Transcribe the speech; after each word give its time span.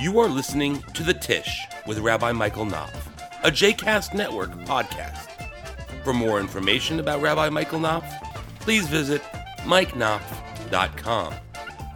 You 0.00 0.18
are 0.20 0.28
listening 0.28 0.80
to 0.94 1.02
The 1.02 1.12
Tish 1.12 1.66
with 1.86 1.98
Rabbi 1.98 2.32
Michael 2.32 2.64
Knopf, 2.64 3.06
a 3.44 3.50
JCast 3.50 4.14
Network 4.14 4.48
podcast. 4.60 5.28
For 6.04 6.14
more 6.14 6.40
information 6.40 7.00
about 7.00 7.20
Rabbi 7.20 7.50
Michael 7.50 7.80
Knopf, 7.80 8.10
please 8.60 8.88
visit 8.88 9.20
mikeknopf.com. 9.64 11.34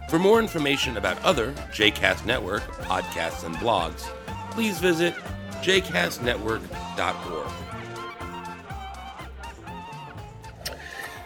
For 0.07 0.19
more 0.19 0.39
information 0.39 0.97
about 0.97 1.19
other 1.23 1.51
JCast 1.71 2.27
Network 2.27 2.61
podcasts 2.83 3.43
and 3.43 3.55
blogs, 3.55 4.01
please 4.51 4.77
visit 4.77 5.15
jcastnetwork.org. 5.63 7.51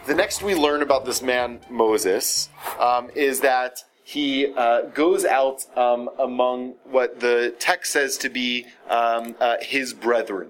The 0.06 0.14
next 0.14 0.42
we 0.42 0.54
learn 0.54 0.80
about 0.80 1.04
this 1.04 1.20
man, 1.20 1.60
Moses, 1.68 2.48
um, 2.78 3.10
is 3.14 3.40
that 3.40 3.84
he 4.10 4.52
uh, 4.56 4.82
goes 4.92 5.24
out 5.24 5.64
um, 5.78 6.10
among 6.18 6.74
what 6.82 7.20
the 7.20 7.54
text 7.60 7.92
says 7.92 8.18
to 8.18 8.28
be 8.28 8.66
um, 8.88 9.36
uh, 9.38 9.56
his 9.62 9.94
brethren. 9.94 10.48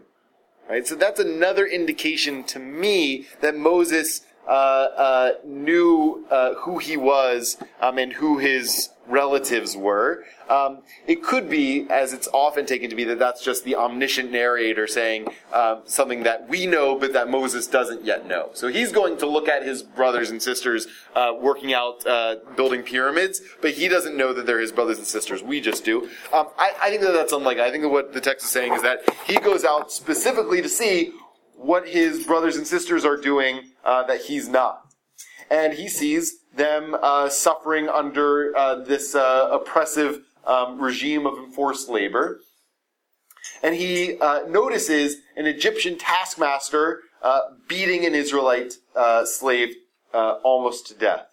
Right? 0.66 0.86
So 0.86 0.94
that's 0.94 1.20
another 1.20 1.66
indication 1.66 2.42
to 2.44 2.58
me 2.58 3.26
that 3.42 3.54
Moses 3.54 4.22
knew 5.44 6.26
uh, 6.30 6.54
who 6.54 6.78
he 6.78 6.96
was 6.96 7.56
um, 7.80 7.98
and 7.98 8.12
who 8.12 8.38
his 8.38 8.90
relatives 9.10 9.76
were. 9.76 10.24
Um, 10.48 10.78
it 11.06 11.22
could 11.22 11.50
be, 11.50 11.86
as 11.90 12.12
it's 12.12 12.28
often 12.32 12.66
taken 12.66 12.90
to 12.90 12.96
be, 12.96 13.04
that 13.04 13.18
that's 13.18 13.42
just 13.42 13.64
the 13.64 13.76
omniscient 13.76 14.30
narrator 14.30 14.86
saying 14.86 15.28
um, 15.52 15.82
something 15.84 16.22
that 16.22 16.48
we 16.48 16.66
know 16.66 16.96
but 16.98 17.12
that 17.12 17.28
Moses 17.28 17.66
doesn't 17.66 18.04
yet 18.04 18.26
know. 18.26 18.50
So 18.54 18.68
he's 18.68 18.92
going 18.92 19.18
to 19.18 19.26
look 19.26 19.48
at 19.48 19.64
his 19.64 19.82
brothers 19.82 20.30
and 20.30 20.42
sisters 20.42 20.86
uh, 21.14 21.32
working 21.38 21.74
out, 21.74 22.06
uh, 22.06 22.36
building 22.56 22.82
pyramids, 22.82 23.40
but 23.60 23.72
he 23.72 23.88
doesn't 23.88 24.16
know 24.16 24.32
that 24.32 24.46
they're 24.46 24.60
his 24.60 24.72
brothers 24.72 24.98
and 24.98 25.06
sisters. 25.06 25.42
We 25.42 25.60
just 25.60 25.84
do. 25.84 26.08
Um, 26.32 26.48
I, 26.58 26.72
I 26.82 26.90
think 26.90 27.02
that 27.02 27.12
that's 27.12 27.32
unlikely. 27.32 27.62
I 27.62 27.70
think 27.70 27.82
that 27.82 27.90
what 27.90 28.12
the 28.12 28.20
text 28.20 28.44
is 28.44 28.50
saying 28.50 28.72
is 28.72 28.82
that 28.82 29.08
he 29.26 29.38
goes 29.38 29.64
out 29.64 29.92
specifically 29.92 30.62
to 30.62 30.68
see 30.68 31.12
what 31.56 31.86
his 31.86 32.24
brothers 32.24 32.56
and 32.56 32.66
sisters 32.66 33.04
are 33.04 33.16
doing 33.16 33.69
uh, 33.84 34.02
that 34.04 34.22
he's 34.22 34.48
not. 34.48 34.82
And 35.50 35.74
he 35.74 35.88
sees 35.88 36.40
them 36.54 36.96
uh, 37.00 37.28
suffering 37.28 37.88
under 37.88 38.56
uh, 38.56 38.76
this 38.76 39.14
uh, 39.14 39.48
oppressive 39.50 40.20
um, 40.46 40.80
regime 40.80 41.26
of 41.26 41.38
enforced 41.38 41.88
labor. 41.88 42.40
And 43.62 43.74
he 43.74 44.18
uh, 44.18 44.46
notices 44.48 45.16
an 45.36 45.46
Egyptian 45.46 45.98
taskmaster 45.98 47.00
uh, 47.22 47.40
beating 47.68 48.06
an 48.06 48.14
Israelite 48.14 48.74
slave 49.24 49.74
almost 50.12 50.86
to 50.88 50.94
death. 50.94 51.26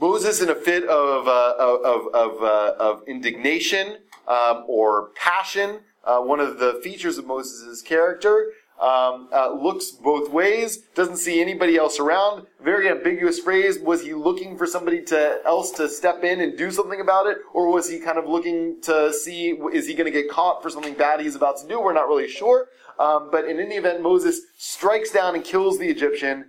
Moses, 0.00 0.40
in 0.40 0.48
a 0.48 0.54
fit 0.54 0.84
of, 0.84 1.26
of, 1.26 2.14
of, 2.14 2.42
of 2.42 3.08
indignation 3.08 3.98
um, 4.28 4.64
or 4.68 5.10
passion, 5.16 5.80
uh, 6.04 6.20
one 6.20 6.40
of 6.40 6.58
the 6.58 6.80
features 6.82 7.18
of 7.18 7.26
Moses' 7.26 7.82
character. 7.82 8.52
Um, 8.80 9.28
uh, 9.32 9.54
looks 9.54 9.90
both 9.90 10.30
ways, 10.30 10.78
doesn't 10.94 11.16
see 11.16 11.40
anybody 11.40 11.76
else 11.76 11.98
around. 11.98 12.46
Very 12.62 12.88
ambiguous 12.88 13.40
phrase. 13.40 13.76
Was 13.80 14.04
he 14.04 14.14
looking 14.14 14.56
for 14.56 14.66
somebody 14.66 15.02
to 15.06 15.40
else 15.44 15.72
to 15.72 15.88
step 15.88 16.22
in 16.22 16.40
and 16.40 16.56
do 16.56 16.70
something 16.70 17.00
about 17.00 17.26
it, 17.26 17.38
or 17.52 17.72
was 17.72 17.90
he 17.90 17.98
kind 17.98 18.18
of 18.18 18.28
looking 18.28 18.80
to 18.82 19.12
see 19.12 19.58
is 19.72 19.88
he 19.88 19.94
going 19.94 20.10
to 20.10 20.12
get 20.12 20.30
caught 20.30 20.62
for 20.62 20.70
something 20.70 20.94
bad 20.94 21.20
he's 21.20 21.34
about 21.34 21.56
to 21.58 21.66
do? 21.66 21.80
We're 21.80 21.92
not 21.92 22.06
really 22.06 22.28
sure. 22.28 22.68
Um, 23.00 23.30
but 23.32 23.46
in 23.46 23.58
any 23.58 23.76
event, 23.76 24.00
Moses 24.00 24.42
strikes 24.56 25.10
down 25.10 25.34
and 25.34 25.44
kills 25.44 25.78
the 25.78 25.88
Egyptian, 25.88 26.44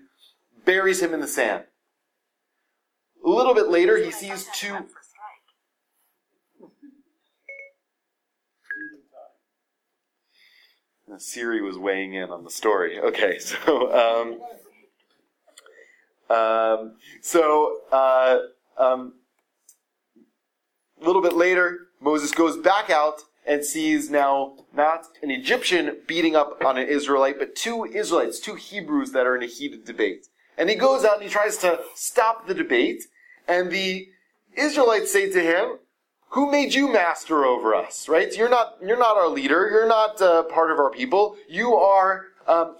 buries 0.66 1.02
him 1.02 1.14
in 1.14 1.22
the 1.22 1.28
sand. 1.28 1.64
A 3.26 3.30
little 3.30 3.54
bit 3.54 3.70
later, 3.70 3.98
he 3.98 4.12
sees 4.12 4.48
two. 4.54 4.88
Siri 11.18 11.62
was 11.62 11.78
weighing 11.78 12.14
in 12.14 12.30
on 12.30 12.44
the 12.44 12.52
story. 12.52 13.00
Okay, 13.00 13.40
so 13.40 14.40
um, 16.30 16.36
um, 16.36 16.96
so 17.22 17.78
uh, 17.92 18.38
um, 18.78 19.14
a 21.02 21.06
little 21.06 21.22
bit 21.22 21.34
later, 21.34 21.88
Moses 22.00 22.32
goes 22.32 22.58
back 22.58 22.90
out 22.90 23.22
and 23.46 23.66
sees 23.66 24.10
now 24.10 24.58
not 24.74 25.06
an 25.24 25.32
Egyptian 25.32 25.98
beating 26.08 26.36
up 26.36 26.64
on 26.64 26.78
an 26.78 26.88
Israelite, 26.88 27.40
but 27.40 27.56
two 27.56 27.86
Israelites, 27.86 28.40
two 28.40 28.56
Hebrews 28.56 29.12
that 29.14 29.26
are 29.26 29.36
in 29.36 29.44
a 29.44 29.48
heated 29.48 29.86
debate. 29.86 30.28
And 30.58 30.70
he 30.70 30.76
goes 30.76 31.04
out 31.06 31.16
and 31.16 31.24
he 31.24 31.30
tries 31.30 31.58
to 31.58 31.80
stop 31.96 32.48
the 32.48 32.54
debate, 32.54 33.04
and 33.48 33.72
the 33.72 34.10
Israelites 34.56 35.12
say 35.12 35.32
to 35.32 35.42
him, 35.42 35.80
who 36.30 36.52
made 36.52 36.74
you 36.74 36.92
master 36.92 37.44
over 37.44 37.74
us, 37.74 38.08
right? 38.08 38.36
You're 38.36 38.50
not, 38.50 38.78
you're 38.82 39.00
not 39.00 39.18
our 39.18 39.30
leader. 39.30 39.70
You're 39.70 39.88
not 39.88 40.22
uh, 40.22 40.44
part 40.44 40.72
of 40.72 40.78
our 40.78 40.92
people. 40.92 41.36
You 41.48 41.74
are, 41.76 42.28
um, 42.48 42.78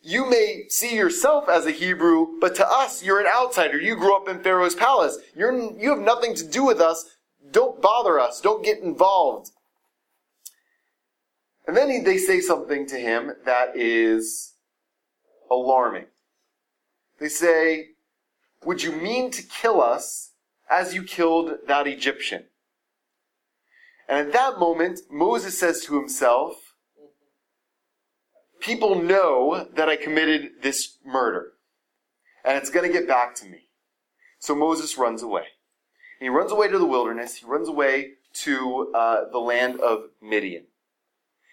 you 0.00 0.28
may 0.28 0.64
see 0.68 0.96
yourself 0.96 1.48
as 1.48 1.66
a 1.66 1.72
Hebrew, 1.72 2.38
but 2.40 2.54
to 2.56 2.66
us, 2.66 3.02
you're 3.02 3.20
an 3.20 3.26
outsider. 3.26 3.78
You 3.78 3.96
grew 3.96 4.16
up 4.16 4.28
in 4.28 4.40
Pharaoh's 4.42 4.74
palace. 4.74 5.18
You're, 5.34 5.52
you 5.78 5.90
have 5.90 5.98
nothing 5.98 6.34
to 6.36 6.46
do 6.46 6.64
with 6.64 6.80
us. 6.80 7.16
Don't 7.50 7.82
bother 7.82 8.18
us. 8.18 8.40
Don't 8.40 8.64
get 8.64 8.78
involved. 8.78 9.50
And 11.66 11.76
then 11.76 11.90
he, 11.90 12.00
they 12.00 12.16
say 12.16 12.40
something 12.40 12.86
to 12.86 12.96
him 12.96 13.32
that 13.44 13.76
is 13.76 14.54
alarming. 15.50 16.06
They 17.18 17.28
say, 17.28 17.88
Would 18.64 18.82
you 18.82 18.92
mean 18.92 19.30
to 19.32 19.42
kill 19.42 19.82
us 19.82 20.32
as 20.70 20.94
you 20.94 21.02
killed 21.02 21.58
that 21.66 21.86
Egyptian? 21.86 22.44
And 24.08 24.18
at 24.18 24.32
that 24.32 24.58
moment, 24.58 25.00
Moses 25.10 25.58
says 25.58 25.84
to 25.84 25.98
himself, 25.98 26.56
People 28.60 29.00
know 29.00 29.68
that 29.74 29.88
I 29.88 29.96
committed 29.96 30.62
this 30.62 30.98
murder, 31.04 31.52
and 32.44 32.56
it's 32.56 32.70
going 32.70 32.86
to 32.86 32.92
get 32.92 33.06
back 33.06 33.34
to 33.36 33.46
me. 33.46 33.68
So 34.38 34.54
Moses 34.54 34.96
runs 34.96 35.22
away. 35.22 35.44
He 36.20 36.28
runs 36.28 36.50
away 36.50 36.68
to 36.68 36.78
the 36.78 36.86
wilderness, 36.86 37.36
he 37.36 37.46
runs 37.46 37.68
away 37.68 38.12
to 38.42 38.92
uh, 38.94 39.28
the 39.30 39.38
land 39.38 39.80
of 39.80 40.10
Midian. 40.22 40.64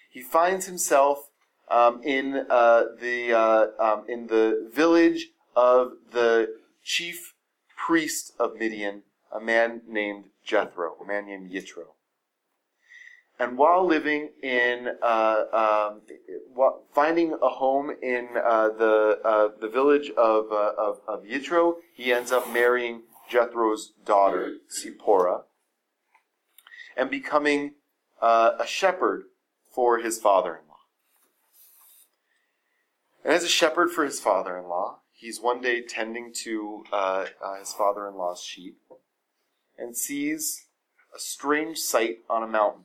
He 0.10 0.22
finds 0.22 0.66
himself 0.66 1.30
um, 1.70 2.02
in, 2.04 2.46
uh, 2.50 2.84
the, 3.00 3.34
uh, 3.34 3.68
um, 3.80 4.06
in 4.08 4.28
the 4.28 4.70
village 4.74 5.30
of 5.56 5.94
the 6.12 6.56
chief 6.84 7.34
priest 7.76 8.34
of 8.40 8.56
Midian, 8.56 9.04
a 9.32 9.40
man 9.40 9.82
named 9.88 10.26
Jethro, 10.46 10.96
a 11.02 11.06
man 11.06 11.26
named 11.26 11.52
Yitro. 11.52 11.96
And 13.40 13.58
while 13.58 13.86
living 13.86 14.30
in, 14.42 14.90
uh, 15.02 15.44
um, 15.52 16.02
finding 16.94 17.34
a 17.42 17.50
home 17.50 17.90
in 18.02 18.30
uh, 18.38 18.70
the 18.70 19.20
uh, 19.26 19.50
the 19.60 19.68
village 19.68 20.12
of, 20.12 20.52
uh, 20.52 20.74
of, 20.78 21.00
of 21.08 21.24
Yitro, 21.24 21.76
he 21.96 22.14
ends 22.14 22.32
up 22.32 22.52
marrying 22.54 23.02
Jethro's 23.32 23.94
daughter, 24.06 24.58
Zipporah, 24.72 25.42
and 26.96 27.10
becoming 27.10 27.74
uh, 28.22 28.52
a 28.60 28.68
shepherd 28.68 29.24
for 29.74 29.98
his 29.98 30.20
father-in-law. 30.20 30.74
And 33.24 33.34
as 33.34 33.44
a 33.44 33.50
shepherd 33.50 33.90
for 33.90 34.06
his 34.06 34.20
father-in-law, 34.20 35.00
he's 35.12 35.42
one 35.42 35.62
day 35.62 35.82
tending 35.82 36.34
to 36.44 36.84
uh, 36.92 37.26
his 37.60 37.74
father-in-law's 37.74 38.44
sheep 38.44 38.78
and 39.78 39.98
sees 39.98 40.66
a 41.16 41.20
strange 41.20 41.80
sight 41.80 42.18
on 42.30 42.44
a 42.44 42.48
mountain. 42.48 42.84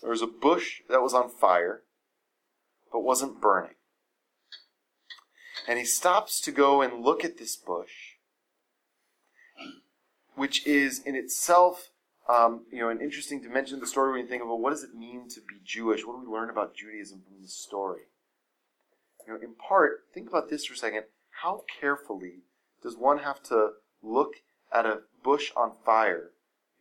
There 0.00 0.10
was 0.10 0.22
a 0.22 0.26
bush 0.26 0.82
that 0.88 1.02
was 1.02 1.14
on 1.14 1.28
fire, 1.28 1.82
but 2.92 3.00
wasn't 3.00 3.40
burning. 3.40 3.74
And 5.66 5.78
he 5.78 5.84
stops 5.84 6.40
to 6.42 6.52
go 6.52 6.80
and 6.80 7.04
look 7.04 7.24
at 7.24 7.38
this 7.38 7.56
bush, 7.56 8.16
which 10.34 10.66
is 10.66 11.00
in 11.00 11.14
itself, 11.14 11.90
um, 12.28 12.64
you 12.72 12.78
know, 12.78 12.88
an 12.88 13.00
interesting 13.00 13.42
dimension 13.42 13.74
of 13.74 13.80
the 13.80 13.86
story 13.86 14.12
when 14.12 14.22
you 14.22 14.28
think 14.28 14.42
about 14.42 14.60
what 14.60 14.70
does 14.70 14.84
it 14.84 14.94
mean 14.94 15.28
to 15.28 15.40
be 15.40 15.56
Jewish? 15.64 16.06
What 16.06 16.14
do 16.14 16.30
we 16.30 16.34
learn 16.34 16.48
about 16.48 16.74
Judaism 16.74 17.22
from 17.26 17.42
this 17.42 17.54
story? 17.54 18.02
You 19.26 19.34
know, 19.34 19.40
in 19.40 19.54
part, 19.56 20.04
think 20.14 20.28
about 20.28 20.48
this 20.48 20.64
for 20.64 20.74
a 20.74 20.76
second. 20.76 21.04
How 21.42 21.64
carefully 21.80 22.44
does 22.82 22.96
one 22.96 23.18
have 23.18 23.42
to 23.44 23.70
look 24.02 24.34
at 24.72 24.86
a 24.86 25.00
bush 25.22 25.50
on 25.56 25.72
fire 25.84 26.30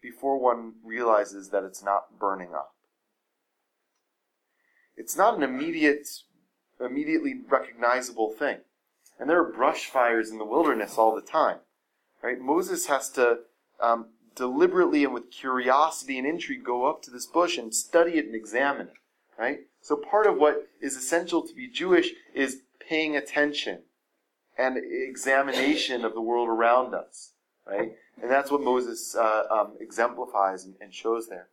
before 0.02 0.40
one 0.40 0.76
realizes 0.84 1.50
that 1.50 1.64
it's 1.64 1.84
not 1.84 2.20
burning 2.20 2.54
up? 2.56 2.77
It's 4.98 5.16
not 5.16 5.38
an 5.38 5.44
immediate, 5.44 6.08
immediately 6.80 7.36
recognizable 7.48 8.32
thing. 8.32 8.58
And 9.20 9.30
there 9.30 9.40
are 9.40 9.52
brush 9.52 9.86
fires 9.86 10.30
in 10.30 10.38
the 10.38 10.46
wilderness 10.46 10.98
all 10.98 11.16
the 11.16 11.22
time. 11.22 11.60
Right? 12.22 12.40
Moses 12.40 12.88
has 12.88 13.10
to 13.12 13.40
um, 13.80 14.08
deliberately 14.36 15.04
and 15.04 15.14
with 15.14 15.32
curiosity 15.32 16.18
and 16.18 16.28
intrigue 16.28 16.64
go 16.64 16.86
up 16.86 17.02
to 17.04 17.12
this 17.12 17.26
bush 17.26 17.58
and 17.58 17.74
study 17.74 18.14
it 18.14 18.26
and 18.26 18.36
examine 18.36 18.88
it. 18.88 18.94
Right? 19.38 19.60
So 19.82 19.96
part 19.96 20.28
of 20.28 20.38
what 20.38 20.68
is 20.82 20.96
essential 20.96 21.48
to 21.48 21.54
be 21.54 21.68
Jewish 21.68 22.12
is 22.34 22.62
paying 22.80 23.16
attention 23.16 23.84
and 24.58 24.78
examination 24.78 26.04
of 26.04 26.14
the 26.14 26.22
world 26.22 26.50
around 26.50 26.96
us. 26.96 27.34
Right? 27.66 27.94
And 28.22 28.32
that's 28.32 28.50
what 28.50 28.62
Moses 28.62 29.16
uh, 29.16 29.44
um, 29.52 29.74
exemplifies 29.80 30.66
and, 30.66 30.76
and, 30.82 30.94
shows 30.94 31.28
there. 31.28 31.50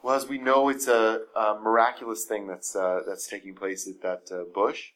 Well, 0.00 0.14
as 0.14 0.28
we 0.28 0.38
know, 0.38 0.68
it's 0.68 0.86
a, 0.86 1.22
a 1.34 1.58
miraculous 1.60 2.24
thing 2.24 2.46
that's, 2.46 2.76
uh, 2.76 3.00
that's 3.06 3.26
taking 3.26 3.54
place 3.54 3.88
at 3.88 4.00
that 4.02 4.32
uh, 4.34 4.44
bush. 4.54 4.92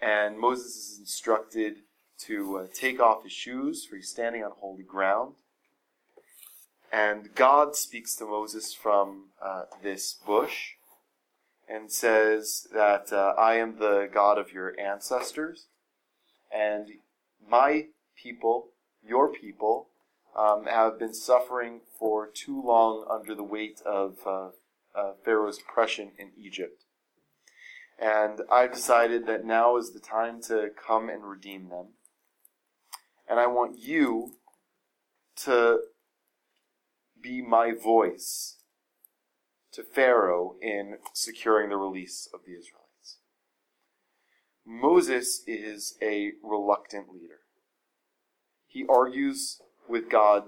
And 0.00 0.38
Moses 0.38 0.76
is 0.76 0.98
instructed 0.98 1.76
to 2.20 2.58
uh, 2.58 2.66
take 2.72 2.98
off 2.98 3.24
his 3.24 3.32
shoes, 3.32 3.84
for 3.84 3.96
he's 3.96 4.08
standing 4.08 4.42
on 4.42 4.52
holy 4.56 4.84
ground. 4.84 5.34
And 6.90 7.34
God 7.34 7.76
speaks 7.76 8.14
to 8.16 8.24
Moses 8.24 8.72
from 8.72 9.30
uh, 9.42 9.64
this 9.82 10.14
bush 10.14 10.72
and 11.68 11.92
says 11.92 12.66
that 12.72 13.12
uh, 13.12 13.34
I 13.38 13.56
am 13.56 13.78
the 13.78 14.08
God 14.12 14.38
of 14.38 14.52
your 14.52 14.78
ancestors, 14.80 15.66
and 16.54 16.88
my 17.46 17.86
people, 18.16 18.68
your 19.06 19.30
people, 19.30 19.88
um, 20.36 20.66
have 20.66 20.98
been 20.98 21.14
suffering 21.14 21.80
for 21.98 22.28
too 22.28 22.62
long 22.62 23.06
under 23.10 23.34
the 23.34 23.42
weight 23.42 23.80
of 23.86 24.18
uh, 24.26 24.48
uh, 24.94 25.12
Pharaoh's 25.24 25.58
oppression 25.58 26.12
in 26.18 26.30
Egypt. 26.36 26.84
And 27.98 28.40
I've 28.52 28.74
decided 28.74 29.26
that 29.26 29.46
now 29.46 29.78
is 29.78 29.92
the 29.92 30.00
time 30.00 30.42
to 30.42 30.68
come 30.86 31.08
and 31.08 31.24
redeem 31.24 31.70
them. 31.70 31.94
And 33.28 33.40
I 33.40 33.46
want 33.46 33.78
you 33.78 34.34
to 35.44 35.80
be 37.20 37.40
my 37.40 37.72
voice 37.72 38.58
to 39.72 39.82
Pharaoh 39.82 40.56
in 40.60 40.98
securing 41.14 41.70
the 41.70 41.76
release 41.76 42.28
of 42.32 42.40
the 42.46 42.52
Israelites. 42.52 43.18
Moses 44.66 45.42
is 45.46 45.96
a 46.02 46.32
reluctant 46.42 47.12
leader. 47.12 47.40
He 48.66 48.84
argues 48.88 49.60
with 49.88 50.10
God 50.10 50.44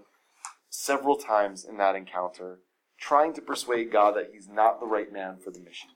several 0.69 1.17
times 1.17 1.65
in 1.65 1.77
that 1.79 1.97
encounter, 1.97 2.61
trying 2.99 3.33
to 3.35 3.41
persuade 3.41 3.93
God 3.93 4.17
that 4.17 4.31
he's 4.33 4.49
not 4.49 4.81
the 4.81 4.87
right 4.87 5.13
man 5.13 5.39
for 5.43 5.51
the 5.51 5.61
mission. 5.61 5.91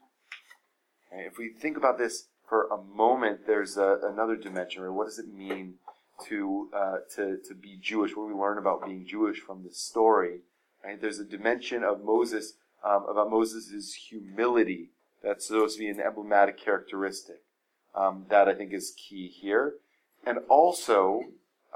If 1.11 1.37
we 1.37 1.51
think 1.51 1.77
about 1.77 1.99
this 1.99 2.29
for 2.49 2.69
a 2.69 2.83
moment, 2.83 3.47
there's 3.47 3.77
a, 3.77 3.99
another 4.03 4.37
dimension. 4.37 4.83
Right? 4.83 4.93
What 4.93 5.07
does 5.07 5.19
it 5.19 5.33
mean 5.33 5.75
to, 6.27 6.69
uh, 6.75 6.97
to, 7.17 7.39
to 7.49 7.55
be 7.55 7.79
Jewish? 7.81 8.17
What 8.17 8.29
do 8.29 8.35
we 8.35 8.41
learn 8.41 8.59
about 8.59 8.85
being 8.85 9.07
Jewish 9.07 9.39
from 9.39 9.63
this 9.63 9.79
story? 9.79 10.41
Right? 10.85 11.01
There's 11.01 11.19
a 11.19 11.25
dimension 11.25 11.85
of 11.85 12.03
Moses, 12.03 12.55
um, 12.85 13.07
about 13.09 13.31
Moses' 13.31 13.95
humility. 14.09 14.91
That's 15.23 15.47
supposed 15.47 15.77
to 15.77 15.81
be 15.81 15.89
an 15.89 16.01
emblematic 16.01 16.59
characteristic 16.59 17.43
um, 17.95 18.27
that 18.31 18.49
I 18.49 18.55
think 18.55 18.73
is 18.73 18.95
key 18.97 19.29
here. 19.29 19.75
And 20.27 20.39
also, 20.49 21.21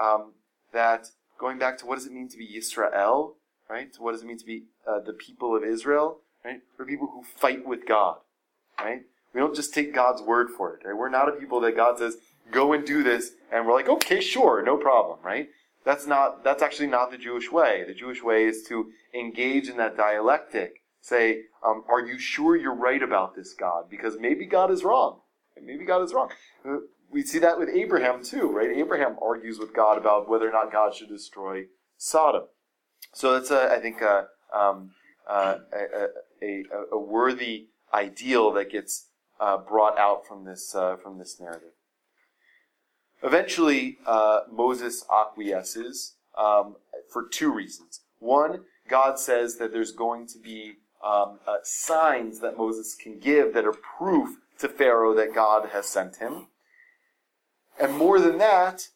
um, 0.01 0.33
that 0.73 1.09
going 1.39 1.59
back 1.59 1.79
to 1.79 1.87
what 1.87 1.97
does 1.97 2.07
it 2.07 2.13
mean 2.13 2.29
to 2.29 2.37
be 2.37 2.49
Yisrael, 2.49 3.35
right? 3.69 3.89
What 3.99 4.13
does 4.13 4.23
it 4.23 4.27
mean 4.27 4.39
to 4.39 4.45
be 4.45 4.65
uh, 4.89 5.01
the 5.01 5.13
people 5.13 5.57
of 5.57 5.65
Israel, 5.65 6.21
right? 6.45 6.61
We're 6.79 6.87
people 6.87 7.09
who 7.13 7.23
fight 7.23 7.67
with 7.67 7.87
God, 7.87 8.19
right? 8.79 9.03
We 9.35 9.41
don't 9.41 9.55
just 9.55 9.75
take 9.75 9.95
God's 9.95 10.23
word 10.23 10.49
for 10.51 10.75
it, 10.75 10.87
right? 10.87 10.97
We're 10.97 11.09
not 11.09 11.29
a 11.29 11.33
people 11.33 11.61
that 11.61 11.77
God 11.77 11.99
says, 11.99 12.17
go 12.51 12.73
and 12.73 12.87
do 12.87 13.03
this, 13.03 13.33
and 13.53 13.67
we're 13.67 13.75
like, 13.75 13.89
okay, 13.89 14.21
sure, 14.21 14.63
no 14.63 14.77
problem, 14.77 15.19
right? 15.23 15.49
That's 15.85 16.07
not, 16.07 16.43
that's 16.43 16.63
actually 16.63 16.89
not 16.89 17.11
the 17.11 17.19
Jewish 17.19 17.53
way. 17.53 17.85
The 17.87 17.95
Jewish 17.95 18.23
way 18.23 18.45
is 18.45 18.65
to 18.69 18.91
engage 19.15 19.69
in 19.69 19.77
that 19.77 19.97
dialectic. 19.97 20.83
Say, 21.01 21.43
um, 21.65 21.85
are 21.89 22.05
you 22.05 22.19
sure 22.19 22.57
you're 22.57 22.75
right 22.75 23.03
about 23.03 23.37
this, 23.37 23.55
God? 23.55 23.89
Because 23.89 24.17
maybe 24.19 24.47
God 24.47 24.73
is 24.73 24.83
wrong. 24.83 25.21
Maybe 25.63 25.85
God 25.85 26.03
is 26.03 26.13
wrong. 26.13 26.31
We 27.11 27.23
see 27.23 27.39
that 27.39 27.59
with 27.59 27.69
Abraham 27.69 28.23
too, 28.23 28.51
right? 28.51 28.71
Abraham 28.71 29.17
argues 29.23 29.59
with 29.59 29.75
God 29.75 29.99
about 29.99 30.29
whether 30.29 30.49
or 30.49 30.53
not 30.53 30.73
God 30.73 30.95
should 30.95 31.09
destroy 31.09 31.67
Sodom. 31.97 32.45
So 33.13 33.33
that's, 33.33 33.51
a, 33.51 33.73
I 33.73 33.79
think, 33.81 34.03
a, 34.03 34.27
um, 34.55 34.91
a, 35.29 35.57
a, 36.43 36.63
a, 36.93 36.99
worthy 36.99 37.69
ideal 37.93 38.53
that 38.53 38.71
gets 38.71 39.09
uh, 39.41 39.59
brought 39.59 39.99
out 39.99 40.27
from 40.27 40.45
this 40.45 40.75
uh, 40.75 40.97
from 40.97 41.19
this 41.19 41.41
narrative. 41.41 41.73
Eventually, 43.23 43.99
uh, 44.07 44.41
Moses 44.51 45.05
acquiesces 45.13 46.15
um, 46.37 46.77
for 47.11 47.27
two 47.27 47.53
reasons. 47.53 48.01
One, 48.19 48.65
God 48.89 49.19
says 49.19 49.57
that 49.57 49.73
there's 49.73 49.93
going 49.93 50.27
to 50.29 50.39
be 50.39 50.75
um, 51.05 51.39
uh, 51.47 51.57
signs 51.63 52.41
that 52.41 52.57
Moses 52.57 52.95
can 52.95 53.19
give 53.19 53.55
that 53.55 53.65
are 53.65 53.75
proof 53.99 54.37
to 54.59 54.69
Pharaoh 54.69 55.15
that 55.15 55.35
God 55.35 55.71
has 55.71 55.87
sent 55.87 56.17
him. 56.17 56.49
And 57.79 57.95
more 57.95 58.21
than 58.21 58.39
that, 58.39 58.89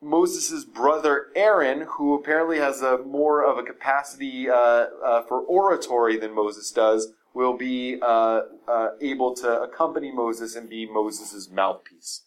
Moses' 0.00 0.64
brother 0.64 1.28
Aaron, 1.36 1.86
who 1.96 2.14
apparently 2.14 2.58
has 2.58 2.82
a 2.82 2.98
more 2.98 3.44
of 3.44 3.58
a 3.58 3.62
capacity 3.62 4.50
uh, 4.50 4.54
uh, 4.54 5.22
for 5.22 5.40
oratory 5.40 6.18
than 6.18 6.34
Moses 6.34 6.70
does, 6.72 7.12
will 7.34 7.56
be 7.56 7.98
uh, 8.02 8.42
uh 8.68 8.88
able 9.00 9.34
to 9.34 9.62
accompany 9.62 10.12
Moses 10.12 10.54
and 10.54 10.68
be 10.68 10.86
Moses' 10.86 11.48
mouthpiece. 11.50 12.22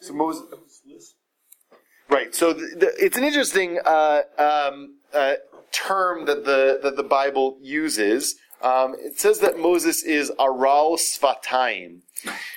So 0.00 0.12
Moses. 0.12 0.44
Right. 2.08 2.34
So 2.34 2.52
the, 2.52 2.76
the, 2.76 2.92
it's 2.98 3.18
an 3.18 3.24
interesting 3.24 3.78
uh, 3.84 4.22
um, 4.38 4.98
uh, 5.12 5.34
term 5.72 6.24
that 6.26 6.44
the 6.44 6.80
that 6.82 6.96
the 6.96 7.02
Bible 7.02 7.58
uses. 7.60 8.36
Um, 8.60 8.96
it 8.98 9.20
says 9.20 9.38
that 9.40 9.58
Moses 9.58 10.02
is 10.02 10.32
aral 10.38 10.96
svatayim, 10.96 12.00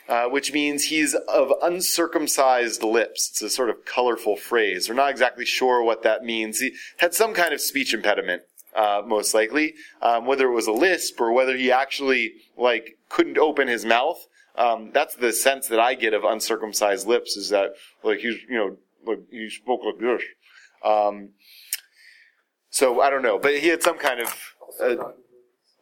uh, 0.09 0.25
which 0.25 0.51
means 0.51 0.85
he's 0.85 1.13
of 1.13 1.53
uncircumcised 1.61 2.83
lips. 2.83 3.29
It's 3.29 3.41
a 3.41 3.49
sort 3.49 3.69
of 3.69 3.85
colorful 3.85 4.35
phrase. 4.35 4.89
We're 4.89 4.95
not 4.95 5.11
exactly 5.11 5.45
sure 5.45 5.83
what 5.83 6.03
that 6.03 6.23
means. 6.23 6.59
He 6.59 6.73
had 6.97 7.13
some 7.13 7.33
kind 7.33 7.53
of 7.53 7.61
speech 7.61 7.93
impediment, 7.93 8.41
uh, 8.75 9.03
most 9.05 9.33
likely, 9.33 9.75
um, 10.01 10.25
whether 10.25 10.47
it 10.47 10.53
was 10.53 10.67
a 10.67 10.71
lisp 10.71 11.21
or 11.21 11.31
whether 11.31 11.55
he 11.55 11.71
actually 11.71 12.33
like 12.57 12.97
couldn't 13.09 13.37
open 13.37 13.67
his 13.67 13.85
mouth. 13.85 14.25
Um, 14.55 14.89
that's 14.93 15.15
the 15.15 15.31
sense 15.31 15.67
that 15.67 15.79
I 15.79 15.93
get 15.93 16.13
of 16.13 16.23
uncircumcised 16.23 17.07
lips 17.07 17.37
is 17.37 17.49
that 17.49 17.73
like 18.03 18.19
he's 18.19 18.41
you 18.49 18.57
know 18.57 18.77
like 19.05 19.19
he 19.29 19.49
spoke 19.49 19.81
like 19.85 19.99
this. 19.99 20.23
Um, 20.83 21.29
so 22.71 23.01
I 23.01 23.11
don't 23.11 23.21
know, 23.21 23.37
but 23.37 23.59
he 23.59 23.67
had 23.67 23.83
some 23.83 23.99
kind 23.99 24.19
of. 24.21 24.55
Uh, 24.81 24.95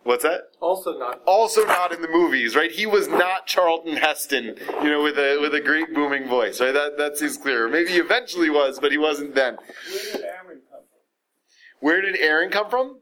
what's 0.10 0.24
that? 0.24 0.50
Also 0.60 0.98
not. 0.98 1.22
Also 1.28 1.64
not 1.66 1.94
in 1.94 2.02
the 2.02 2.08
movies, 2.08 2.56
right? 2.56 2.72
He 2.72 2.88
was 2.88 3.08
not 3.08 3.46
Charlton 3.46 3.96
Heston, 3.96 4.56
you 4.82 4.90
know, 4.90 5.04
with 5.04 5.20
a 5.20 5.38
with 5.40 5.54
a 5.54 5.62
great 5.62 5.94
booming 5.94 6.28
voice, 6.28 6.60
right? 6.60 6.74
That 6.74 6.98
that 6.98 7.18
seems 7.18 7.38
clear. 7.38 7.70
Maybe 7.70 7.92
he 7.92 8.00
eventually 8.00 8.50
was, 8.50 8.80
but 8.80 8.92
he 8.92 8.98
wasn't 8.98 9.36
then. 9.36 9.58
Where 9.60 10.02
did 10.02 10.20
Aaron 10.20 10.60
come 10.70 10.82
from? 10.90 11.80
Where 11.80 12.02
did 12.02 12.16
Aaron 12.18 12.50
come 12.50 12.70
from? 12.70 12.98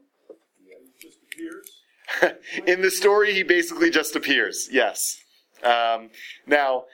Yeah, 0.62 0.74
he 0.84 1.08
just 1.08 1.18
appears. 1.32 2.66
in 2.66 2.82
the 2.82 2.90
story, 2.90 3.32
he 3.32 3.42
basically 3.42 3.88
just 3.88 4.14
appears. 4.14 4.68
Yes. 4.70 5.16
Um, 5.64 6.10
now, 6.46 6.84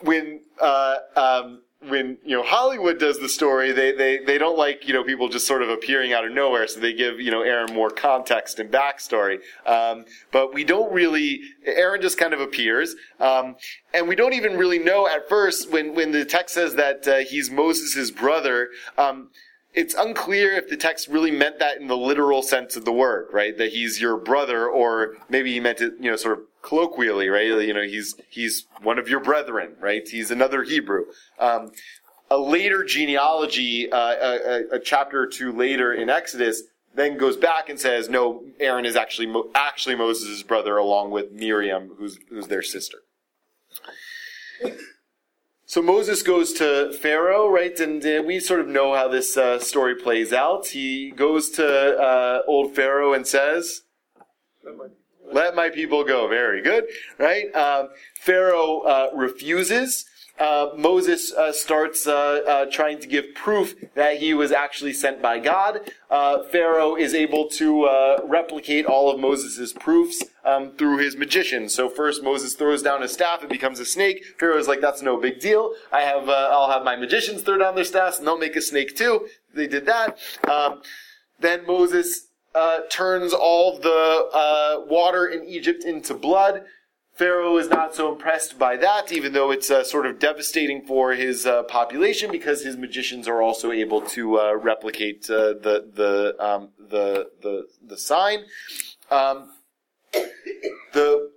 when 0.00 0.40
uh, 0.58 0.96
um, 1.16 1.62
when 1.88 2.18
you 2.24 2.36
know 2.36 2.42
Hollywood 2.42 2.98
does 2.98 3.18
the 3.18 3.28
story, 3.28 3.72
they, 3.72 3.92
they 3.92 4.18
they 4.18 4.36
don't 4.36 4.58
like 4.58 4.86
you 4.86 4.92
know 4.92 5.02
people 5.02 5.28
just 5.28 5.46
sort 5.46 5.62
of 5.62 5.70
appearing 5.70 6.12
out 6.12 6.26
of 6.26 6.32
nowhere, 6.32 6.66
so 6.66 6.78
they 6.78 6.92
give 6.92 7.20
you 7.20 7.30
know 7.30 7.42
Aaron 7.42 7.72
more 7.74 7.90
context 7.90 8.58
and 8.58 8.70
backstory. 8.70 9.38
Um, 9.64 10.04
but 10.30 10.52
we 10.52 10.64
don't 10.64 10.92
really. 10.92 11.40
Aaron 11.64 12.02
just 12.02 12.18
kind 12.18 12.34
of 12.34 12.40
appears, 12.40 12.96
um, 13.18 13.56
and 13.94 14.08
we 14.08 14.14
don't 14.14 14.34
even 14.34 14.56
really 14.58 14.78
know 14.78 15.08
at 15.08 15.28
first 15.28 15.70
when 15.70 15.94
when 15.94 16.12
the 16.12 16.24
text 16.24 16.54
says 16.54 16.74
that 16.74 17.08
uh, 17.08 17.18
he's 17.18 17.50
Moses' 17.50 18.10
brother. 18.10 18.68
Um, 18.98 19.30
it's 19.72 19.94
unclear 19.94 20.52
if 20.54 20.68
the 20.68 20.76
text 20.76 21.06
really 21.06 21.30
meant 21.30 21.60
that 21.60 21.80
in 21.80 21.86
the 21.86 21.96
literal 21.96 22.42
sense 22.42 22.74
of 22.74 22.84
the 22.84 22.92
word, 22.92 23.28
right? 23.32 23.56
That 23.56 23.70
he's 23.70 24.00
your 24.00 24.16
brother, 24.16 24.68
or 24.68 25.14
maybe 25.28 25.52
he 25.52 25.60
meant 25.60 25.80
it, 25.80 25.92
you 26.00 26.10
know, 26.10 26.16
sort 26.16 26.38
of 26.38 26.44
colloquially, 26.62 27.28
right? 27.28 27.46
You 27.46 27.74
know, 27.74 27.82
he's 27.82 28.14
he's 28.28 28.66
one 28.82 28.98
of 28.98 29.08
your 29.08 29.20
brethren, 29.20 29.76
right? 29.80 30.06
He's 30.06 30.30
another 30.30 30.62
Hebrew. 30.62 31.06
Um, 31.38 31.72
a 32.30 32.38
later 32.38 32.84
genealogy, 32.84 33.90
uh, 33.90 33.98
a, 33.98 34.76
a, 34.76 34.78
chapter 34.78 35.20
or 35.20 35.26
two 35.26 35.50
later 35.50 35.92
in 35.92 36.08
Exodus, 36.08 36.62
then 36.94 37.18
goes 37.18 37.36
back 37.36 37.68
and 37.68 37.78
says, 37.78 38.08
no, 38.08 38.44
Aaron 38.60 38.86
is 38.86 38.94
actually 38.94 39.34
actually 39.54 39.96
Moses' 39.96 40.42
brother, 40.44 40.76
along 40.76 41.10
with 41.10 41.32
Miriam, 41.32 41.90
who's 41.98 42.18
who's 42.28 42.46
their 42.46 42.62
sister. 42.62 42.98
So 45.66 45.80
Moses 45.80 46.22
goes 46.22 46.52
to 46.54 46.92
Pharaoh, 47.00 47.48
right? 47.48 47.78
And 47.78 48.04
uh, 48.04 48.24
we 48.26 48.40
sort 48.40 48.58
of 48.58 48.66
know 48.66 48.92
how 48.92 49.06
this 49.06 49.36
uh, 49.36 49.60
story 49.60 49.94
plays 49.94 50.32
out. 50.32 50.66
He 50.66 51.12
goes 51.12 51.48
to 51.50 51.96
uh, 51.96 52.42
old 52.48 52.74
Pharaoh 52.74 53.12
and 53.12 53.24
says, 53.24 53.82
let 55.32 55.54
my 55.54 55.68
people 55.70 56.04
go. 56.04 56.28
Very 56.28 56.62
good, 56.62 56.84
right? 57.18 57.54
Um, 57.54 57.88
Pharaoh 58.20 58.80
uh, 58.80 59.10
refuses, 59.14 60.04
uh, 60.40 60.70
Moses 60.74 61.34
uh, 61.34 61.52
starts 61.52 62.06
uh, 62.06 62.40
uh, 62.48 62.66
trying 62.72 62.98
to 62.98 63.06
give 63.06 63.34
proof 63.34 63.74
that 63.94 64.16
he 64.16 64.32
was 64.32 64.50
actually 64.50 64.94
sent 64.94 65.20
by 65.20 65.38
God. 65.38 65.80
Uh, 66.10 66.42
Pharaoh 66.44 66.96
is 66.96 67.14
able 67.14 67.46
to 67.50 67.84
uh, 67.84 68.20
replicate 68.24 68.86
all 68.86 69.10
of 69.10 69.20
Moses' 69.20 69.74
proofs 69.74 70.24
um, 70.46 70.72
through 70.78 70.96
his 70.96 71.14
magicians. 71.14 71.74
So 71.74 71.90
first 71.90 72.22
Moses 72.22 72.54
throws 72.54 72.82
down 72.82 73.02
his 73.02 73.12
staff, 73.12 73.44
it 73.44 73.50
becomes 73.50 73.80
a 73.80 73.84
snake. 73.84 74.24
Pharaoh 74.38 74.56
is 74.56 74.66
like, 74.66 74.80
"That's 74.80 75.02
no 75.02 75.18
big 75.18 75.40
deal. 75.40 75.74
I 75.92 76.00
have 76.00 76.28
I'll 76.30 76.70
have 76.70 76.84
my 76.84 76.96
magicians 76.96 77.42
throw 77.42 77.58
down 77.58 77.74
their 77.74 77.84
staffs, 77.84 78.18
and 78.18 78.26
they'll 78.26 78.38
make 78.38 78.56
a 78.56 78.62
snake 78.62 78.96
too." 78.96 79.28
They 79.54 79.66
did 79.66 79.84
that. 79.86 80.18
Um, 80.48 80.80
then 81.38 81.66
Moses 81.66 82.28
uh, 82.54 82.80
turns 82.90 83.32
all 83.32 83.78
the 83.78 84.28
uh, 84.32 84.84
water 84.86 85.26
in 85.26 85.44
Egypt 85.44 85.84
into 85.84 86.14
blood. 86.14 86.64
Pharaoh 87.14 87.58
is 87.58 87.68
not 87.68 87.94
so 87.94 88.10
impressed 88.12 88.58
by 88.58 88.76
that, 88.76 89.12
even 89.12 89.34
though 89.34 89.50
it's 89.50 89.70
uh, 89.70 89.84
sort 89.84 90.06
of 90.06 90.18
devastating 90.18 90.86
for 90.86 91.12
his 91.12 91.44
uh, 91.44 91.64
population, 91.64 92.30
because 92.30 92.62
his 92.62 92.76
magicians 92.76 93.28
are 93.28 93.42
also 93.42 93.72
able 93.72 94.00
to 94.00 94.40
uh, 94.40 94.54
replicate 94.54 95.28
uh, 95.28 95.52
the 95.52 95.90
the, 95.94 96.36
um, 96.44 96.70
the 96.78 97.30
the 97.42 97.66
the 97.86 97.98
sign. 97.98 98.44
Um, 99.10 99.50
the 100.92 101.30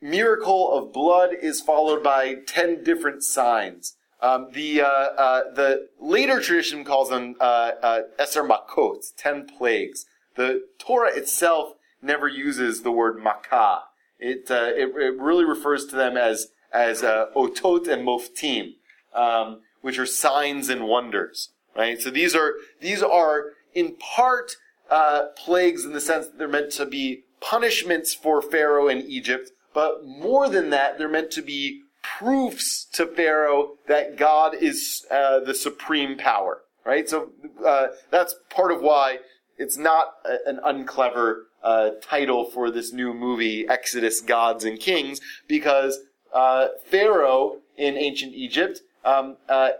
miracle 0.00 0.72
of 0.72 0.92
blood 0.92 1.30
is 1.40 1.60
followed 1.60 2.02
by 2.02 2.36
ten 2.46 2.82
different 2.82 3.22
signs. 3.24 3.96
Um, 4.22 4.48
the 4.52 4.82
uh, 4.82 4.86
uh, 4.86 5.52
the 5.52 5.88
later 6.00 6.40
tradition 6.40 6.84
calls 6.84 7.10
them 7.10 7.34
uh, 7.40 7.72
uh, 7.82 8.00
Eser 8.20 8.48
Makot, 8.48 9.04
ten 9.16 9.46
plagues. 9.46 10.06
The 10.36 10.62
Torah 10.78 11.14
itself 11.14 11.74
never 12.00 12.28
uses 12.28 12.82
the 12.82 12.92
word 12.92 13.22
Makkah. 13.22 13.80
It, 14.20 14.48
uh, 14.48 14.70
it 14.76 14.94
it 14.96 15.20
really 15.20 15.44
refers 15.44 15.86
to 15.86 15.96
them 15.96 16.16
as 16.16 16.48
as 16.72 17.02
uh, 17.02 17.26
Otot 17.34 17.88
and 17.88 18.06
Moftim, 18.06 18.74
um, 19.12 19.62
which 19.80 19.98
are 19.98 20.06
signs 20.06 20.68
and 20.68 20.86
wonders. 20.86 21.50
Right. 21.76 22.00
So 22.00 22.10
these 22.10 22.36
are 22.36 22.54
these 22.80 23.02
are 23.02 23.46
in 23.74 23.96
part 23.96 24.56
uh, 24.88 25.26
plagues 25.36 25.84
in 25.84 25.94
the 25.94 26.00
sense 26.00 26.26
that 26.26 26.38
they're 26.38 26.46
meant 26.46 26.70
to 26.72 26.86
be 26.86 27.24
punishments 27.40 28.14
for 28.14 28.40
Pharaoh 28.40 28.86
in 28.86 29.00
Egypt, 29.00 29.50
but 29.74 30.06
more 30.06 30.48
than 30.48 30.70
that, 30.70 30.96
they're 30.96 31.08
meant 31.08 31.32
to 31.32 31.42
be 31.42 31.81
proofs 32.02 32.86
to 32.92 33.06
Pharaoh 33.06 33.74
that 33.88 34.16
God 34.16 34.54
is 34.54 35.06
uh, 35.10 35.40
the 35.40 35.54
supreme 35.54 36.16
power. 36.16 36.62
Right. 36.84 37.08
So 37.08 37.30
uh, 37.64 37.88
that's 38.10 38.34
part 38.50 38.72
of 38.72 38.82
why 38.82 39.18
it's 39.56 39.76
not 39.76 40.14
a, 40.24 40.48
an 40.48 40.58
unclever 40.64 41.46
uh, 41.62 41.90
title 42.02 42.44
for 42.44 42.70
this 42.72 42.92
new 42.92 43.14
movie, 43.14 43.66
Exodus: 43.68 44.20
Gods 44.20 44.64
and 44.64 44.80
Kings, 44.80 45.20
because 45.46 46.00
uh, 46.34 46.68
Pharaoh 46.86 47.58
in 47.76 47.96
ancient 47.96 48.34
Egypt 48.34 48.80
um, 49.04 49.36
uh, 49.48 49.70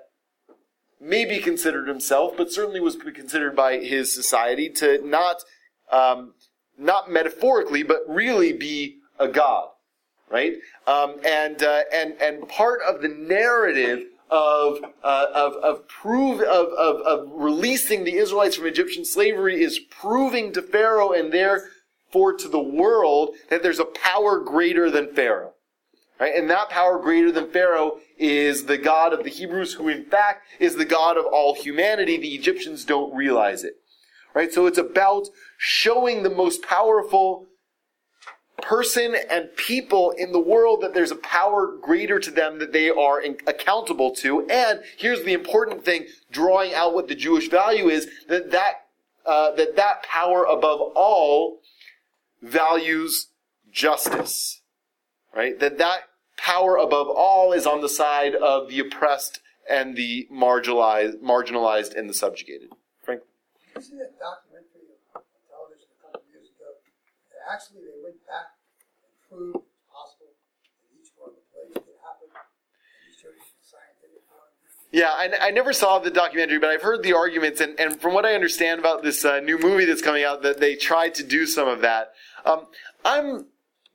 may 1.00 1.24
be 1.24 1.38
considered 1.40 1.88
himself, 1.88 2.36
but 2.36 2.52
certainly 2.52 2.80
was 2.80 2.96
considered 2.96 3.56
by 3.56 3.78
his 3.78 4.14
society 4.14 4.68
to 4.68 5.04
not 5.04 5.42
um, 5.90 6.34
not 6.78 7.10
metaphorically, 7.10 7.82
but 7.82 8.02
really 8.08 8.52
be 8.52 8.98
a 9.18 9.28
god, 9.28 9.68
right? 10.32 10.54
Um, 10.86 11.16
and 11.24 11.62
uh, 11.62 11.82
and 11.92 12.14
and 12.20 12.48
part 12.48 12.80
of 12.88 13.02
the 13.02 13.08
narrative 13.08 14.04
of 14.30 14.78
uh, 15.04 15.26
of 15.34 15.52
of 15.56 15.88
prove 15.88 16.40
of, 16.40 16.68
of 16.72 17.00
of 17.02 17.28
releasing 17.32 18.04
the 18.04 18.14
Israelites 18.14 18.56
from 18.56 18.66
Egyptian 18.66 19.04
slavery 19.04 19.62
is 19.62 19.78
proving 19.78 20.52
to 20.54 20.62
Pharaoh 20.62 21.12
and 21.12 21.32
therefore 21.32 22.32
to 22.38 22.48
the 22.48 22.58
world 22.58 23.34
that 23.50 23.62
there's 23.62 23.78
a 23.78 23.84
power 23.84 24.40
greater 24.40 24.90
than 24.90 25.14
Pharaoh. 25.14 25.52
Right? 26.18 26.34
And 26.34 26.48
that 26.50 26.70
power 26.70 26.98
greater 27.00 27.32
than 27.32 27.50
Pharaoh 27.50 27.98
is 28.16 28.66
the 28.66 28.78
God 28.78 29.12
of 29.12 29.24
the 29.24 29.30
Hebrews, 29.30 29.74
who 29.74 29.88
in 29.88 30.04
fact 30.04 30.46
is 30.60 30.76
the 30.76 30.84
God 30.84 31.18
of 31.18 31.26
all 31.26 31.54
humanity. 31.54 32.16
The 32.16 32.34
Egyptians 32.34 32.84
don't 32.84 33.14
realize 33.14 33.64
it. 33.64 33.74
Right? 34.32 34.52
So 34.52 34.66
it's 34.66 34.78
about 34.78 35.28
showing 35.58 36.22
the 36.22 36.30
most 36.30 36.62
powerful 36.62 37.48
person 38.62 39.14
and 39.30 39.54
people 39.56 40.12
in 40.12 40.32
the 40.32 40.40
world 40.40 40.80
that 40.80 40.94
there's 40.94 41.10
a 41.10 41.16
power 41.16 41.76
greater 41.80 42.18
to 42.18 42.30
them 42.30 42.58
that 42.58 42.72
they 42.72 42.88
are 42.88 43.20
in- 43.20 43.36
accountable 43.46 44.10
to. 44.12 44.46
And 44.48 44.80
here's 44.96 45.22
the 45.24 45.32
important 45.32 45.84
thing, 45.84 46.06
drawing 46.30 46.72
out 46.72 46.94
what 46.94 47.08
the 47.08 47.14
Jewish 47.14 47.50
value 47.50 47.88
is, 47.88 48.08
that 48.28 48.50
that, 48.52 48.86
uh, 49.26 49.52
that, 49.56 49.76
that 49.76 50.02
power 50.04 50.44
above 50.44 50.80
all 50.94 51.60
values 52.40 53.28
justice. 53.70 54.60
Right? 55.34 55.58
That 55.58 55.78
that 55.78 56.08
power 56.36 56.76
above 56.76 57.08
all 57.08 57.52
is 57.52 57.66
on 57.66 57.80
the 57.80 57.88
side 57.88 58.34
of 58.34 58.68
the 58.68 58.80
oppressed 58.80 59.40
and 59.68 59.96
the 59.96 60.28
marginalized, 60.30 61.20
marginalized 61.20 61.96
and 61.96 62.08
the 62.08 62.14
subjugated. 62.14 62.68
Frank? 63.02 63.22
Did 63.74 63.80
you 63.80 63.82
see 63.82 63.96
that 63.96 64.18
documentary 64.18 64.92
on 65.14 65.22
television 65.48 65.88
a 65.88 66.12
couple 66.12 66.28
years 66.28 66.48
ago? 66.52 66.76
Actually, 67.48 67.80
they 67.88 67.96
went 68.02 68.20
back 68.26 68.51
possible 69.90 70.34
each 70.98 71.10
one 71.16 71.30
of 71.30 71.36
the 71.36 71.80
plays. 71.80 71.84
Yeah, 74.92 75.08
I, 75.10 75.30
I 75.48 75.50
never 75.50 75.72
saw 75.72 75.98
the 75.98 76.10
documentary, 76.10 76.58
but 76.58 76.68
I've 76.68 76.82
heard 76.82 77.02
the 77.02 77.14
arguments, 77.14 77.62
and, 77.62 77.80
and 77.80 77.98
from 77.98 78.12
what 78.12 78.26
I 78.26 78.34
understand 78.34 78.78
about 78.78 79.02
this 79.02 79.24
uh, 79.24 79.40
new 79.40 79.58
movie 79.58 79.86
that's 79.86 80.02
coming 80.02 80.22
out, 80.22 80.42
that 80.42 80.60
they 80.60 80.74
tried 80.76 81.14
to 81.14 81.22
do 81.24 81.46
some 81.46 81.66
of 81.66 81.80
that. 81.80 82.08
Um, 82.44 82.66
I'm 83.04 83.46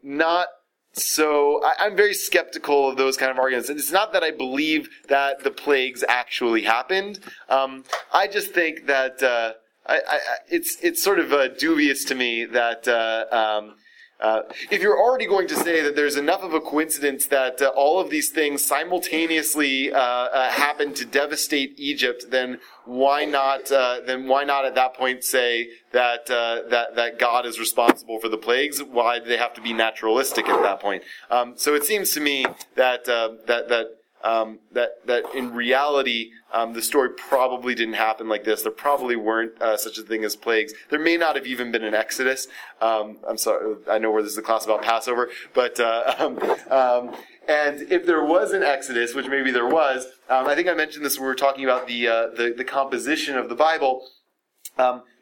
not 0.02 0.48
so 0.94 1.62
I, 1.64 1.86
I'm 1.86 1.96
very 1.96 2.16
skeptical 2.16 2.90
of 2.90 2.98
those 2.98 3.18
kind 3.18 3.30
of 3.32 3.38
arguments. 3.38 3.70
And 3.70 3.78
it's 3.78 3.92
not 3.92 4.14
that 4.14 4.24
I 4.24 4.32
believe 4.32 4.90
that 5.10 5.44
the 5.44 5.52
plagues 5.52 6.04
actually 6.10 6.64
happened. 6.64 7.20
Um, 7.50 7.84
I 8.12 8.26
just 8.28 8.52
think 8.52 8.88
that 8.88 9.22
uh, 9.22 9.54
I, 9.86 9.98
I- 10.10 10.20
it's 10.50 10.78
it's 10.82 11.04
sort 11.04 11.20
of 11.20 11.32
uh, 11.32 11.50
dubious 11.50 12.04
to 12.06 12.16
me 12.16 12.46
that. 12.46 12.88
Uh, 12.88 13.26
um, 13.32 13.76
uh, 14.20 14.42
if 14.72 14.82
you're 14.82 14.98
already 14.98 15.28
going 15.28 15.48
to 15.48 15.56
say 15.56 15.82
that 15.84 15.96
there's 15.96 16.16
enough 16.16 16.42
of 16.42 16.54
a 16.54 16.60
coincidence 16.60 17.28
that 17.28 17.62
uh, 17.62 17.68
all 17.76 18.00
of 18.00 18.10
these 18.10 18.32
things 18.32 18.66
simultaneously 18.66 19.94
uh, 19.94 20.00
uh, 20.00 20.50
happen 20.50 20.94
to 20.96 21.06
devastate 21.06 21.74
Egypt, 21.78 22.26
then 22.32 22.60
why 22.86 23.26
not? 23.26 23.72
Uh, 23.72 24.00
then 24.06 24.28
why 24.28 24.44
not 24.44 24.66
at 24.66 24.74
that 24.74 24.96
point 24.96 25.24
say 25.24 25.70
that 25.92 26.30
uh, 26.32 26.68
that 26.70 26.96
that 26.96 27.20
God 27.20 27.46
is 27.46 27.60
responsible 27.60 28.20
for 28.20 28.28
the 28.28 28.38
plagues? 28.38 28.82
Why 28.82 29.20
do 29.20 29.26
they 29.26 29.38
have 29.38 29.54
to 29.54 29.62
be 29.62 29.74
naturalistic 29.74 30.50
at 30.50 30.64
that 30.64 30.80
point? 30.80 31.04
Um, 31.30 31.54
so 31.56 31.76
it 31.76 31.84
seems 31.84 32.12
to 32.12 32.20
me 32.20 32.46
that 32.76 33.06
that 33.06 33.46
that 33.70 33.97
um, 34.24 34.60
that 34.72 35.06
that 35.06 35.24
in 35.36 35.54
reality 35.54 36.32
um, 36.54 36.74
the 36.74 36.82
story 36.82 37.10
probably 37.10 37.76
didn't 37.76 37.96
happen 37.96 38.28
like 38.28 38.44
this. 38.44 38.64
There 38.64 38.72
probably 38.72 39.16
weren't 39.16 39.62
uh, 39.62 39.78
such 39.78 39.98
a 39.98 40.02
thing 40.02 40.24
as 40.24 40.36
plagues. 40.36 40.74
There 40.90 41.00
may 41.00 41.18
not 41.18 41.36
have 41.36 41.46
even 41.46 41.72
been 41.72 41.84
an 41.84 41.94
Exodus. 41.94 42.48
Um, 42.82 43.18
I'm 43.28 43.38
sorry, 43.38 43.76
I 43.90 43.98
know 44.00 44.12
where 44.12 44.24
this 44.24 44.32
is 44.34 44.38
a 44.38 44.42
class 44.42 44.66
about 44.66 44.82
Passover, 44.82 45.30
but 45.54 45.80
uh, 45.80 46.16
um, 46.20 46.40
um, 46.72 47.16
and 47.48 47.82
if 47.92 48.06
there 48.06 48.24
was 48.24 48.52
an 48.52 48.64
Exodus, 48.64 49.14
which 49.14 49.28
maybe 49.28 49.52
there 49.52 49.68
was, 49.68 50.06
um, 50.30 50.48
I 50.48 50.56
think 50.56 50.68
I 50.68 50.74
mentioned 50.74 51.06
this 51.06 51.18
when 51.18 51.24
we 51.24 51.28
were 51.28 51.36
talking 51.36 51.64
about 51.64 51.88
the 51.88 52.08
uh, 52.08 52.28
the, 52.36 52.54
the 52.56 52.66
composition 52.66 53.38
of 53.38 53.50
the 53.50 53.56
Bible. 53.56 54.08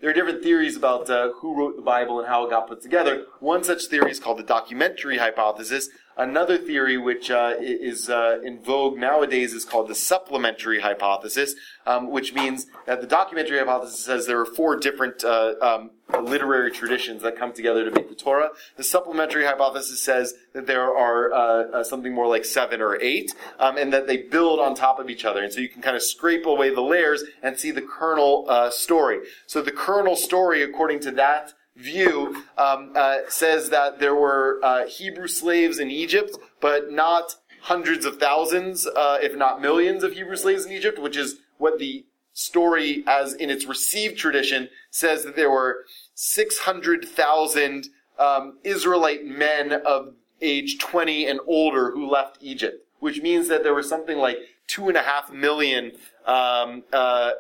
There 0.01 0.11
are 0.11 0.13
different 0.13 0.43
theories 0.43 0.75
about 0.75 1.09
uh, 1.09 1.31
who 1.39 1.57
wrote 1.57 1.77
the 1.77 1.81
Bible 1.81 2.19
and 2.19 2.27
how 2.27 2.45
it 2.45 2.51
got 2.51 2.67
put 2.67 2.81
together. 2.81 3.25
One 3.39 3.63
such 3.63 3.85
theory 3.85 4.11
is 4.11 4.19
called 4.19 4.37
the 4.37 4.43
documentary 4.43 5.17
hypothesis. 5.17 5.89
Another 6.17 6.57
theory, 6.57 6.97
which 6.97 7.29
uh, 7.29 7.55
is 7.59 8.09
uh, 8.09 8.39
in 8.41 8.59
vogue 8.59 8.97
nowadays, 8.97 9.53
is 9.53 9.65
called 9.65 9.89
the 9.89 9.95
supplementary 9.95 10.79
hypothesis, 10.79 11.55
um, 11.85 12.09
which 12.09 12.33
means 12.33 12.67
that 12.85 13.01
the 13.01 13.07
documentary 13.07 13.57
hypothesis 13.57 13.99
says 13.99 14.25
there 14.25 14.39
are 14.39 14.45
four 14.45 14.77
different 14.77 15.25
uh, 15.25 15.55
um, 15.61 15.91
literary 16.23 16.71
traditions 16.71 17.21
that 17.21 17.35
come 17.35 17.51
together 17.51 17.83
to 17.83 17.91
make 17.91 18.07
the 18.07 18.15
Torah. 18.15 18.51
The 18.77 18.83
supplementary 18.83 19.43
hypothesis 19.43 20.01
says 20.01 20.35
that 20.53 20.67
there 20.67 20.95
are 20.95 21.33
uh, 21.33 21.37
uh, 21.79 21.83
something 21.83 22.13
more 22.13 22.27
like 22.27 22.45
seven 22.45 22.79
or 22.79 22.95
eight, 23.01 23.35
um, 23.59 23.77
and 23.77 23.91
that 23.91 24.07
they 24.07 24.17
build 24.17 24.61
on 24.61 24.73
top 24.73 24.99
of 24.99 25.09
each 25.09 25.25
other. 25.25 25.43
And 25.43 25.51
so 25.51 25.59
you 25.59 25.67
can 25.67 25.81
kind 25.81 25.97
of 25.97 26.03
scrape 26.03 26.45
away 26.45 26.73
the 26.73 26.81
layers 26.81 27.25
and 27.43 27.59
see 27.59 27.71
the 27.71 27.81
kernel 27.81 28.45
uh, 28.47 28.69
story. 28.69 29.19
So 29.47 29.61
the 29.61 29.71
kernel 29.71 30.15
story, 30.15 30.63
according 30.63 31.01
to 31.01 31.11
that 31.11 31.53
view, 31.75 32.43
um, 32.57 32.91
uh, 32.95 33.17
says 33.27 33.69
that 33.69 33.99
there 33.99 34.15
were 34.15 34.59
uh, 34.63 34.85
Hebrew 34.87 35.27
slaves 35.27 35.79
in 35.79 35.91
Egypt, 35.91 36.37
but 36.61 36.91
not 36.91 37.35
hundreds 37.61 38.05
of 38.05 38.17
thousands, 38.17 38.87
uh, 38.87 39.17
if 39.21 39.35
not 39.35 39.61
millions, 39.61 40.03
of 40.03 40.13
Hebrew 40.13 40.35
slaves 40.35 40.65
in 40.65 40.71
Egypt, 40.71 40.99
which 40.99 41.17
is 41.17 41.37
what 41.57 41.79
the 41.79 42.05
story, 42.33 43.03
as 43.07 43.33
in 43.33 43.49
its 43.49 43.65
received 43.65 44.17
tradition, 44.17 44.69
says 44.91 45.23
that 45.23 45.35
there 45.35 45.49
were 45.49 45.85
600,000 46.13 47.89
um, 48.19 48.57
Israelite 48.63 49.25
men 49.25 49.73
of 49.85 50.13
age 50.41 50.77
20 50.79 51.27
and 51.27 51.39
older 51.47 51.91
who 51.91 52.09
left 52.09 52.37
Egypt, 52.41 52.85
which 52.99 53.21
means 53.21 53.47
that 53.47 53.63
there 53.63 53.73
was 53.73 53.89
something 53.89 54.17
like 54.17 54.37
two 54.67 54.87
and 54.87 54.97
a 54.97 55.01
half 55.01 55.31
million, 55.31 55.91
um, 56.25 56.83
uh, 56.93 57.31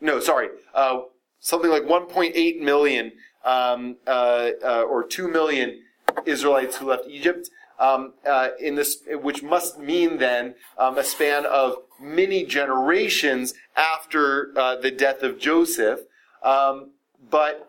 no, 0.00 0.20
sorry, 0.20 0.48
uh, 0.74 1.00
something 1.40 1.70
like 1.70 1.82
1.8 1.82 2.60
million 2.60 3.12
um, 3.44 3.96
uh, 4.06 4.50
uh, 4.64 4.82
or 4.88 5.04
2 5.04 5.28
million 5.28 5.80
Israelites 6.26 6.76
who 6.76 6.86
left 6.86 7.06
Egypt. 7.08 7.48
um, 7.78 8.14
uh, 8.26 8.50
in 8.60 8.76
this, 8.76 9.02
which 9.10 9.42
must 9.42 9.78
mean 9.78 10.18
then 10.18 10.54
um, 10.78 10.96
a 10.96 11.04
span 11.04 11.44
of 11.44 11.76
many 12.00 12.44
generations 12.44 13.54
after 13.76 14.52
uh, 14.56 14.76
the 14.76 14.90
death 14.90 15.22
of 15.22 15.38
Joseph. 15.38 16.00
Um, 16.42 16.92
but 17.30 17.68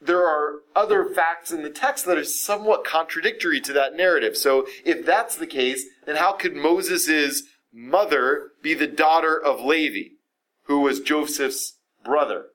there 0.00 0.26
are 0.26 0.60
other 0.74 1.04
facts 1.06 1.50
in 1.50 1.62
the 1.62 1.70
text 1.70 2.04
that 2.04 2.18
are 2.18 2.24
somewhat 2.24 2.84
contradictory 2.84 3.60
to 3.62 3.72
that 3.72 3.96
narrative. 3.96 4.36
So 4.36 4.66
if 4.84 5.04
that's 5.04 5.36
the 5.36 5.46
case, 5.46 5.84
then 6.04 6.16
how 6.16 6.32
could 6.32 6.54
Moses' 6.54 7.42
mother 7.72 8.50
be 8.62 8.74
the 8.74 8.86
daughter 8.86 9.36
of 9.42 9.64
Levi, 9.64 10.14
who 10.64 10.80
was 10.80 11.00
Joseph's 11.00 11.78
brother? 12.04 12.46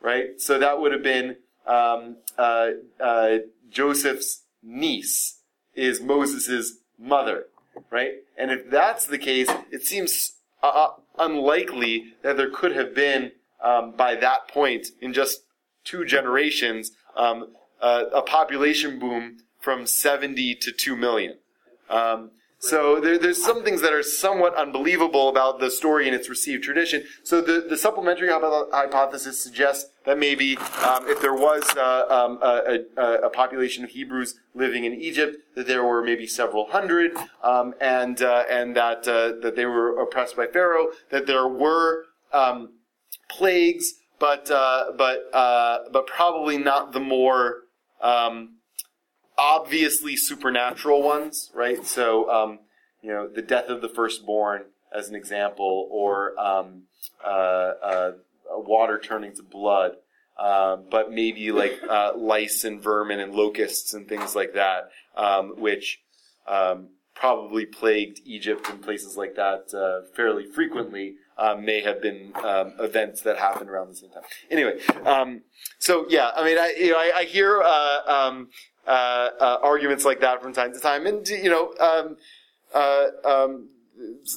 Right? 0.00 0.40
So 0.40 0.58
that 0.58 0.80
would 0.80 0.92
have 0.92 1.02
been 1.02 1.36
um, 1.66 2.16
uh, 2.38 2.70
uh, 3.00 3.38
Joseph's 3.70 4.42
niece 4.62 5.40
is 5.74 6.00
Moses' 6.00 6.78
mother, 6.98 7.46
right? 7.90 8.12
And 8.36 8.50
if 8.50 8.70
that's 8.70 9.06
the 9.06 9.18
case, 9.18 9.48
it 9.70 9.82
seems 9.82 10.36
uh, 10.62 10.68
uh, 10.68 10.88
unlikely 11.18 12.14
that 12.22 12.36
there 12.36 12.50
could 12.50 12.74
have 12.74 12.94
been, 12.94 13.32
um, 13.62 13.92
by 13.92 14.14
that 14.16 14.48
point, 14.48 14.88
in 15.00 15.12
just 15.12 15.42
two 15.84 16.04
generations, 16.04 16.92
um, 17.16 17.54
a 17.80 18.22
population 18.22 18.98
boom 18.98 19.38
from 19.60 19.86
70 19.86 20.54
to 20.56 20.72
2 20.72 20.96
million. 20.96 21.36
So 22.58 23.00
there, 23.00 23.18
there's 23.18 23.42
some 23.42 23.62
things 23.62 23.82
that 23.82 23.92
are 23.92 24.02
somewhat 24.02 24.54
unbelievable 24.54 25.28
about 25.28 25.60
the 25.60 25.70
story 25.70 26.06
and 26.06 26.16
its 26.16 26.28
received 26.28 26.64
tradition. 26.64 27.04
So 27.22 27.40
the, 27.40 27.64
the 27.68 27.76
supplementary 27.76 28.28
hypothesis 28.28 29.42
suggests 29.42 29.90
that 30.04 30.18
maybe 30.18 30.56
um, 30.56 31.06
if 31.06 31.20
there 31.20 31.34
was 31.34 31.68
uh, 31.76 32.06
um, 32.08 32.38
a, 32.42 32.78
a, 32.96 33.26
a, 33.26 33.30
population 33.30 33.84
of 33.84 33.90
Hebrews 33.90 34.36
living 34.54 34.84
in 34.84 34.94
Egypt, 34.94 35.36
that 35.54 35.66
there 35.66 35.84
were 35.84 36.02
maybe 36.02 36.26
several 36.26 36.68
hundred, 36.70 37.12
um, 37.42 37.74
and 37.80 38.22
uh, 38.22 38.44
and 38.48 38.74
that 38.76 39.06
uh, 39.06 39.32
that 39.42 39.54
they 39.56 39.66
were 39.66 40.00
oppressed 40.00 40.36
by 40.36 40.46
Pharaoh, 40.46 40.88
that 41.10 41.26
there 41.26 41.46
were 41.46 42.04
um, 42.32 42.70
plagues, 43.28 43.94
but 44.18 44.50
uh, 44.50 44.92
but 44.96 45.28
uh, 45.34 45.80
but 45.92 46.06
probably 46.06 46.56
not 46.56 46.92
the 46.92 47.00
more 47.00 47.62
um, 48.00 48.55
obviously 49.38 50.16
supernatural 50.16 51.02
ones, 51.02 51.50
right? 51.54 51.84
So, 51.86 52.30
um, 52.30 52.58
you 53.02 53.10
know, 53.10 53.28
the 53.28 53.42
death 53.42 53.68
of 53.68 53.82
the 53.82 53.88
firstborn, 53.88 54.64
as 54.96 55.08
an 55.08 55.14
example, 55.14 55.88
or 55.90 56.38
um, 56.40 56.82
uh, 57.24 57.28
uh, 57.28 58.12
water 58.48 58.98
turning 58.98 59.34
to 59.36 59.42
blood, 59.42 59.96
uh, 60.38 60.76
but 60.76 61.10
maybe 61.10 61.52
like 61.52 61.80
uh, 61.88 62.12
lice 62.16 62.64
and 62.64 62.82
vermin 62.82 63.20
and 63.20 63.34
locusts 63.34 63.94
and 63.94 64.08
things 64.08 64.34
like 64.34 64.54
that, 64.54 64.90
um, 65.16 65.54
which 65.58 66.00
um, 66.46 66.88
probably 67.14 67.66
plagued 67.66 68.20
Egypt 68.24 68.68
and 68.68 68.82
places 68.82 69.16
like 69.16 69.34
that 69.36 69.72
uh, 69.74 70.06
fairly 70.14 70.46
frequently. 70.46 71.16
Um, 71.38 71.66
may 71.66 71.82
have 71.82 72.00
been 72.00 72.32
um, 72.42 72.72
events 72.80 73.20
that 73.20 73.36
happened 73.36 73.68
around 73.68 73.90
the 73.90 73.94
same 73.96 74.08
time. 74.08 74.22
Anyway, 74.50 74.80
so 75.78 76.06
yeah, 76.08 76.30
I 76.34 76.42
mean, 76.42 76.56
I, 76.56 76.74
you 76.78 76.92
know, 76.92 76.96
I, 76.96 77.12
I 77.14 77.24
hear 77.24 77.60
uh, 77.60 77.66
uh, 77.66 78.06
uh, 78.06 78.44
arguments 78.86 80.04
like 80.04 80.20
that 80.20 80.42
from 80.42 80.52
time 80.52 80.72
to 80.72 80.80
time, 80.80 81.06
and 81.06 81.26
you 81.28 81.50
know, 81.50 81.74
um, 81.80 82.16
uh, 82.74 83.06
um, 83.24 83.68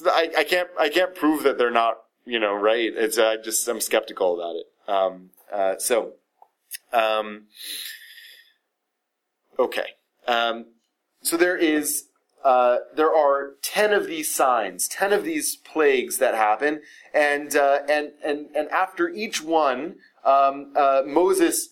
I, 0.06 0.30
I, 0.38 0.44
can't 0.44 0.68
I 0.78 0.88
can't 0.88 1.14
prove 1.14 1.42
that 1.42 1.58
they're 1.58 1.70
not 1.70 1.98
you 2.24 2.38
know 2.38 2.54
right. 2.54 2.92
It's 2.94 3.18
I 3.18 3.36
just 3.36 3.66
I'm 3.68 3.80
skeptical 3.80 4.34
about 4.34 4.56
it. 4.56 4.66
Um, 4.88 5.30
uh, 5.52 5.78
so, 5.78 6.12
um, 6.92 7.44
okay, 9.58 9.94
um, 10.26 10.66
so 11.22 11.36
there 11.36 11.56
is. 11.56 12.06
Uh, 12.42 12.78
there 12.96 13.14
are 13.14 13.56
ten 13.60 13.92
of 13.92 14.06
these 14.06 14.34
signs, 14.34 14.88
ten 14.88 15.12
of 15.12 15.24
these 15.24 15.56
plagues 15.56 16.16
that 16.16 16.34
happen, 16.34 16.80
and 17.12 17.54
uh, 17.54 17.80
and 17.86 18.12
and 18.24 18.46
and 18.56 18.66
after 18.70 19.10
each 19.10 19.42
one, 19.42 19.96
um, 20.24 20.72
Moses 21.04 21.69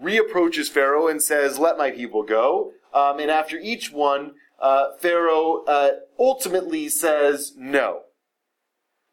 reapproaches 0.00 0.68
Pharaoh 0.68 1.08
and 1.08 1.22
says, 1.22 1.58
Let 1.58 1.78
my 1.78 1.90
people 1.90 2.22
go. 2.22 2.72
Um, 2.94 3.18
and 3.18 3.30
after 3.30 3.58
each 3.58 3.92
one, 3.92 4.32
uh, 4.60 4.96
Pharaoh 4.98 5.64
uh, 5.66 5.90
ultimately 6.18 6.88
says 6.88 7.52
no. 7.56 8.02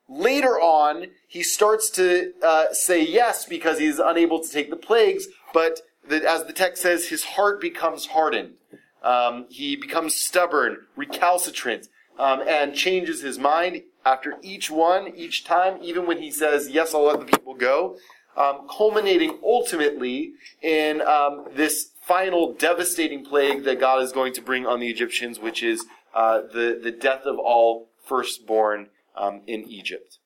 Later 0.07 0.59
on, 0.59 1.07
he 1.27 1.43
starts 1.43 1.89
to 1.91 2.33
uh, 2.43 2.73
say 2.73 3.03
yes 3.05 3.45
because 3.45 3.79
he's 3.79 3.99
unable 3.99 4.41
to 4.43 4.49
take 4.49 4.69
the 4.69 4.75
plagues, 4.75 5.27
but 5.53 5.81
the, 6.07 6.27
as 6.27 6.45
the 6.45 6.53
text 6.53 6.81
says, 6.81 7.09
his 7.09 7.23
heart 7.23 7.61
becomes 7.61 8.07
hardened. 8.07 8.55
Um, 9.03 9.45
he 9.49 9.75
becomes 9.75 10.15
stubborn, 10.15 10.77
recalcitrant, 10.95 11.87
um, 12.17 12.41
and 12.47 12.73
changes 12.73 13.21
his 13.21 13.37
mind 13.37 13.83
after 14.05 14.37
each 14.41 14.71
one, 14.71 15.13
each 15.15 15.45
time, 15.45 15.79
even 15.81 16.05
when 16.05 16.21
he 16.21 16.31
says, 16.31 16.69
Yes, 16.69 16.93
I'll 16.93 17.05
let 17.05 17.19
the 17.19 17.25
people 17.25 17.53
go 17.53 17.97
um, 18.39 18.67
culminating 18.71 19.37
ultimately 19.43 20.31
in 20.61 21.01
um, 21.01 21.45
this 21.53 21.91
final 22.01 22.53
devastating 22.53 23.23
plague 23.23 23.63
that 23.65 23.79
God 23.79 24.01
is 24.01 24.11
going 24.11 24.33
to 24.33 24.41
bring 24.41 24.65
on 24.65 24.79
the 24.79 24.87
Egyptians, 24.87 25.39
which 25.39 25.61
is 25.61 25.85
uh, 26.15 26.41
the, 26.41 26.79
the 26.81 26.91
death 26.91 27.23
of 27.25 27.37
all 27.37 27.89
firstborn 28.03 28.87
um, 29.15 29.41
in 29.45 29.63
Egypt. 29.69 30.17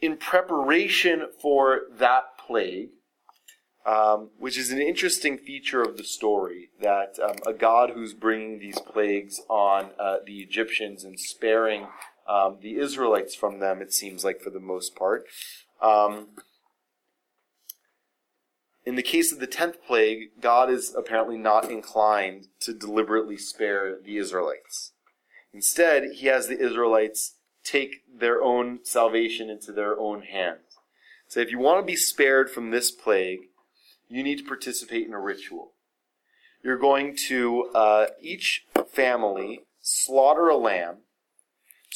In 0.00 0.16
preparation 0.16 1.26
for 1.40 1.82
that 1.98 2.38
plague, 2.46 2.90
um, 3.84 4.30
which 4.38 4.56
is 4.56 4.70
an 4.70 4.80
interesting 4.80 5.36
feature 5.36 5.82
of 5.82 5.96
the 5.96 6.04
story 6.04 6.70
that 6.80 7.16
um, 7.22 7.36
a 7.46 7.52
God 7.52 7.90
who's 7.90 8.14
bringing 8.14 8.58
these 8.58 8.78
plagues 8.80 9.40
on 9.48 9.90
uh, 9.98 10.16
the 10.24 10.38
Egyptians 10.40 11.04
and 11.04 11.18
sparing 11.18 11.86
um, 12.26 12.58
the 12.60 12.76
Israelites 12.76 13.34
from 13.34 13.58
them, 13.58 13.82
it 13.82 13.92
seems 13.92 14.24
like, 14.24 14.40
for 14.40 14.50
the 14.50 14.60
most 14.60 14.96
part. 14.96 15.26
Um, 15.80 16.28
in 18.86 18.96
the 18.96 19.02
case 19.02 19.32
of 19.32 19.40
the 19.40 19.46
tenth 19.46 19.76
plague, 19.86 20.30
God 20.40 20.70
is 20.70 20.94
apparently 20.94 21.38
not 21.38 21.70
inclined 21.70 22.48
to 22.60 22.74
deliberately 22.74 23.38
spare 23.38 23.96
the 23.98 24.18
Israelites. 24.18 24.92
Instead, 25.52 26.12
he 26.14 26.26
has 26.26 26.48
the 26.48 26.58
Israelites 26.58 27.36
take 27.62 28.02
their 28.12 28.42
own 28.42 28.80
salvation 28.84 29.48
into 29.48 29.72
their 29.72 29.98
own 29.98 30.22
hands. 30.22 30.60
So 31.28 31.40
if 31.40 31.50
you 31.50 31.58
want 31.58 31.80
to 31.80 31.86
be 31.86 31.96
spared 31.96 32.50
from 32.50 32.70
this 32.70 32.90
plague, 32.90 33.48
you 34.08 34.22
need 34.22 34.38
to 34.38 34.44
participate 34.44 35.06
in 35.06 35.14
a 35.14 35.20
ritual. 35.20 35.72
You're 36.62 36.78
going 36.78 37.16
to, 37.28 37.70
uh, 37.74 38.06
each 38.20 38.66
family, 38.88 39.64
slaughter 39.80 40.48
a 40.48 40.56
lamb, 40.56 40.98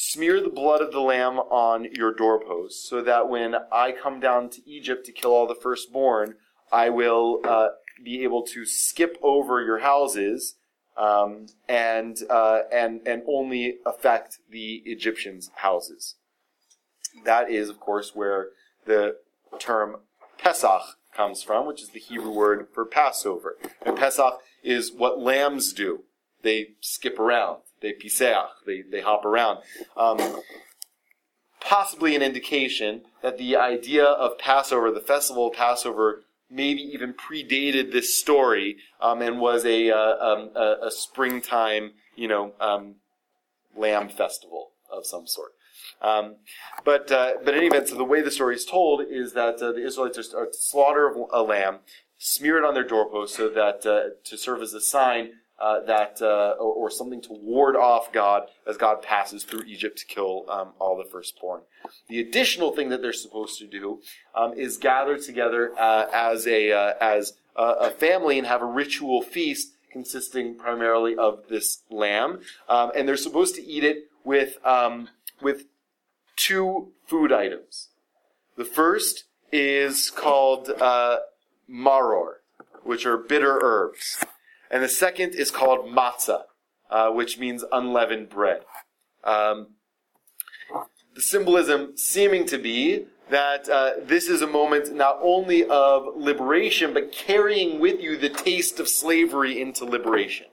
Smear 0.01 0.41
the 0.41 0.49
blood 0.49 0.81
of 0.81 0.93
the 0.93 1.01
lamb 1.01 1.41
on 1.41 1.89
your 1.93 2.15
doorposts, 2.15 2.89
so 2.89 3.03
that 3.03 3.29
when 3.29 3.57
I 3.73 3.91
come 3.91 4.21
down 4.21 4.49
to 4.51 4.63
Egypt 4.65 5.05
to 5.07 5.13
kill 5.13 5.33
all 5.33 5.49
the 5.49 5.57
firstborn, 5.57 6.37
I 6.71 6.89
will 6.89 7.41
uh, 7.43 7.71
be 8.05 8.23
able 8.23 8.45
to 8.45 8.65
skip 8.65 9.19
over 9.25 9.61
your 9.61 9.81
houses 9.81 10.55
um, 10.97 11.47
and 11.69 12.17
uh, 12.31 12.61
and 12.73 13.01
and 13.09 13.25
only 13.27 13.79
affect 13.85 14.39
the 14.49 14.85
Egyptians' 14.87 15.51
houses. 15.57 16.15
That 17.25 17.51
is, 17.51 17.69
of 17.69 17.81
course, 17.81 18.15
where 18.15 18.51
the 18.87 19.17
term 19.59 19.97
Pesach 20.39 20.97
comes 21.13 21.43
from, 21.43 21.67
which 21.67 21.83
is 21.83 21.89
the 21.89 21.99
Hebrew 21.99 22.31
word 22.31 22.69
for 22.73 22.85
Passover. 22.85 23.57
And 23.85 23.97
Pesach 23.97 24.35
is 24.63 24.93
what 24.93 25.19
lambs 25.19 25.73
do; 25.73 26.05
they 26.43 26.77
skip 26.81 27.19
around. 27.19 27.63
They 27.81 27.93
piseach, 27.93 28.49
they, 28.67 28.83
they 28.83 29.01
hop 29.01 29.25
around. 29.25 29.59
Um, 29.97 30.19
possibly 31.61 32.17
an 32.17 32.23
indication 32.23 33.03
that 33.23 33.39
the 33.39 33.57
idea 33.57 34.05
of 34.05 34.39
Passover, 34.39 34.91
the 34.91 35.01
festival 35.01 35.49
of 35.49 35.55
Passover, 35.55 36.23
maybe 36.51 36.81
even 36.81 37.15
predated 37.15 37.93
this 37.93 38.19
story 38.19 38.77
um, 39.01 39.21
and 39.23 39.39
was 39.41 39.65
a, 39.65 39.91
uh, 39.91 40.17
um, 40.19 40.51
a, 40.55 40.87
a, 40.87 40.91
springtime, 40.91 41.93
you 42.17 42.27
know, 42.27 42.53
um, 42.61 42.97
lamb 43.77 44.09
festival 44.09 44.71
of 44.91 45.07
some 45.07 45.27
sort. 45.27 45.53
Um, 46.01 46.37
but 46.85 47.11
uh, 47.11 47.35
but 47.45 47.55
in 47.55 47.59
any 47.61 47.67
event, 47.67 47.89
so 47.89 47.97
the 47.97 48.05
way 48.05 48.23
the 48.23 48.31
story 48.31 48.55
is 48.55 48.65
told 48.65 49.03
is 49.09 49.33
that 49.33 49.57
uh, 49.57 49.73
the 49.73 49.85
Israelites 49.85 50.33
are, 50.33 50.43
are 50.43 50.47
to 50.47 50.53
slaughter 50.59 51.13
a 51.33 51.43
lamb, 51.43 51.81
smear 52.19 52.59
it 52.59 52.65
on 52.65 52.75
their 52.75 52.87
doorpost 52.87 53.35
so 53.35 53.49
that 53.49 53.85
uh, 53.85 54.15
to 54.25 54.37
serve 54.37 54.63
as 54.63 54.75
a 54.75 54.81
sign 54.81 55.33
uh, 55.61 55.81
that 55.81 56.21
uh, 56.23 56.55
or, 56.59 56.73
or, 56.73 56.91
something 56.91 57.21
to 57.21 57.33
ward 57.33 57.77
off 57.77 58.13
God 58.13 58.45
as 58.67 58.77
God 58.77 59.03
passes 59.03 59.43
through 59.43 59.63
Egypt 59.63 59.99
to 59.99 60.07
kill 60.07 60.45
um, 60.49 60.73
all 60.79 60.97
the 60.97 61.09
firstborn. 61.11 61.63
The 62.09 62.21
additional 62.21 62.75
thing 62.75 62.91
that 62.91 63.03
they're 63.03 63.13
supposed 63.13 63.59
to 63.59 63.67
do 63.67 64.01
um, 64.35 64.55
is 64.55 64.77
gather 64.77 65.19
together 65.19 65.73
uh, 65.79 66.07
as 66.13 66.47
a 66.47 66.73
uh, 66.73 66.95
as 67.01 67.35
a, 67.57 67.63
a, 67.63 67.91
family 67.91 68.39
and 68.39 68.47
have 68.47 68.63
a 68.63 68.67
ritual 68.67 69.21
feast 69.23 69.73
consisting 69.91 70.55
primarily 70.55 71.17
of 71.17 71.49
this 71.49 71.83
lamb, 71.91 72.41
um, 72.69 72.93
and 72.95 73.09
they're 73.09 73.17
supposed 73.17 73.55
to 73.57 73.65
eat 73.65 73.85
it 73.85 74.05
with 74.25 74.65
um, 74.65 75.09
with 75.41 75.65
two 76.37 76.93
food 77.07 77.33
items. 77.33 77.89
The 78.57 78.65
first 78.65 79.25
is 79.51 80.11
called 80.11 80.71
uh, 80.81 81.19
maror 81.69 82.39
which 82.89 83.05
are 83.05 83.19
bitter 83.19 83.61
herbs. 83.63 84.25
And 84.71 84.83
the 84.83 84.89
second 84.89 85.35
is 85.35 85.51
called 85.51 85.87
matzah, 85.87 86.43
uh, 86.91 87.11
which 87.11 87.39
means 87.39 87.65
unleavened 87.73 88.29
bread. 88.29 88.63
Um, 89.25 89.75
the 91.15 91.23
symbolism 91.23 91.97
seeming 91.97 92.47
to 92.47 92.59
be 92.59 93.07
that 93.31 93.69
uh, 93.69 93.93
this 94.03 94.29
is 94.29 94.41
a 94.41 94.47
moment 94.47 94.95
not 94.95 95.19
only 95.21 95.65
of 95.67 96.17
liberation, 96.17 96.95
but 96.95 97.13
carrying 97.13 97.79
with 97.81 98.01
you 98.01 98.17
the 98.17 98.29
taste 98.29 98.81
of 98.81 98.89
slavery 98.89 99.61
into 99.61 99.85
liberation, 99.85 100.47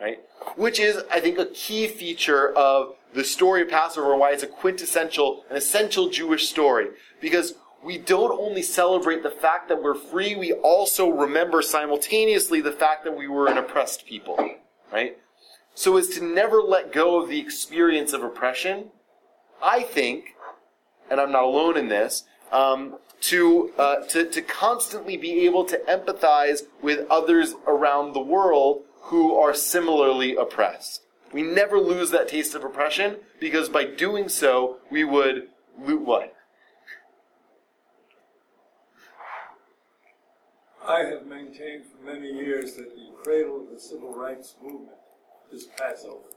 right? 0.00 0.18
Which 0.56 0.80
is, 0.80 1.02
I 1.10 1.20
think, 1.20 1.38
a 1.38 1.46
key 1.46 1.86
feature 1.86 2.52
of 2.52 2.94
the 3.14 3.24
story 3.24 3.62
of 3.62 3.68
Passover 3.68 4.12
and 4.12 4.20
why 4.20 4.32
it's 4.32 4.42
a 4.42 4.48
quintessential, 4.48 5.44
an 5.50 5.56
essential 5.56 6.08
Jewish 6.08 6.48
story. 6.48 6.88
Because 7.20 7.54
we 7.84 7.98
don't 7.98 8.38
only 8.38 8.62
celebrate 8.62 9.22
the 9.22 9.30
fact 9.30 9.68
that 9.68 9.82
we're 9.82 9.94
free, 9.94 10.34
we 10.34 10.52
also 10.52 11.08
remember 11.08 11.62
simultaneously 11.62 12.60
the 12.60 12.72
fact 12.72 13.04
that 13.04 13.16
we 13.16 13.28
were 13.28 13.48
an 13.48 13.58
oppressed 13.58 14.06
people, 14.06 14.38
right? 14.92 15.18
So 15.74 15.96
as 15.96 16.08
to 16.10 16.24
never 16.24 16.60
let 16.62 16.92
go 16.92 17.20
of 17.20 17.28
the 17.28 17.38
experience 17.38 18.12
of 18.12 18.22
oppression, 18.22 18.86
I 19.62 19.82
think, 19.82 20.34
and 21.10 21.20
I'm 21.20 21.32
not 21.32 21.44
alone 21.44 21.76
in 21.76 21.88
this, 21.88 22.24
um, 22.50 22.98
to, 23.22 23.72
uh, 23.78 23.96
to, 24.08 24.28
to 24.30 24.42
constantly 24.42 25.16
be 25.16 25.46
able 25.46 25.64
to 25.66 25.78
empathize 25.88 26.62
with 26.82 27.06
others 27.10 27.54
around 27.66 28.12
the 28.12 28.20
world 28.20 28.82
who 29.02 29.36
are 29.36 29.54
similarly 29.54 30.34
oppressed. 30.34 31.02
We 31.32 31.42
never 31.42 31.78
lose 31.78 32.10
that 32.10 32.28
taste 32.28 32.54
of 32.54 32.64
oppression 32.64 33.16
because 33.40 33.68
by 33.68 33.84
doing 33.84 34.28
so, 34.28 34.78
we 34.90 35.04
would 35.04 35.48
loot 35.78 36.02
what? 36.02 36.35
I 40.88 41.00
have 41.04 41.26
maintained 41.26 41.84
for 41.86 42.04
many 42.04 42.30
years 42.30 42.74
that 42.74 42.94
the 42.94 43.08
cradle 43.22 43.62
of 43.62 43.70
the 43.72 43.80
civil 43.80 44.14
rights 44.14 44.54
movement 44.62 44.96
is 45.52 45.64
Passover. 45.78 46.28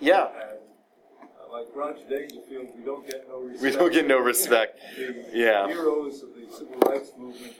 Yeah, 0.00 0.28
And 0.28 0.58
uh, 1.22 1.52
like 1.52 1.66
Roger 1.74 2.04
Dangerfield, 2.08 2.68
we 2.76 2.84
don't 2.84 3.06
get 3.06 3.28
no 3.28 3.40
respect. 3.40 3.62
we 3.62 3.70
don't 3.70 3.92
get 3.92 4.06
no 4.06 4.18
respect. 4.18 4.80
The 4.96 5.24
Yeah. 5.32 5.66
heroes 5.66 6.22
of 6.22 6.30
the 6.34 6.50
civil 6.56 6.78
rights 6.80 7.12
movement 7.18 7.54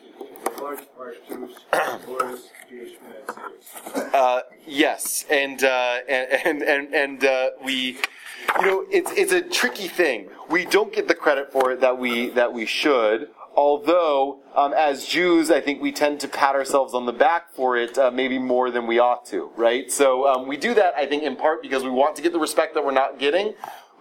large 0.61 0.81
part 0.97 1.17
Jewish, 1.29 1.53
glorious 2.05 2.49
Jewish 2.69 2.93
financiers. 2.97 4.15
Uh, 4.15 4.41
yes, 4.67 5.25
and 5.31 5.63
uh, 5.65 5.99
and 6.09 6.31
and 6.45 6.63
and, 6.63 6.95
and 6.95 7.25
uh, 7.25 7.51
we, 7.65 7.99
you 8.61 8.63
know, 8.67 8.85
it's 8.91 9.11
it's 9.13 9.33
a 9.33 9.43
tricky 9.43 9.89
thing. 9.89 10.29
We 10.49 10.65
don't 10.65 10.93
get 10.93 11.09
the 11.09 11.15
credit 11.15 11.53
for 11.53 11.73
it 11.73 11.81
that 11.81 11.99
we 11.99 12.31
that 12.31 12.53
we 12.53 12.67
should. 12.67 13.29
Although, 13.57 14.41
um, 14.55 14.73
as 14.73 15.05
Jews, 15.05 15.51
I 15.51 15.61
think 15.61 15.83
we 15.83 15.93
tend 15.93 16.21
to 16.21 16.29
pat 16.29 16.55
ourselves 16.55 16.95
on 16.95 17.07
the 17.07 17.13
back 17.13 17.53
for 17.53 17.77
it, 17.77 17.99
uh, 17.99 18.11
maybe 18.11 18.39
more 18.39 18.71
than 18.71 18.87
we 18.87 18.99
ought 18.99 19.27
to, 19.27 19.51
right? 19.57 19.91
So 19.91 20.27
um, 20.27 20.47
we 20.47 20.57
do 20.57 20.73
that, 20.75 20.95
I 20.97 21.07
think, 21.07 21.25
in 21.25 21.37
part 21.37 21.61
because 21.61 21.83
we 21.83 21.91
want 21.91 22.17
to 22.17 22.23
get 22.23 22.33
the 22.33 22.39
respect 22.39 22.75
that 22.75 22.85
we're 22.85 22.93
not 22.93 23.19
getting. 23.19 23.55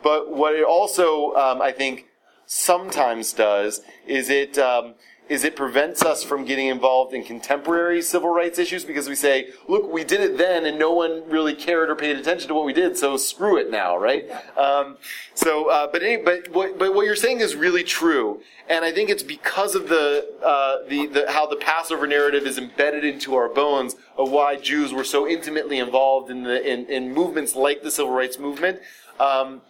But 0.03 0.31
what 0.31 0.55
it 0.55 0.63
also, 0.63 1.33
um, 1.33 1.61
I 1.61 1.71
think, 1.71 2.05
sometimes 2.45 3.33
does 3.33 3.81
is 4.07 4.29
it 4.29 4.57
um, 4.57 4.95
is 5.29 5.43
it 5.43 5.55
prevents 5.55 6.03
us 6.03 6.23
from 6.23 6.43
getting 6.43 6.67
involved 6.67 7.13
in 7.13 7.23
contemporary 7.23 8.01
civil 8.01 8.29
rights 8.29 8.57
issues 8.57 8.83
because 8.83 9.07
we 9.07 9.13
say, 9.13 9.49
look, 9.67 9.89
we 9.91 10.03
did 10.03 10.19
it 10.19 10.37
then 10.39 10.65
and 10.65 10.79
no 10.79 10.91
one 10.91 11.23
really 11.29 11.53
cared 11.53 11.89
or 11.89 11.95
paid 11.95 12.17
attention 12.17 12.47
to 12.47 12.55
what 12.55 12.65
we 12.65 12.73
did, 12.73 12.97
so 12.97 13.15
screw 13.15 13.55
it 13.57 13.69
now, 13.69 13.95
right? 13.95 14.27
Um, 14.57 14.97
so, 15.35 15.69
uh, 15.69 15.87
but 15.91 16.01
any, 16.01 16.17
but 16.21 16.49
what, 16.49 16.79
but 16.79 16.95
what 16.95 17.05
you're 17.05 17.15
saying 17.15 17.41
is 17.41 17.55
really 17.55 17.83
true, 17.83 18.41
and 18.67 18.83
I 18.83 18.91
think 18.91 19.11
it's 19.11 19.23
because 19.23 19.75
of 19.75 19.87
the 19.87 20.27
uh, 20.43 20.87
the, 20.89 21.05
the 21.05 21.31
how 21.31 21.45
the 21.45 21.55
Passover 21.55 22.07
narrative 22.07 22.45
is 22.45 22.57
embedded 22.57 23.05
into 23.05 23.35
our 23.35 23.49
bones 23.49 23.95
of 24.17 24.31
why 24.31 24.55
Jews 24.55 24.91
were 24.91 25.03
so 25.03 25.27
intimately 25.27 25.77
involved 25.77 26.31
in 26.31 26.43
the 26.43 26.67
in, 26.67 26.87
in 26.87 27.13
movements 27.13 27.55
like 27.55 27.83
the 27.83 27.91
civil 27.91 28.11
rights 28.11 28.39
movement. 28.39 28.79
Um, 29.19 29.61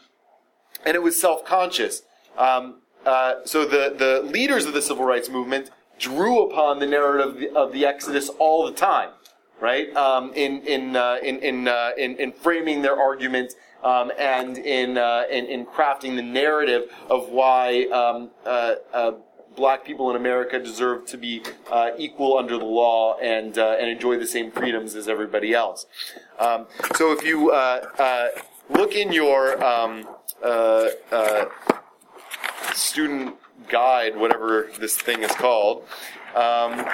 and 0.86 0.96
it 0.96 1.04
was 1.04 1.20
self-conscious. 1.20 2.04
Um, 2.38 2.76
uh, 3.06 3.36
so 3.46 3.66
the, 3.66 3.96
the 3.98 4.22
leaders 4.30 4.66
of 4.66 4.74
the 4.74 4.82
civil 4.82 5.06
rights 5.06 5.30
movement 5.30 5.72
drew 6.00 6.44
upon 6.44 6.80
the 6.80 6.86
narrative 6.86 7.36
of 7.36 7.40
the, 7.40 7.50
of 7.56 7.72
the 7.72 7.86
Exodus 7.86 8.30
all 8.40 8.66
the 8.66 8.74
time, 8.74 9.10
right? 9.60 9.94
Um, 9.96 10.32
in 10.34 10.62
in, 10.62 10.96
uh, 10.96 11.18
in 11.22 11.40
in, 11.40 11.68
uh, 11.68 11.92
in 11.98 12.16
in 12.18 12.32
framing 12.32 12.82
their 12.82 13.00
argument 13.00 13.54
um, 13.84 14.12
and 14.18 14.58
in, 14.58 14.98
uh, 14.98 15.24
in 15.30 15.46
in 15.46 15.66
crafting 15.66 16.16
the 16.16 16.22
narrative 16.22 16.92
of 17.10 17.30
why 17.30 17.86
um, 17.86 18.32
uh, 18.46 18.76
uh, 18.94 19.12
black 19.56 19.86
people 19.86 20.10
in 20.10 20.16
America 20.16 20.60
deserve 20.60 21.06
to 21.06 21.18
be 21.18 21.44
equal 21.98 22.38
under 22.38 22.58
the 22.58 22.66
law 22.66 23.18
and 23.20 23.58
and 23.58 23.90
enjoy 23.90 24.18
the 24.18 24.28
same 24.28 24.52
freedoms 24.52 24.96
as 24.96 25.10
everybody 25.10 25.54
else. 25.54 25.86
Um, 26.40 26.68
so 26.96 27.12
if 27.12 27.24
you 27.24 27.52
look 28.70 28.94
in 28.96 29.12
your 29.12 29.62
um, 29.64 30.08
student 32.74 33.36
guide, 33.68 34.16
whatever 34.16 34.70
this 34.80 34.98
thing 34.98 35.24
is 35.24 35.32
called, 35.32 35.86
um, 36.36 36.86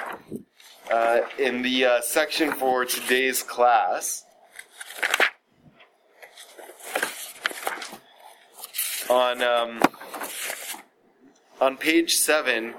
uh, 0.90 1.20
in 1.38 1.62
the 1.62 1.84
uh, 1.84 2.00
section 2.00 2.52
for 2.52 2.84
today's 2.84 3.42
class. 3.42 4.24
On 9.08 9.40
um, 9.42 9.80
on 11.60 11.76
page 11.76 12.16
seven, 12.16 12.74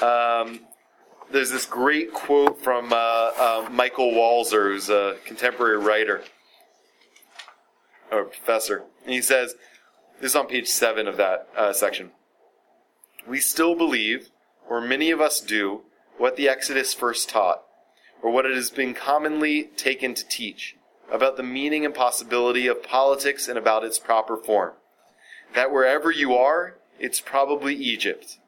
um, 0.00 0.60
there's 1.30 1.50
this 1.50 1.66
great 1.66 2.12
quote 2.12 2.62
from 2.62 2.92
uh, 2.92 2.96
uh, 2.96 3.68
Michael 3.70 4.12
Walzer, 4.12 4.72
who's 4.72 4.88
a 4.88 5.16
contemporary 5.24 5.78
writer 5.78 6.22
or 8.10 8.24
professor. 8.24 8.84
And 9.04 9.12
he 9.12 9.20
says, 9.20 9.54
this 10.24 10.32
is 10.32 10.36
on 10.36 10.46
page 10.46 10.68
seven 10.68 11.06
of 11.06 11.18
that 11.18 11.46
uh, 11.54 11.70
section. 11.70 12.10
We 13.28 13.40
still 13.40 13.74
believe, 13.74 14.30
or 14.66 14.80
many 14.80 15.10
of 15.10 15.20
us 15.20 15.38
do, 15.38 15.82
what 16.16 16.36
the 16.36 16.48
Exodus 16.48 16.94
first 16.94 17.28
taught, 17.28 17.62
or 18.22 18.30
what 18.30 18.46
it 18.46 18.54
has 18.54 18.70
been 18.70 18.94
commonly 18.94 19.64
taken 19.76 20.14
to 20.14 20.26
teach, 20.26 20.76
about 21.12 21.36
the 21.36 21.42
meaning 21.42 21.84
and 21.84 21.94
possibility 21.94 22.66
of 22.66 22.82
politics 22.82 23.48
and 23.48 23.58
about 23.58 23.84
its 23.84 23.98
proper 23.98 24.38
form. 24.38 24.72
That 25.54 25.70
wherever 25.70 26.10
you 26.10 26.34
are, 26.34 26.78
it's 26.98 27.20
probably 27.20 27.74
Egypt. 27.74 28.38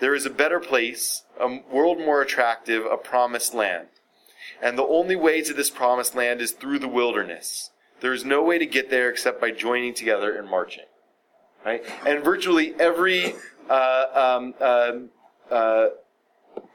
There 0.00 0.14
is 0.14 0.24
a 0.24 0.30
better 0.30 0.58
place, 0.58 1.24
a 1.38 1.60
world 1.70 1.98
more 1.98 2.22
attractive, 2.22 2.86
a 2.86 2.96
promised 2.96 3.52
land. 3.52 3.88
And 4.62 4.78
the 4.78 4.86
only 4.86 5.16
way 5.16 5.42
to 5.42 5.52
this 5.52 5.68
promised 5.68 6.14
land 6.14 6.40
is 6.40 6.52
through 6.52 6.78
the 6.78 6.88
wilderness. 6.88 7.72
There 8.00 8.14
is 8.14 8.24
no 8.24 8.42
way 8.42 8.56
to 8.56 8.64
get 8.64 8.88
there 8.88 9.10
except 9.10 9.38
by 9.38 9.50
joining 9.50 9.92
together 9.92 10.34
and 10.34 10.48
marching. 10.48 10.84
Right? 11.64 11.82
And 12.06 12.22
virtually 12.22 12.74
every 12.78 13.34
uh, 13.70 14.04
um, 14.14 14.54
um, 14.60 15.10
uh, 15.50 15.88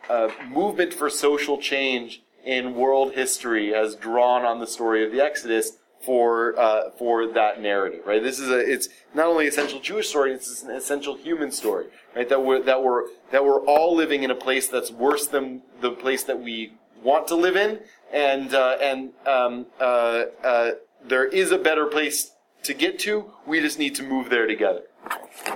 uh, 0.09 0.29
movement 0.49 0.93
for 0.93 1.09
social 1.09 1.57
change 1.59 2.23
in 2.43 2.75
world 2.75 3.13
history 3.13 3.69
has 3.73 3.95
drawn 3.95 4.43
on 4.43 4.59
the 4.59 4.67
story 4.67 5.05
of 5.05 5.11
the 5.11 5.21
Exodus 5.23 5.73
for 6.01 6.57
uh, 6.57 6.91
for 6.97 7.27
that 7.27 7.61
narrative, 7.61 8.01
right? 8.05 8.23
This 8.23 8.39
is 8.39 8.49
a 8.49 8.57
it's 8.57 8.87
not 9.13 9.27
only 9.27 9.45
an 9.45 9.49
essential 9.49 9.79
Jewish 9.79 10.07
story; 10.07 10.33
it's 10.33 10.63
an 10.63 10.71
essential 10.71 11.15
human 11.15 11.51
story, 11.51 11.87
right? 12.15 12.27
That 12.29 12.43
we're 12.43 12.63
that 12.63 12.81
we're 12.81 13.03
that 13.31 13.43
we're 13.43 13.59
all 13.65 13.95
living 13.95 14.23
in 14.23 14.31
a 14.31 14.35
place 14.35 14.67
that's 14.67 14.91
worse 14.91 15.27
than 15.27 15.61
the 15.81 15.91
place 15.91 16.23
that 16.23 16.39
we 16.39 16.73
want 17.03 17.27
to 17.27 17.35
live 17.35 17.55
in, 17.55 17.79
and 18.13 18.53
uh, 18.53 18.77
and 18.81 19.11
um, 19.25 19.65
uh, 19.79 20.23
uh, 20.43 20.71
there 21.03 21.25
is 21.25 21.51
a 21.51 21.57
better 21.57 21.85
place 21.85 22.31
to 22.63 22.73
get 22.73 22.99
to. 22.99 23.31
We 23.45 23.59
just 23.61 23.79
need 23.79 23.95
to 23.95 24.03
move 24.03 24.29
there 24.29 24.47
together. 24.47 24.83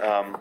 Um, 0.01 0.37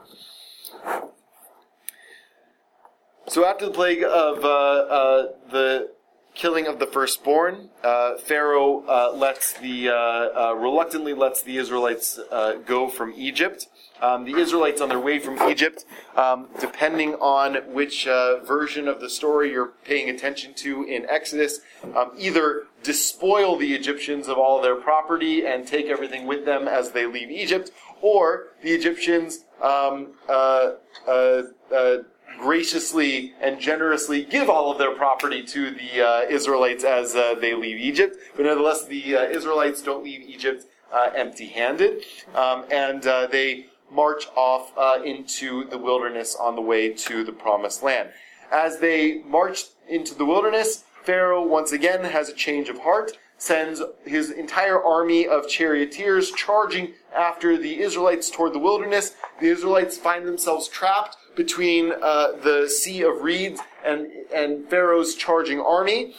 so 3.29 3.47
after 3.47 3.67
the 3.67 3.73
plague 3.73 4.03
of 4.05 4.45
uh, 4.45 4.49
uh, 4.49 5.29
the 5.51 5.91
killing 6.35 6.67
of 6.67 6.79
the 6.79 6.87
firstborn, 6.87 7.71
uh, 7.85 8.17
Pharaoh 8.17 8.85
uh, 8.89 9.13
lets 9.15 9.53
the 9.55 9.89
uh, 9.89 9.93
uh, 9.95 10.55
reluctantly 10.55 11.15
lets 11.15 11.43
the 11.43 11.57
Israelites 11.57 12.19
go 12.67 12.89
from 12.89 13.13
Egypt. 13.17 13.69
Um, 14.01 14.25
the 14.25 14.35
Israelites 14.35 14.81
on 14.81 14.89
their 14.89 14.99
way 14.99 15.21
from 15.21 15.41
Egypt, 15.49 15.85
um, 16.17 16.49
depending 16.59 17.15
on 17.15 17.55
which 17.73 18.05
version 18.05 18.89
of 18.89 19.01
the 19.01 19.09
story 19.09 19.53
you're 19.53 19.75
paying 19.85 20.11
attention 20.11 20.55
to 20.55 20.83
in 20.83 21.07
Exodus, 21.09 21.61
um, 21.95 22.11
either 22.19 22.65
despoil 22.83 23.57
the 23.57 23.75
Egyptians 23.75 24.29
of 24.29 24.39
all 24.39 24.61
their 24.61 24.77
property 24.77 25.47
and 25.47 25.67
take 25.67 25.87
everything 25.87 26.27
with 26.27 26.45
them 26.45 26.69
as 26.69 26.93
they 26.93 27.07
leave 27.07 27.31
Egypt, 27.31 27.71
or 28.01 28.49
the 28.63 28.71
Egyptians 28.73 29.45
um, 29.61 30.09
uh, 30.29 30.73
uh, 31.07 31.43
uh, 31.75 31.97
graciously 32.39 33.35
and 33.41 33.61
generously 33.61 34.25
give 34.25 34.51
all 34.51 34.71
of 34.73 34.79
their 34.79 34.95
property 34.95 35.43
to 35.45 35.71
the 35.71 36.03
uh, 36.03 36.23
Israelites 36.29 36.83
as 36.83 37.15
uh, 37.15 37.35
they 37.41 37.55
leave 37.55 37.79
Egypt. 37.79 38.17
But 38.37 38.47
nevertheless, 38.47 38.87
the 38.87 39.17
uh, 39.17 39.23
Israelites 39.25 39.83
don't 39.83 40.03
leave 40.03 40.23
Egypt 40.23 40.65
uh, 40.93 41.11
empty-handed, 41.15 42.05
um, 42.35 42.65
and 42.71 43.03
they 43.31 43.67
march 43.91 44.27
off 44.35 44.73
into 45.05 45.65
the 45.69 45.79
wilderness 45.79 46.35
on 46.35 46.55
the 46.57 46.63
way 46.63 46.93
to 46.93 47.25
the 47.25 47.33
promised 47.33 47.83
land. 47.83 48.11
As 48.51 48.79
they 48.81 49.23
march 49.23 49.65
into 49.89 50.15
the 50.15 50.25
wilderness, 50.25 50.85
Pharaoh 51.05 51.47
once 51.47 51.73
again 51.73 52.05
has 52.05 52.29
a 52.29 52.35
change 52.35 52.69
of 52.69 52.81
heart, 52.81 53.19
sends 53.37 53.83
his 54.05 54.31
entire 54.31 54.83
army 54.83 55.27
of 55.27 55.49
charioteers 55.49 56.31
charging 56.31 56.95
after 57.15 57.59
the 57.59 57.81
Israelites 57.81 58.31
toward 58.31 58.53
the 58.53 58.59
wilderness. 58.59 59.15
The 59.41 59.49
Israelites 59.49 59.97
find 59.97 60.27
themselves 60.27 60.69
trapped 60.69 61.17
between 61.35 61.93
uh, 62.01 62.33
the 62.43 62.69
Sea 62.69 63.03
of 63.03 63.23
Reeds 63.23 63.61
and, 63.85 64.07
and 64.35 64.69
Pharaoh's 64.69 65.15
charging 65.15 65.61
army. 65.61 66.15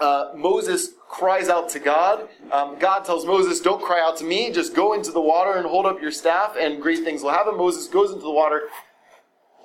Uh, 0.00 0.32
Moses 0.34 0.90
cries 1.08 1.48
out 1.48 1.68
to 1.70 1.78
God. 1.78 2.28
Um, 2.52 2.78
God 2.78 3.04
tells 3.04 3.24
Moses, 3.24 3.60
Don't 3.60 3.82
cry 3.82 4.00
out 4.00 4.16
to 4.18 4.24
me, 4.24 4.50
just 4.50 4.74
go 4.74 4.92
into 4.92 5.10
the 5.12 5.20
water 5.20 5.52
and 5.52 5.66
hold 5.66 5.86
up 5.86 6.00
your 6.02 6.10
staff, 6.10 6.56
and 6.58 6.82
great 6.82 7.04
things 7.04 7.22
will 7.22 7.30
happen. 7.30 7.56
Moses 7.56 7.86
goes 7.86 8.10
into 8.10 8.22
the 8.22 8.30
water, 8.30 8.62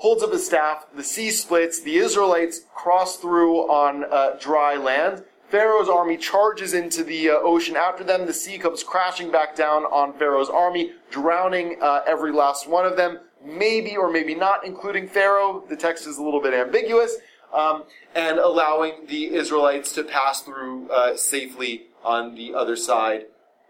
holds 0.02 0.24
up 0.24 0.34
his 0.34 0.44
staff, 0.44 0.88
the 0.96 1.04
sea 1.04 1.30
splits, 1.30 1.80
the 1.80 1.96
Israelites 1.96 2.62
cross 2.74 3.18
through 3.18 3.60
on 3.70 4.04
uh, 4.06 4.36
dry 4.40 4.76
land. 4.76 5.24
Pharaoh's 5.50 5.90
army 5.90 6.18
charges 6.18 6.74
into 6.74 7.04
the 7.04 7.30
uh, 7.30 7.34
ocean 7.44 7.76
after 7.76 8.04
them. 8.04 8.26
The 8.26 8.34
sea 8.34 8.58
comes 8.58 8.82
crashing 8.82 9.32
back 9.32 9.56
down 9.56 9.84
on 9.84 10.14
Pharaoh's 10.18 10.50
army, 10.50 10.94
drowning 11.12 11.78
uh, 11.84 12.02
every 12.08 12.32
last 12.32 12.68
one 12.68 12.84
of 12.84 12.98
them, 12.98 13.20
maybe 13.46 13.96
or 13.96 14.10
maybe 14.10 14.34
not, 14.34 14.66
including 14.66 15.08
Pharaoh. 15.08 15.64
The 15.70 15.76
text 15.76 16.08
is 16.08 16.18
a 16.18 16.24
little 16.24 16.42
bit 16.42 16.56
ambiguous, 16.56 17.18
um, 17.54 17.84
and 18.16 18.40
allowing 18.40 19.06
the 19.06 19.36
Israelites 19.36 19.92
to 19.94 20.04
pass 20.04 20.42
through 20.42 20.90
uh, 20.90 21.16
safely 21.16 21.84
on 22.04 22.34
the 22.34 22.56
other 22.56 22.76
side 22.76 23.26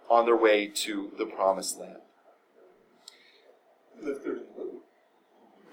on 0.10 0.26
their 0.26 0.38
way 0.38 0.68
to 0.68 1.12
the 1.18 1.26
promised 1.26 1.78
land. 1.78 1.98
The. 4.02 4.31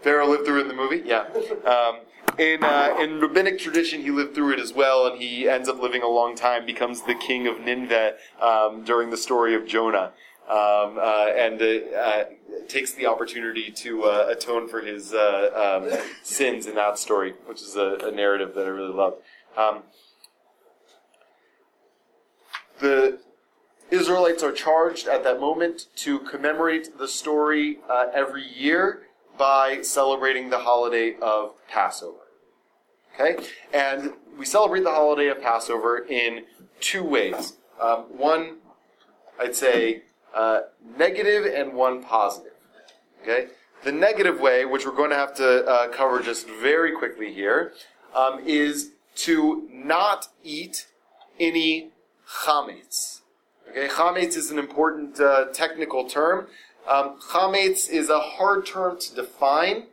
Pharaoh 0.03 0.29
lived 0.29 0.47
through 0.47 0.61
it 0.61 0.63
in 0.63 0.69
the 0.69 0.75
movie, 0.75 1.03
yeah. 1.05 1.27
Um, 1.65 2.01
in 2.39 2.63
uh, 2.63 2.97
in 3.01 3.21
rabbinic 3.21 3.59
tradition, 3.59 4.03
he 4.03 4.11
lived 4.11 4.35
through 4.35 4.53
it 4.53 4.61
as 4.61 4.73
well, 4.73 5.07
and 5.07 5.21
he 5.21 5.49
ends 5.49 5.69
up 5.69 5.81
living 5.81 6.03
a 6.03 6.09
long 6.09 6.37
time, 6.37 6.65
becomes 6.65 7.03
the 7.03 7.15
king 7.15 7.49
of 7.49 7.61
Nineveh 7.61 8.15
um, 8.41 8.85
during 8.85 9.11
the 9.11 9.17
story 9.17 9.55
of 9.55 9.67
Jonah, 9.67 10.13
um, 10.49 10.99
uh, 11.01 11.29
and 11.37 11.61
uh, 11.61 11.97
uh, 11.97 12.25
takes 12.69 12.93
the 12.93 13.07
opportunity 13.07 13.71
to 13.73 14.05
uh, 14.05 14.27
atone 14.31 14.69
for 14.69 14.81
his 14.81 15.13
uh, 15.13 15.81
um, 15.83 15.99
sins 16.23 16.67
in 16.67 16.77
that 16.77 16.99
story, 16.99 17.35
which 17.47 17.61
is 17.61 17.75
a, 17.75 17.99
a 18.05 18.13
narrative 18.13 18.55
that 18.55 18.67
I 18.67 18.71
really 18.71 18.95
love. 18.95 19.15
Um, 19.57 19.83
the 22.79 23.19
Israelites 23.91 24.45
are 24.45 24.53
charged 24.53 25.09
at 25.09 25.25
that 25.25 25.41
moment 25.41 25.87
to 25.97 26.21
commemorate 26.21 26.99
the 26.99 27.09
story 27.09 27.79
every 28.15 28.47
year 28.47 29.08
by 29.39 29.83
celebrating 29.83 30.51
the 30.51 30.59
holiday 30.59 31.17
of 31.23 31.55
Passover. 31.69 32.19
Okay? 33.15 33.43
And 33.73 34.13
we 34.39 34.45
celebrate 34.45 34.85
the 34.85 34.91
holiday 34.91 35.29
of 35.29 35.41
Passover 35.41 35.99
in 36.09 36.45
two 36.81 37.05
ways. 37.05 37.55
Um, 37.81 38.05
one, 38.17 38.57
I'd 39.41 39.55
say, 39.55 40.03
uh, 40.35 40.61
negative 40.97 41.47
and 41.47 41.73
one 41.73 42.03
positive. 42.03 42.53
Okay? 43.23 43.49
The 43.85 43.93
negative 43.93 44.41
way, 44.41 44.65
which 44.65 44.85
we're 44.85 44.93
going 44.95 45.11
to 45.11 45.17
have 45.17 45.35
to 45.37 45.65
uh, 45.65 45.89
cover 45.89 46.21
just 46.21 46.49
very 46.49 46.93
quickly 46.93 47.33
here, 47.33 47.73
um, 48.15 48.41
is 48.45 48.91
to 49.17 49.69
not 49.73 50.29
eat 50.43 50.87
any 51.39 51.91
chametz. 52.29 53.21
Okay, 53.71 53.89
chametz 53.89 54.37
is 54.37 54.51
an 54.51 54.59
important 54.59 55.21
uh, 55.21 55.47
technical 55.53 56.09
term. 56.09 56.47
Um, 56.89 57.19
chametz 57.21 57.89
is 57.91 58.09
a 58.09 58.19
hard 58.19 58.65
term 58.65 58.99
to 58.99 59.15
define. 59.15 59.85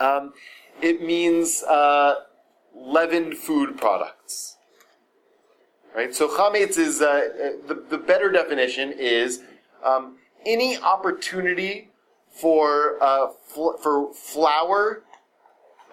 Um, 0.00 0.32
it 0.80 1.02
means 1.02 1.62
uh, 1.62 2.14
leavened 2.74 3.36
food 3.36 3.76
products. 3.76 4.56
Right. 5.94 6.14
So 6.14 6.28
chametz 6.28 6.78
is 6.78 7.02
uh, 7.02 7.58
the 7.66 7.84
the 7.90 7.98
better 7.98 8.30
definition 8.30 8.92
is 8.96 9.42
um, 9.84 10.16
any 10.46 10.78
opportunity 10.78 11.90
for 12.30 12.96
uh, 13.02 13.28
fl- 13.44 13.76
for 13.82 14.14
flour 14.14 15.02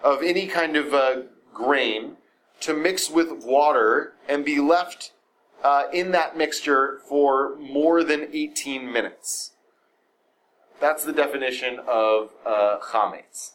of 0.02 0.22
any 0.22 0.46
kind 0.46 0.76
of 0.76 0.94
uh, 0.94 1.22
grain 1.52 2.16
to 2.60 2.72
mix 2.72 3.10
with 3.10 3.44
water 3.44 4.14
and 4.28 4.44
be 4.44 4.60
left 4.60 5.12
uh, 5.64 5.84
in 5.92 6.12
that 6.12 6.36
mixture 6.36 7.00
for 7.08 7.56
more 7.58 8.04
than 8.04 8.28
18 8.32 8.90
minutes. 8.90 9.52
That's 10.80 11.04
the 11.04 11.12
definition 11.12 11.80
of 11.86 12.30
uh, 12.46 12.78
chametz. 12.80 13.52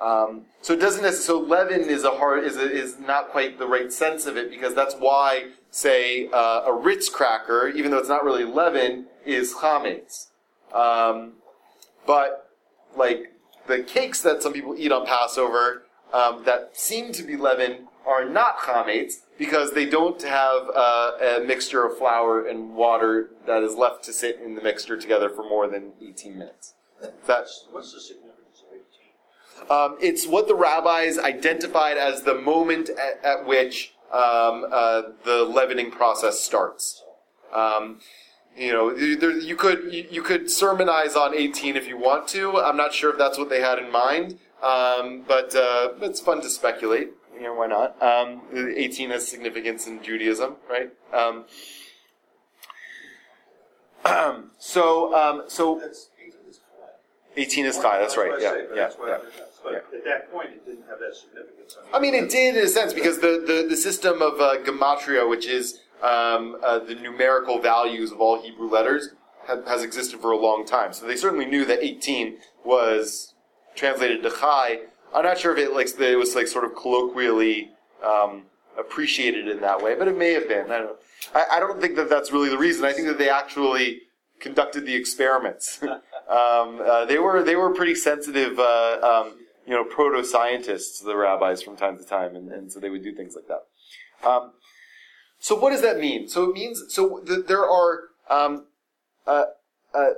Um, 0.00 0.42
so 0.60 0.74
it 0.74 0.80
doesn't 0.80 1.10
so 1.14 1.38
leaven 1.38 1.82
is 1.82 2.04
a 2.04 2.10
hard, 2.10 2.44
is, 2.44 2.56
a, 2.56 2.70
is 2.70 2.98
not 2.98 3.28
quite 3.28 3.58
the 3.58 3.66
right 3.66 3.92
sense 3.92 4.26
of 4.26 4.36
it 4.36 4.50
because 4.50 4.74
that's 4.74 4.94
why, 4.94 5.50
say, 5.70 6.28
uh, 6.32 6.64
a 6.66 6.72
Ritz 6.72 7.08
cracker, 7.08 7.68
even 7.68 7.90
though 7.90 7.98
it's 7.98 8.08
not 8.08 8.24
really 8.24 8.44
leaven, 8.44 9.06
is 9.24 9.54
chametz. 9.54 10.26
Um, 10.74 11.34
but, 12.06 12.50
like, 12.94 13.32
the 13.66 13.82
cakes 13.82 14.20
that 14.22 14.42
some 14.42 14.52
people 14.52 14.74
eat 14.76 14.92
on 14.92 15.06
Passover 15.06 15.84
um, 16.12 16.44
that 16.44 16.76
seem 16.76 17.12
to 17.12 17.22
be 17.22 17.36
leaven 17.36 17.88
are 18.06 18.24
not 18.24 18.58
chametz 18.58 19.20
because 19.38 19.72
they 19.72 19.86
don't 19.86 20.22
have 20.22 20.70
uh, 20.74 21.12
a 21.20 21.44
mixture 21.46 21.84
of 21.84 21.98
flour 21.98 22.46
and 22.46 22.74
water 22.74 23.30
that 23.46 23.62
is 23.62 23.74
left 23.74 24.04
to 24.04 24.12
sit 24.12 24.40
in 24.44 24.54
the 24.54 24.62
mixture 24.62 24.96
together 24.96 25.28
for 25.28 25.42
more 25.42 25.68
than 25.68 25.92
18 26.02 26.38
minutes. 26.38 26.74
That's 27.26 27.66
What's 27.70 27.92
the 27.92 28.00
significance 28.00 28.62
of 28.70 29.68
18? 29.68 29.70
um, 29.70 29.98
it's 30.00 30.26
what 30.26 30.48
the 30.48 30.54
rabbis 30.54 31.18
identified 31.18 31.96
as 31.98 32.22
the 32.22 32.34
moment 32.34 32.88
at, 32.90 33.22
at 33.24 33.46
which 33.46 33.92
um, 34.12 34.64
uh, 34.70 35.02
the 35.24 35.44
leavening 35.44 35.90
process 35.90 36.40
starts. 36.40 37.02
Um, 37.52 38.00
you 38.56 38.72
know, 38.72 38.90
you- 38.96 39.16
there, 39.16 39.32
you 39.32 39.54
could 39.56 39.92
you, 39.92 40.06
you 40.10 40.22
could 40.22 40.50
sermonize 40.50 41.14
on 41.16 41.34
18 41.34 41.76
if 41.76 41.86
you 41.86 41.98
want 41.98 42.26
to. 42.28 42.56
I'm 42.58 42.76
not 42.76 42.94
sure 42.94 43.10
if 43.10 43.18
that's 43.18 43.36
what 43.36 43.50
they 43.50 43.60
had 43.60 43.78
in 43.78 43.90
mind, 43.92 44.38
um, 44.62 45.24
but 45.28 45.54
uh, 45.54 45.90
it's 46.00 46.20
fun 46.20 46.40
to 46.40 46.48
speculate. 46.48 47.10
You 47.36 47.42
know, 47.42 47.54
why 47.54 47.66
not? 47.66 48.00
Um, 48.02 48.42
18 48.54 49.10
has 49.10 49.28
significance 49.28 49.86
in 49.86 50.02
Judaism, 50.02 50.56
right? 50.68 50.90
Um, 51.12 51.44
so, 54.58 55.14
um, 55.14 55.44
so 55.48 55.76
18 55.76 55.86
is 56.48 56.58
fine. 56.58 56.88
18 57.36 57.66
is 57.66 57.78
fine. 57.78 58.00
That's 58.00 58.16
right. 58.16 58.32
I 58.32 58.40
Yeah, 58.40 58.50
say, 58.50 58.64
but 58.70 58.76
yeah, 58.76 58.88
yeah. 59.70 59.76
At 59.76 60.04
that 60.04 60.32
point, 60.32 60.50
it 60.50 60.64
didn't 60.64 60.86
have 60.88 60.98
that 61.00 61.14
significance. 61.14 61.76
I 61.92 61.98
mean, 61.98 62.14
it 62.14 62.30
did 62.30 62.56
in 62.56 62.64
a 62.64 62.68
sense 62.68 62.92
because 62.92 63.18
the, 63.18 63.42
the, 63.46 63.66
the 63.68 63.76
system 63.76 64.22
of 64.22 64.40
uh, 64.40 64.58
gematria, 64.64 65.28
which 65.28 65.46
is 65.46 65.80
um, 66.02 66.56
uh, 66.64 66.78
the 66.78 66.94
numerical 66.94 67.60
values 67.60 68.12
of 68.12 68.20
all 68.20 68.40
Hebrew 68.40 68.70
letters, 68.70 69.10
ha- 69.46 69.62
has 69.66 69.82
existed 69.82 70.20
for 70.20 70.30
a 70.30 70.38
long 70.38 70.64
time. 70.64 70.92
So 70.92 71.06
they 71.06 71.16
certainly 71.16 71.46
knew 71.46 71.64
that 71.64 71.82
18 71.82 72.38
was 72.64 73.34
translated 73.74 74.22
to 74.22 74.30
Chai. 74.30 74.80
I'm 75.16 75.24
not 75.24 75.38
sure 75.38 75.56
if 75.56 75.58
it 75.58 75.72
like 75.72 75.88
it 75.98 76.16
was 76.16 76.34
like 76.34 76.46
sort 76.46 76.66
of 76.66 76.76
colloquially 76.76 77.70
um, 78.04 78.42
appreciated 78.78 79.48
in 79.48 79.60
that 79.62 79.82
way, 79.82 79.94
but 79.94 80.08
it 80.08 80.16
may 80.16 80.34
have 80.34 80.46
been. 80.46 80.70
I 80.70 80.78
don't. 80.78 80.98
I, 81.34 81.44
I 81.52 81.60
don't 81.60 81.80
think 81.80 81.96
that 81.96 82.10
that's 82.10 82.30
really 82.30 82.50
the 82.50 82.58
reason. 82.58 82.84
I 82.84 82.92
think 82.92 83.06
that 83.08 83.16
they 83.16 83.30
actually 83.30 84.02
conducted 84.40 84.84
the 84.84 84.94
experiments. 84.94 85.80
um, 85.82 86.00
uh, 86.28 87.06
they 87.06 87.18
were 87.18 87.42
they 87.42 87.56
were 87.56 87.72
pretty 87.72 87.94
sensitive, 87.94 88.58
uh, 88.58 88.98
um, 89.24 89.38
you 89.66 89.72
know, 89.72 89.84
proto 89.84 90.22
scientists, 90.22 91.00
the 91.00 91.16
rabbis 91.16 91.62
from 91.62 91.76
time 91.76 91.96
to 91.96 92.04
time, 92.04 92.36
and, 92.36 92.52
and 92.52 92.70
so 92.70 92.78
they 92.78 92.90
would 92.90 93.02
do 93.02 93.14
things 93.14 93.34
like 93.34 93.48
that. 93.48 94.28
Um, 94.28 94.52
so 95.38 95.54
what 95.54 95.70
does 95.70 95.80
that 95.80 95.98
mean? 95.98 96.28
So 96.28 96.50
it 96.50 96.52
means 96.52 96.82
so 96.90 97.20
th- 97.20 97.46
there 97.46 97.64
are 97.64 98.00
um, 98.28 98.66
a, 99.26 99.44
a, 99.94 100.10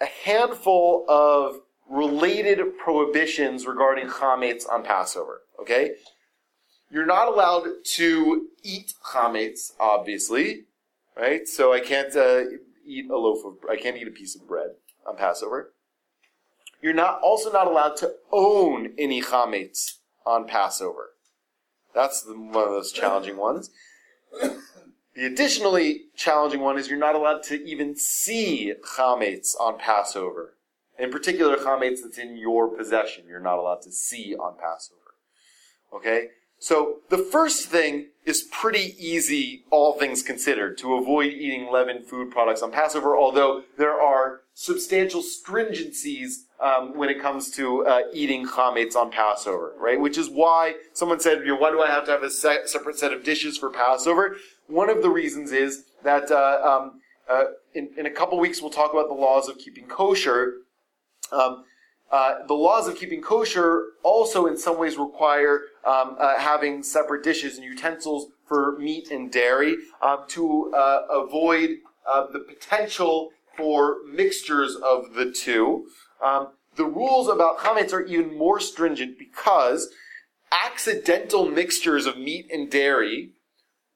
a 0.00 0.06
handful 0.24 1.04
of 1.08 1.56
related 1.88 2.60
prohibitions 2.78 3.66
regarding 3.66 4.08
chametz 4.08 4.64
on 4.70 4.82
Passover. 4.84 5.42
Okay, 5.60 5.92
you're 6.90 7.06
not 7.06 7.28
allowed 7.28 7.66
to 7.84 8.48
eat 8.62 8.94
chametz, 9.04 9.72
obviously, 9.78 10.64
right? 11.16 11.46
So 11.46 11.72
I 11.72 11.80
can't 11.80 12.14
uh, 12.16 12.44
eat 12.86 13.10
a 13.10 13.16
loaf 13.16 13.44
of, 13.44 13.56
I 13.68 13.76
can't 13.76 13.96
eat 13.96 14.08
a 14.08 14.12
piece 14.12 14.34
of 14.34 14.46
bread 14.46 14.70
on 15.06 15.16
Passover. 15.16 15.72
You're 16.80 16.94
not 16.94 17.20
also 17.22 17.50
not 17.50 17.66
allowed 17.66 17.96
to 17.98 18.14
own 18.30 18.94
any 18.98 19.20
chametz 19.20 19.98
on 20.24 20.46
Passover. 20.46 21.10
That's 21.94 22.22
the, 22.22 22.34
one 22.34 22.64
of 22.64 22.70
those 22.70 22.92
challenging 22.92 23.36
ones. 23.36 23.70
The 25.14 25.26
additionally 25.26 26.04
challenging 26.16 26.60
one 26.60 26.78
is 26.78 26.88
you're 26.88 26.98
not 26.98 27.16
allowed 27.16 27.42
to 27.44 27.62
even 27.64 27.96
see 27.96 28.72
chametz 28.84 29.58
on 29.58 29.78
Passover. 29.78 30.54
In 30.98 31.10
particular, 31.10 31.56
chametz 31.56 32.02
that's 32.02 32.18
in 32.18 32.36
your 32.36 32.68
possession, 32.68 33.24
you're 33.28 33.40
not 33.40 33.58
allowed 33.58 33.82
to 33.82 33.92
see 33.92 34.34
on 34.34 34.56
Passover. 34.58 35.14
Okay? 35.94 36.28
So 36.60 36.96
the 37.08 37.18
first 37.18 37.66
thing 37.66 38.08
is 38.24 38.42
pretty 38.42 38.96
easy, 38.98 39.62
all 39.70 39.96
things 39.96 40.22
considered, 40.22 40.76
to 40.78 40.94
avoid 40.94 41.32
eating 41.32 41.70
leavened 41.70 42.06
food 42.06 42.32
products 42.32 42.62
on 42.62 42.72
Passover, 42.72 43.16
although 43.16 43.62
there 43.76 44.00
are 44.00 44.40
substantial 44.54 45.22
stringencies 45.22 46.46
um, 46.60 46.96
when 46.96 47.08
it 47.08 47.22
comes 47.22 47.52
to 47.52 47.86
uh, 47.86 48.00
eating 48.12 48.44
chametz 48.44 48.96
on 48.96 49.12
Passover, 49.12 49.74
right? 49.78 50.00
Which 50.00 50.18
is 50.18 50.28
why 50.28 50.74
someone 50.92 51.20
said, 51.20 51.38
you 51.40 51.54
know, 51.54 51.56
why 51.56 51.70
do 51.70 51.80
I 51.80 51.86
have 51.86 52.04
to 52.06 52.10
have 52.10 52.24
a 52.24 52.30
se- 52.30 52.66
separate 52.66 52.98
set 52.98 53.12
of 53.12 53.22
dishes 53.22 53.56
for 53.56 53.70
Passover? 53.70 54.36
One 54.66 54.90
of 54.90 55.02
the 55.02 55.10
reasons 55.10 55.52
is 55.52 55.84
that 56.02 56.32
uh, 56.32 56.60
um, 56.64 57.00
uh, 57.28 57.44
in, 57.74 57.90
in 57.96 58.06
a 58.06 58.10
couple 58.10 58.38
weeks 58.40 58.60
we'll 58.60 58.72
talk 58.72 58.92
about 58.92 59.06
the 59.06 59.14
laws 59.14 59.48
of 59.48 59.58
keeping 59.58 59.86
kosher. 59.86 60.54
Um, 61.32 61.64
uh, 62.10 62.46
the 62.46 62.54
laws 62.54 62.88
of 62.88 62.96
keeping 62.96 63.20
kosher 63.20 63.84
also 64.02 64.46
in 64.46 64.56
some 64.56 64.78
ways 64.78 64.96
require 64.96 65.62
um, 65.84 66.16
uh, 66.18 66.38
having 66.38 66.82
separate 66.82 67.22
dishes 67.22 67.56
and 67.56 67.64
utensils 67.64 68.28
for 68.46 68.78
meat 68.78 69.10
and 69.10 69.30
dairy 69.30 69.76
um, 70.00 70.24
to 70.28 70.72
uh, 70.74 71.02
avoid 71.10 71.76
uh, 72.10 72.26
the 72.32 72.38
potential 72.38 73.30
for 73.56 73.98
mixtures 74.10 74.74
of 74.76 75.14
the 75.14 75.30
two. 75.30 75.86
Um, 76.24 76.48
the 76.76 76.86
rules 76.86 77.28
about 77.28 77.58
chametz 77.58 77.92
are 77.92 78.02
even 78.02 78.38
more 78.38 78.60
stringent 78.60 79.18
because 79.18 79.92
accidental 80.50 81.44
mixtures 81.44 82.06
of 82.06 82.16
meat 82.16 82.48
and 82.50 82.70
dairy 82.70 83.32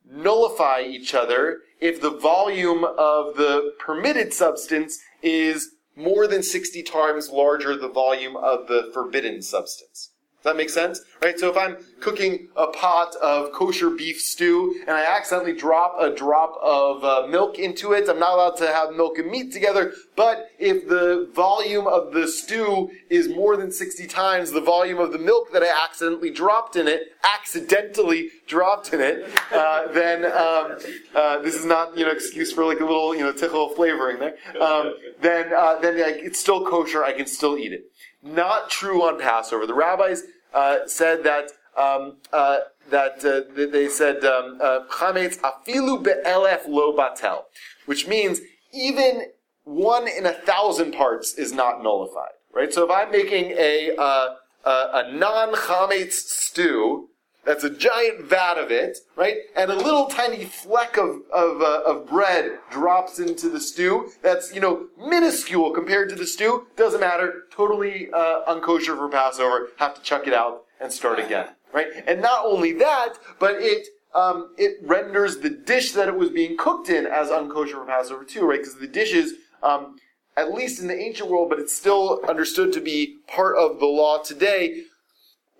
nullify 0.04 0.82
each 0.82 1.14
other 1.14 1.60
if 1.80 2.00
the 2.00 2.10
volume 2.10 2.84
of 2.84 3.36
the 3.36 3.72
permitted 3.78 4.34
substance 4.34 4.98
is 5.22 5.74
more 5.96 6.26
than 6.26 6.42
60 6.42 6.82
times 6.82 7.30
larger 7.30 7.76
the 7.76 7.88
volume 7.88 8.36
of 8.36 8.66
the 8.68 8.90
forbidden 8.94 9.42
substance. 9.42 10.11
Does 10.42 10.50
that 10.50 10.56
make 10.56 10.70
sense? 10.70 11.00
Right? 11.22 11.38
So 11.38 11.48
if 11.50 11.56
I'm 11.56 11.76
cooking 12.00 12.48
a 12.56 12.66
pot 12.66 13.14
of 13.22 13.52
kosher 13.52 13.90
beef 13.90 14.20
stew 14.20 14.74
and 14.80 14.90
I 14.90 15.04
accidentally 15.04 15.52
drop 15.52 15.94
a 16.00 16.10
drop 16.12 16.58
of 16.60 17.04
uh, 17.04 17.28
milk 17.28 17.60
into 17.60 17.92
it, 17.92 18.08
I'm 18.08 18.18
not 18.18 18.34
allowed 18.34 18.56
to 18.56 18.66
have 18.66 18.92
milk 18.92 19.18
and 19.18 19.30
meat 19.30 19.52
together. 19.52 19.92
But 20.16 20.48
if 20.58 20.88
the 20.88 21.30
volume 21.32 21.86
of 21.86 22.12
the 22.12 22.26
stew 22.26 22.90
is 23.08 23.28
more 23.28 23.56
than 23.56 23.70
60 23.70 24.08
times 24.08 24.50
the 24.50 24.60
volume 24.60 24.98
of 24.98 25.12
the 25.12 25.18
milk 25.18 25.52
that 25.52 25.62
I 25.62 25.84
accidentally 25.84 26.32
dropped 26.32 26.74
in 26.74 26.88
it, 26.88 27.12
accidentally 27.22 28.30
dropped 28.48 28.92
in 28.92 29.00
it, 29.00 29.30
uh, 29.52 29.92
then 29.92 30.24
um, 30.24 30.76
uh, 31.14 31.38
this 31.38 31.54
is 31.54 31.64
not 31.64 31.96
you 31.96 32.04
know 32.04 32.10
excuse 32.10 32.52
for 32.52 32.64
like 32.64 32.80
a 32.80 32.84
little 32.84 33.14
you 33.14 33.22
know 33.22 33.32
tickle 33.32 33.68
flavoring 33.76 34.18
there. 34.18 34.34
Um, 34.60 34.94
then 35.20 35.52
uh, 35.56 35.78
then 35.78 36.00
like, 36.00 36.16
it's 36.16 36.40
still 36.40 36.66
kosher. 36.66 37.04
I 37.04 37.12
can 37.12 37.26
still 37.26 37.56
eat 37.56 37.72
it. 37.72 37.91
Not 38.22 38.70
true 38.70 39.02
on 39.02 39.20
Passover. 39.20 39.66
The 39.66 39.74
rabbis 39.74 40.22
uh, 40.54 40.86
said 40.86 41.24
that 41.24 41.50
um, 41.76 42.18
uh, 42.32 42.58
that 42.90 43.24
uh, 43.24 43.70
they 43.70 43.88
said 43.88 44.24
um, 44.24 44.58
chametz 44.90 45.38
afilu 45.40 46.02
be'elef 46.02 46.68
lo 46.68 46.96
batel, 46.96 47.44
which 47.86 48.06
means 48.06 48.40
even 48.72 49.24
one 49.64 50.06
in 50.08 50.26
a 50.26 50.32
thousand 50.32 50.92
parts 50.92 51.34
is 51.34 51.52
not 51.52 51.82
nullified. 51.82 52.32
Right. 52.54 52.72
So 52.72 52.84
if 52.84 52.90
I'm 52.90 53.10
making 53.10 53.52
a 53.52 53.96
a, 53.98 54.36
a 54.64 55.12
non 55.12 55.54
chametz 55.54 56.12
stew, 56.12 57.08
that's 57.44 57.64
a 57.64 57.70
giant 57.70 58.24
vat 58.24 58.56
of 58.56 58.70
it, 58.70 58.98
right? 59.16 59.36
And 59.56 59.70
a 59.70 59.74
little 59.74 60.06
tiny 60.06 60.44
fleck 60.44 60.96
of 60.96 61.22
of, 61.32 61.60
uh, 61.60 61.82
of 61.84 62.06
bread 62.06 62.58
drops 62.70 63.18
into 63.18 63.48
the 63.48 63.60
stew. 63.60 64.12
That's 64.22 64.54
you 64.54 64.60
know 64.60 64.86
minuscule 64.96 65.72
compared 65.72 66.08
to 66.10 66.14
the 66.14 66.26
stew. 66.26 66.66
Doesn't 66.76 67.00
matter. 67.00 67.44
Totally 67.50 68.08
uh, 68.12 68.42
unkosher 68.48 68.96
for 68.96 69.08
Passover. 69.08 69.70
Have 69.78 69.94
to 69.94 70.02
chuck 70.02 70.26
it 70.26 70.34
out 70.34 70.64
and 70.80 70.92
start 70.92 71.18
again, 71.18 71.48
right? 71.72 71.88
And 72.06 72.22
not 72.22 72.44
only 72.44 72.72
that, 72.74 73.14
but 73.40 73.56
it 73.58 73.88
um, 74.14 74.54
it 74.56 74.76
renders 74.82 75.38
the 75.38 75.50
dish 75.50 75.92
that 75.92 76.08
it 76.08 76.16
was 76.16 76.30
being 76.30 76.56
cooked 76.56 76.88
in 76.88 77.06
as 77.06 77.28
unkosher 77.28 77.72
for 77.72 77.86
Passover 77.86 78.24
too, 78.24 78.46
right? 78.46 78.60
Because 78.60 78.76
the 78.76 78.86
dishes. 78.86 79.34
Um, 79.62 79.96
at 80.34 80.54
least 80.54 80.80
in 80.80 80.88
the 80.88 80.98
ancient 80.98 81.28
world, 81.28 81.50
but 81.50 81.58
it's 81.58 81.76
still 81.76 82.18
understood 82.26 82.72
to 82.72 82.80
be 82.80 83.18
part 83.26 83.54
of 83.58 83.78
the 83.80 83.86
law 83.86 84.16
today. 84.16 84.84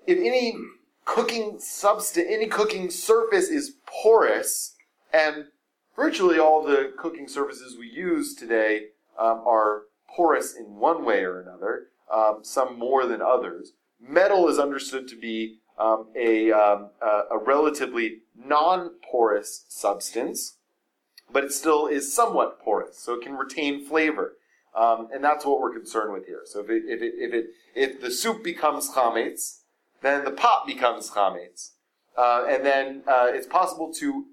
If 0.07 0.17
any 0.17 0.57
cooking 1.05 1.59
substance, 1.59 2.27
any 2.29 2.47
cooking 2.47 2.91
surface 2.91 3.49
is 3.49 3.75
porous, 3.87 4.75
and 5.13 5.47
virtually 5.97 6.39
all 6.39 6.63
the 6.63 6.93
cooking 6.97 7.29
surfaces 7.29 7.77
we 7.79 7.89
use 7.89 8.35
today 8.35 8.87
um, 9.19 9.43
are 9.47 9.83
porous 10.09 10.55
in 10.55 10.77
one 10.77 11.05
way 11.05 11.25
or 11.25 11.41
another, 11.41 11.89
um, 12.13 12.41
some 12.43 12.79
more 12.79 13.07
than 13.07 13.23
others. 13.23 13.73
Metal 14.01 14.49
is 14.49 14.59
understood 14.59 15.09
to 15.09 15.17
be 15.19 15.59
um, 15.79 16.09
a, 16.17 16.53
um, 16.53 16.91
a, 17.01 17.23
a 17.33 17.39
relatively 17.39 18.19
non-porous 18.37 19.65
substance, 19.69 20.57
but 21.31 21.45
it 21.45 21.53
still 21.53 21.87
is 21.87 22.15
somewhat 22.15 22.61
porous, 22.61 22.99
so 22.99 23.15
it 23.15 23.23
can 23.23 23.35
retain 23.35 23.85
flavor. 23.85 24.35
Um, 24.75 25.09
and 25.13 25.23
that's 25.23 25.45
what 25.45 25.61
we're 25.61 25.73
concerned 25.73 26.13
with 26.13 26.27
here. 26.27 26.43
So 26.47 26.61
if 26.61 26.71
it, 26.71 26.83
if 26.87 27.03
it, 27.03 27.15
if 27.19 27.35
it, 27.35 27.47
if 27.75 28.01
the 28.01 28.11
soup 28.11 28.43
becomes 28.43 28.91
chametz, 28.91 29.59
then 30.03 30.25
the 30.25 30.31
pot 30.31 30.67
becomes 30.67 31.11
chametz. 31.11 31.71
Uh, 32.17 32.45
and 32.49 32.65
then 32.65 33.03
uh, 33.07 33.29
it's 33.29 33.47
possible 33.47 33.93
to 33.95 34.27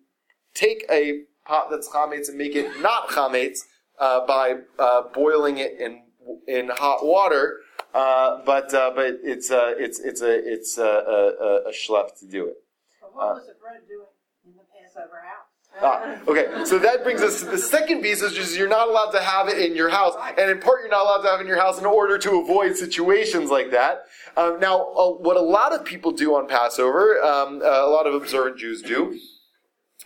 take 0.53 0.85
a 0.91 1.21
pot 1.45 1.67
that's 1.71 1.87
chametz 1.89 2.27
and 2.27 2.37
make 2.37 2.55
it 2.55 2.81
not 2.81 3.07
chametz 3.09 3.59
uh, 3.99 4.25
by 4.25 4.55
uh, 4.77 5.03
boiling 5.13 5.57
it 5.57 5.79
in 5.79 6.03
in 6.47 6.69
hot 6.69 7.05
water. 7.05 7.59
Uh, 7.93 8.41
but 8.45 8.73
uh, 8.73 8.91
but 8.93 9.17
it's 9.23 9.49
uh, 9.49 9.73
it's 9.77 9.99
it's 9.99 10.21
a 10.21 10.53
it's 10.53 10.77
a, 10.77 10.83
a, 10.83 11.69
a 11.69 11.71
schlep 11.71 12.17
to 12.19 12.27
do 12.27 12.47
it. 12.47 12.57
But 13.01 13.15
what 13.15 13.35
was 13.35 13.47
the 13.47 13.53
bread 13.61 13.81
doing 13.87 14.05
in 14.45 14.51
the 14.53 14.63
Passover 14.73 15.21
house? 15.25 15.49
Ah, 15.81 16.19
okay, 16.27 16.65
so 16.65 16.77
that 16.79 17.03
brings 17.03 17.21
us 17.21 17.39
to 17.39 17.45
the 17.45 17.57
second 17.57 18.01
piece, 18.01 18.21
which 18.21 18.37
is 18.37 18.57
you're 18.57 18.67
not 18.67 18.89
allowed 18.89 19.11
to 19.11 19.21
have 19.21 19.47
it 19.47 19.59
in 19.59 19.75
your 19.75 19.89
house, 19.89 20.13
and 20.37 20.51
in 20.51 20.59
part 20.59 20.81
you're 20.81 20.89
not 20.89 21.03
allowed 21.03 21.21
to 21.21 21.29
have 21.29 21.39
it 21.39 21.43
in 21.43 21.47
your 21.47 21.59
house 21.59 21.79
in 21.79 21.85
order 21.85 22.17
to 22.17 22.41
avoid 22.41 22.75
situations 22.75 23.49
like 23.49 23.71
that. 23.71 24.05
Um, 24.37 24.59
now, 24.59 24.91
uh, 24.91 25.11
what 25.11 25.37
a 25.37 25.41
lot 25.41 25.73
of 25.73 25.85
people 25.85 26.11
do 26.11 26.35
on 26.35 26.47
Passover, 26.47 27.21
um, 27.21 27.61
uh, 27.61 27.65
a 27.65 27.89
lot 27.89 28.07
of 28.07 28.13
observant 28.13 28.57
Jews 28.57 28.81
do, 28.81 29.19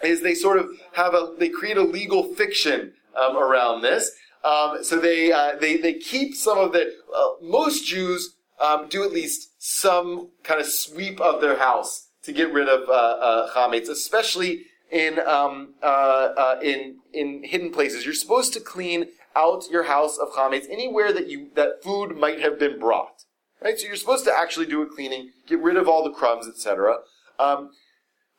is 0.03 0.21
they 0.21 0.36
sort 0.36 0.57
of 0.57 0.69
have 0.93 1.13
a 1.13 1.33
they 1.38 1.49
create 1.49 1.77
a 1.77 1.83
legal 1.83 2.23
fiction 2.23 2.93
um, 3.15 3.38
around 3.38 3.81
this. 3.81 4.12
Um, 4.43 4.83
so 4.83 4.99
they 4.99 5.31
uh, 5.31 5.55
they 5.59 5.77
they 5.77 5.93
keep 5.93 6.36
some 6.36 6.57
of 6.57 6.73
the 6.73 6.93
uh, 7.15 7.29
most 7.41 7.86
Jews 7.86 8.36
um, 8.59 8.88
do 8.89 9.03
at 9.03 9.12
least 9.12 9.51
some 9.59 10.29
kind 10.43 10.59
of 10.59 10.67
sweep 10.67 11.19
of 11.21 11.41
their 11.41 11.57
house 11.57 12.09
to 12.23 12.31
get 12.31 12.51
rid 12.51 12.67
of 12.67 12.89
uh, 12.89 12.91
uh, 12.91 13.53
chametz, 13.53 13.89
especially 13.89 14.63
in 14.91 15.19
um, 15.19 15.75
uh, 15.81 16.55
in 16.62 16.97
in 17.13 17.43
hidden 17.43 17.71
places. 17.71 18.05
You're 18.05 18.13
supposed 18.13 18.53
to 18.53 18.59
clean 18.59 19.07
out 19.36 19.63
your 19.71 19.83
house 19.83 20.17
of 20.17 20.29
chametz 20.29 20.69
anywhere 20.69 21.13
that 21.13 21.29
you 21.29 21.49
that 21.55 21.83
food 21.83 22.17
might 22.17 22.39
have 22.39 22.59
been 22.59 22.79
brought. 22.79 23.22
Right, 23.63 23.80
so 23.80 23.88
you're 23.88 23.95
supposed 23.95 24.26
to 24.26 24.34
actually 24.36 24.65
do 24.65 24.82
a 24.82 24.86
cleaning, 24.86 25.32
get 25.47 25.62
rid 25.62 25.78
of 25.78 25.88
all 25.88 26.04
the 26.04 26.10
crumbs, 26.10 26.47
etc. 26.47 26.97
Um, 27.39 27.71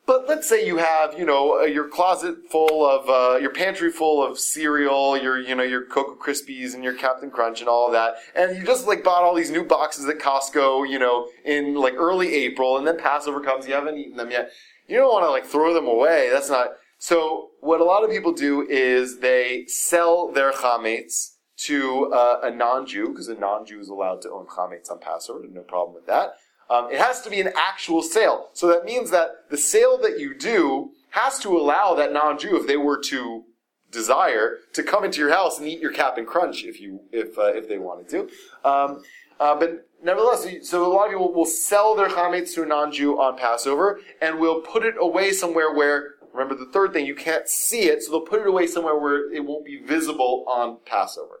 but 0.05 0.27
let's 0.27 0.47
say 0.47 0.67
you 0.67 0.77
have, 0.77 1.17
you 1.17 1.25
know, 1.25 1.61
uh, 1.61 1.63
your 1.63 1.87
closet 1.87 2.35
full 2.51 2.85
of, 2.85 3.09
uh, 3.09 3.39
your 3.39 3.49
pantry 3.49 3.91
full 3.91 4.23
of 4.23 4.37
cereal, 4.37 5.17
your, 5.17 5.39
you 5.39 5.55
know, 5.55 5.63
your 5.63 5.83
Cocoa 5.83 6.15
Krispies 6.15 6.75
and 6.75 6.83
your 6.83 6.93
Captain 6.93 7.31
Crunch 7.31 7.59
and 7.59 7.67
all 7.67 7.87
of 7.87 7.93
that, 7.93 8.17
and 8.35 8.55
you 8.55 8.63
just 8.63 8.85
like 8.85 9.03
bought 9.03 9.23
all 9.23 9.33
these 9.33 9.49
new 9.49 9.63
boxes 9.63 10.07
at 10.07 10.19
Costco, 10.19 10.87
you 10.87 10.99
know, 10.99 11.27
in 11.43 11.73
like 11.73 11.95
early 11.95 12.31
April, 12.35 12.77
and 12.77 12.85
then 12.85 12.99
Passover 12.99 13.41
comes, 13.41 13.67
you 13.67 13.73
haven't 13.73 13.97
eaten 13.97 14.17
them 14.17 14.29
yet. 14.29 14.51
You 14.87 14.97
don't 14.97 15.11
want 15.11 15.25
to 15.25 15.31
like 15.31 15.45
throw 15.45 15.73
them 15.73 15.87
away. 15.87 16.29
That's 16.31 16.51
not. 16.51 16.73
So 16.99 17.49
what 17.61 17.81
a 17.81 17.83
lot 17.83 18.03
of 18.03 18.11
people 18.11 18.31
do 18.31 18.61
is 18.69 19.19
they 19.19 19.65
sell 19.65 20.31
their 20.31 20.51
chametz 20.51 21.34
to 21.57 22.11
uh, 22.13 22.41
a 22.43 22.51
non-Jew 22.51 23.09
because 23.09 23.27
a 23.27 23.35
non-Jew 23.35 23.79
is 23.79 23.89
allowed 23.89 24.21
to 24.23 24.31
own 24.31 24.45
chametz 24.45 24.91
on 24.91 24.99
Passover. 24.99 25.45
No 25.51 25.61
problem 25.61 25.95
with 25.95 26.05
that. 26.07 26.35
Um, 26.69 26.91
it 26.91 26.99
has 26.99 27.21
to 27.21 27.29
be 27.29 27.39
an 27.39 27.51
actual 27.55 28.01
sale. 28.01 28.49
So 28.53 28.67
that 28.67 28.85
means 28.85 29.11
that 29.11 29.49
the 29.49 29.57
sale 29.57 29.97
that 29.99 30.19
you 30.19 30.35
do 30.35 30.91
has 31.11 31.39
to 31.39 31.55
allow 31.55 31.93
that 31.95 32.11
non-Jew, 32.11 32.59
if 32.59 32.67
they 32.67 32.77
were 32.77 33.01
to 33.03 33.43
desire, 33.91 34.57
to 34.73 34.83
come 34.83 35.03
into 35.03 35.19
your 35.19 35.29
house 35.29 35.59
and 35.59 35.67
eat 35.67 35.79
your 35.79 35.93
Cap'n 35.93 36.25
Crunch 36.25 36.65
if 36.65 36.81
you 36.81 37.01
if 37.11 37.37
uh, 37.37 37.53
if 37.53 37.69
they 37.69 37.77
wanted 37.77 38.09
to. 38.09 38.21
Um, 38.67 39.03
uh, 39.39 39.55
but 39.55 39.87
nevertheless, 40.03 40.47
so 40.63 40.85
a 40.85 40.91
lot 40.91 41.05
of 41.05 41.11
people 41.11 41.31
will 41.33 41.45
sell 41.45 41.95
their 41.95 42.09
chametz 42.09 42.53
to 42.55 42.63
a 42.63 42.65
non-Jew 42.65 43.19
on 43.19 43.37
Passover 43.37 43.99
and 44.21 44.39
will 44.39 44.61
put 44.61 44.83
it 44.83 44.95
away 44.99 45.31
somewhere 45.31 45.73
where. 45.73 46.15
Remember 46.33 46.55
the 46.55 46.69
third 46.69 46.91
thing, 46.91 47.05
you 47.05 47.15
can't 47.15 47.47
see 47.47 47.83
it, 47.83 48.03
so 48.03 48.11
they'll 48.11 48.19
put 48.19 48.41
it 48.41 48.47
away 48.47 48.67
somewhere 48.67 48.99
where 48.99 49.31
it 49.31 49.45
won't 49.45 49.63
be 49.63 49.77
visible 49.77 50.43
on 50.49 50.79
Passover. 50.85 51.39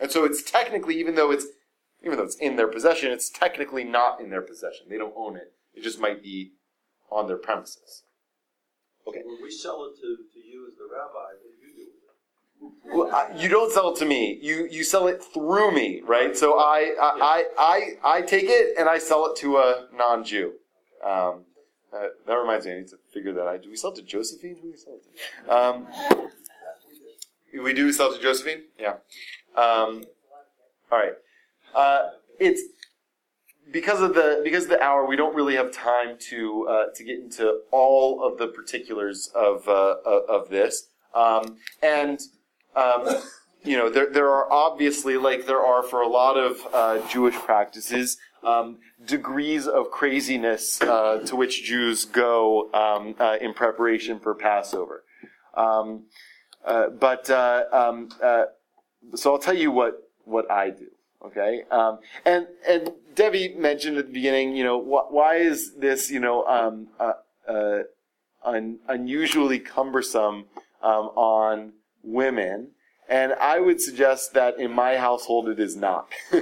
And 0.00 0.10
so 0.10 0.24
it's 0.24 0.42
technically, 0.42 0.98
even 0.98 1.14
though 1.14 1.30
it's 1.30 1.46
even 2.02 2.18
though 2.18 2.24
it's 2.24 2.36
in 2.36 2.56
their 2.56 2.68
possession, 2.68 3.10
it's 3.10 3.30
technically 3.30 3.82
not 3.82 4.20
in 4.20 4.30
their 4.30 4.42
possession. 4.42 4.86
They 4.88 4.98
don't 4.98 5.14
own 5.16 5.36
it. 5.36 5.52
It 5.74 5.82
just 5.82 5.98
might 5.98 6.22
be 6.22 6.52
on 7.10 7.26
their 7.26 7.36
premises. 7.36 8.02
Okay. 9.08 9.22
When 9.24 9.38
we 9.42 9.50
sell 9.50 9.84
it 9.84 9.96
to, 10.00 10.16
to 10.32 10.46
you 10.46 10.66
as 10.68 10.74
the 10.76 10.84
rabbi, 10.92 11.32
what 11.42 11.60
do 11.60 11.66
you 11.66 11.74
do 11.74 11.90
with 12.88 12.92
it? 12.92 12.96
Well, 12.96 13.14
I, 13.14 13.42
you 13.42 13.48
don't 13.48 13.72
sell 13.72 13.92
it 13.92 13.98
to 13.98 14.04
me. 14.04 14.38
You 14.42 14.68
you 14.70 14.84
sell 14.84 15.06
it 15.06 15.22
through 15.22 15.72
me, 15.72 16.02
right? 16.04 16.36
So 16.36 16.58
I 16.58 16.94
I, 17.00 17.44
I, 17.58 17.96
I, 18.04 18.18
I 18.18 18.22
take 18.22 18.46
it 18.48 18.76
and 18.78 18.88
I 18.88 18.98
sell 18.98 19.26
it 19.26 19.36
to 19.38 19.58
a 19.58 19.86
non-Jew. 19.94 20.52
Um, 21.04 21.44
uh, 21.92 22.08
that 22.26 22.34
reminds 22.34 22.66
me, 22.66 22.72
I 22.72 22.76
need 22.78 22.88
to 22.88 22.98
figure 23.12 23.32
that 23.32 23.46
out. 23.46 23.62
Do 23.62 23.70
we 23.70 23.76
sell 23.76 23.92
it 23.92 23.96
to 23.96 24.02
Josephine? 24.02 24.56
Who 24.56 24.62
do 24.62 24.70
we 24.72 24.76
sell 24.76 24.94
it 24.94 25.02
to? 25.46 25.54
Um, 25.54 25.86
we 27.62 27.72
do 27.72 27.92
sell 27.92 28.12
it 28.12 28.16
to 28.16 28.22
Josephine? 28.22 28.62
Yeah. 28.78 28.94
Um, 29.56 30.04
all 30.90 30.98
right. 30.98 31.14
uh, 31.74 32.10
it's 32.38 32.62
because 33.72 34.00
of 34.00 34.14
the 34.14 34.40
because 34.44 34.64
of 34.64 34.70
the 34.70 34.82
hour. 34.82 35.06
We 35.06 35.16
don't 35.16 35.34
really 35.34 35.56
have 35.56 35.72
time 35.72 36.16
to 36.30 36.66
uh, 36.68 36.84
to 36.94 37.04
get 37.04 37.18
into 37.18 37.60
all 37.70 38.22
of 38.22 38.38
the 38.38 38.48
particulars 38.48 39.30
of 39.34 39.68
uh, 39.68 39.96
of 40.04 40.22
of 40.28 40.48
this. 40.50 40.88
Um, 41.14 41.56
and 41.82 42.20
um, 42.74 43.08
you 43.64 43.76
know, 43.76 43.90
there 43.90 44.10
there 44.10 44.30
are 44.30 44.50
obviously 44.52 45.16
like 45.16 45.46
there 45.46 45.64
are 45.64 45.82
for 45.82 46.02
a 46.02 46.08
lot 46.08 46.36
of 46.36 46.60
uh, 46.72 47.06
Jewish 47.08 47.34
practices. 47.34 48.18
Um, 48.44 48.78
degrees 49.04 49.66
of 49.66 49.90
craziness 49.90 50.80
uh, 50.80 51.18
to 51.26 51.34
which 51.34 51.64
Jews 51.64 52.04
go 52.04 52.70
um, 52.72 53.16
uh, 53.18 53.38
in 53.40 53.54
preparation 53.54 54.20
for 54.20 54.36
Passover. 54.36 55.02
Um, 55.54 56.04
uh, 56.64 56.90
but 56.90 57.28
uh, 57.28 57.64
um, 57.72 58.10
uh, 58.22 58.44
so 59.14 59.32
I'll 59.32 59.38
tell 59.38 59.56
you 59.56 59.70
what 59.70 60.10
what 60.24 60.50
I 60.50 60.70
do. 60.70 60.88
Okay, 61.24 61.62
um, 61.70 61.98
and 62.24 62.46
and 62.68 62.92
Debbie 63.14 63.54
mentioned 63.56 63.96
at 63.96 64.06
the 64.06 64.12
beginning, 64.12 64.54
you 64.54 64.62
know, 64.62 64.80
wh- 64.80 65.12
why 65.12 65.36
is 65.36 65.74
this, 65.74 66.10
you 66.10 66.20
know, 66.20 66.44
um, 66.46 66.88
uh, 67.00 67.14
uh, 67.48 67.82
un- 68.44 68.78
unusually 68.88 69.58
cumbersome 69.58 70.44
um, 70.82 71.10
on 71.16 71.72
women? 72.02 72.72
And 73.08 73.32
I 73.34 73.60
would 73.60 73.80
suggest 73.80 74.34
that 74.34 74.58
in 74.58 74.72
my 74.72 74.96
household 74.96 75.48
it 75.48 75.58
is 75.60 75.76
not. 75.76 76.08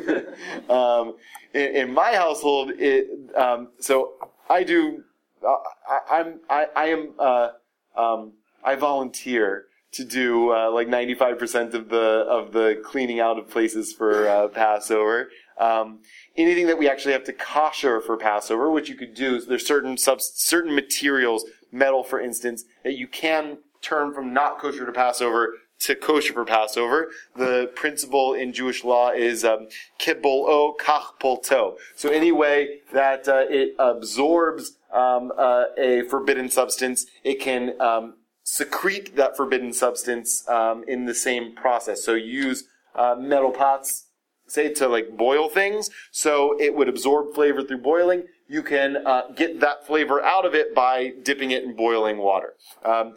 um, 0.68 1.16
in, 1.52 1.76
in 1.76 1.94
my 1.94 2.14
household, 2.14 2.72
it 2.76 3.08
um, 3.36 3.68
so 3.78 4.14
I 4.48 4.64
do. 4.64 5.04
Uh, 5.46 5.56
I, 5.88 6.18
I'm 6.18 6.40
I, 6.50 6.66
I 6.74 6.84
am 6.86 7.10
uh, 7.18 7.48
um, 7.96 8.32
I 8.64 8.74
volunteer 8.74 9.66
to 9.94 10.04
do 10.04 10.52
uh, 10.52 10.70
like 10.70 10.88
95% 10.88 11.74
of 11.74 11.88
the 11.88 12.26
of 12.28 12.52
the 12.52 12.80
cleaning 12.84 13.20
out 13.20 13.38
of 13.38 13.48
places 13.48 13.92
for 13.92 14.28
uh, 14.28 14.48
Passover. 14.48 15.30
Um, 15.58 16.00
anything 16.36 16.66
that 16.66 16.78
we 16.78 16.88
actually 16.88 17.12
have 17.12 17.24
to 17.24 17.32
kosher 17.32 18.00
for 18.00 18.16
Passover, 18.16 18.70
which 18.70 18.88
you 18.88 18.96
could 18.96 19.14
do, 19.14 19.40
there's 19.40 19.66
certain 19.66 19.96
certain 19.96 20.74
materials, 20.74 21.44
metal 21.70 22.02
for 22.02 22.20
instance, 22.20 22.64
that 22.82 22.96
you 22.96 23.06
can 23.06 23.58
turn 23.82 24.12
from 24.12 24.32
not 24.32 24.58
kosher 24.58 24.84
to 24.84 24.92
Passover 24.92 25.54
to 25.80 25.94
kosher 25.94 26.32
for 26.32 26.44
Passover. 26.44 27.10
The 27.36 27.70
principle 27.74 28.34
in 28.34 28.52
Jewish 28.52 28.84
law 28.84 29.10
is 29.10 29.44
um, 29.44 29.68
kibol 30.00 30.48
o 30.48 30.74
kach 30.80 31.18
polto. 31.20 31.76
So 31.94 32.08
any 32.08 32.32
way 32.32 32.80
that 32.92 33.28
uh, 33.28 33.44
it 33.48 33.74
absorbs 33.78 34.76
um, 34.92 35.32
uh, 35.36 35.64
a 35.76 36.02
forbidden 36.02 36.48
substance, 36.48 37.06
it 37.22 37.40
can 37.40 37.80
um, 37.80 38.14
secrete 38.44 39.16
that 39.16 39.36
forbidden 39.36 39.72
substance 39.72 40.48
um, 40.48 40.84
in 40.86 41.06
the 41.06 41.14
same 41.14 41.54
process. 41.54 42.04
So 42.04 42.14
use 42.14 42.64
uh, 42.94 43.16
metal 43.18 43.50
pots, 43.50 44.06
say 44.46 44.72
to 44.74 44.86
like 44.86 45.16
boil 45.16 45.48
things, 45.48 45.90
so 46.12 46.56
it 46.60 46.74
would 46.74 46.88
absorb 46.88 47.34
flavor 47.34 47.62
through 47.62 47.78
boiling. 47.78 48.24
You 48.46 48.62
can 48.62 48.98
uh, 49.04 49.22
get 49.34 49.60
that 49.60 49.86
flavor 49.86 50.22
out 50.22 50.44
of 50.44 50.54
it 50.54 50.74
by 50.74 51.14
dipping 51.22 51.50
it 51.50 51.64
in 51.64 51.74
boiling 51.74 52.18
water. 52.18 52.54
Um, 52.84 53.16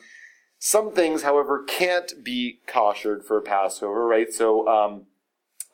some 0.58 0.92
things, 0.92 1.22
however, 1.22 1.64
can't 1.64 2.24
be 2.24 2.60
koshered 2.66 3.24
for 3.24 3.40
Passover, 3.42 4.08
right? 4.08 4.34
So, 4.34 4.68
um, 4.68 5.04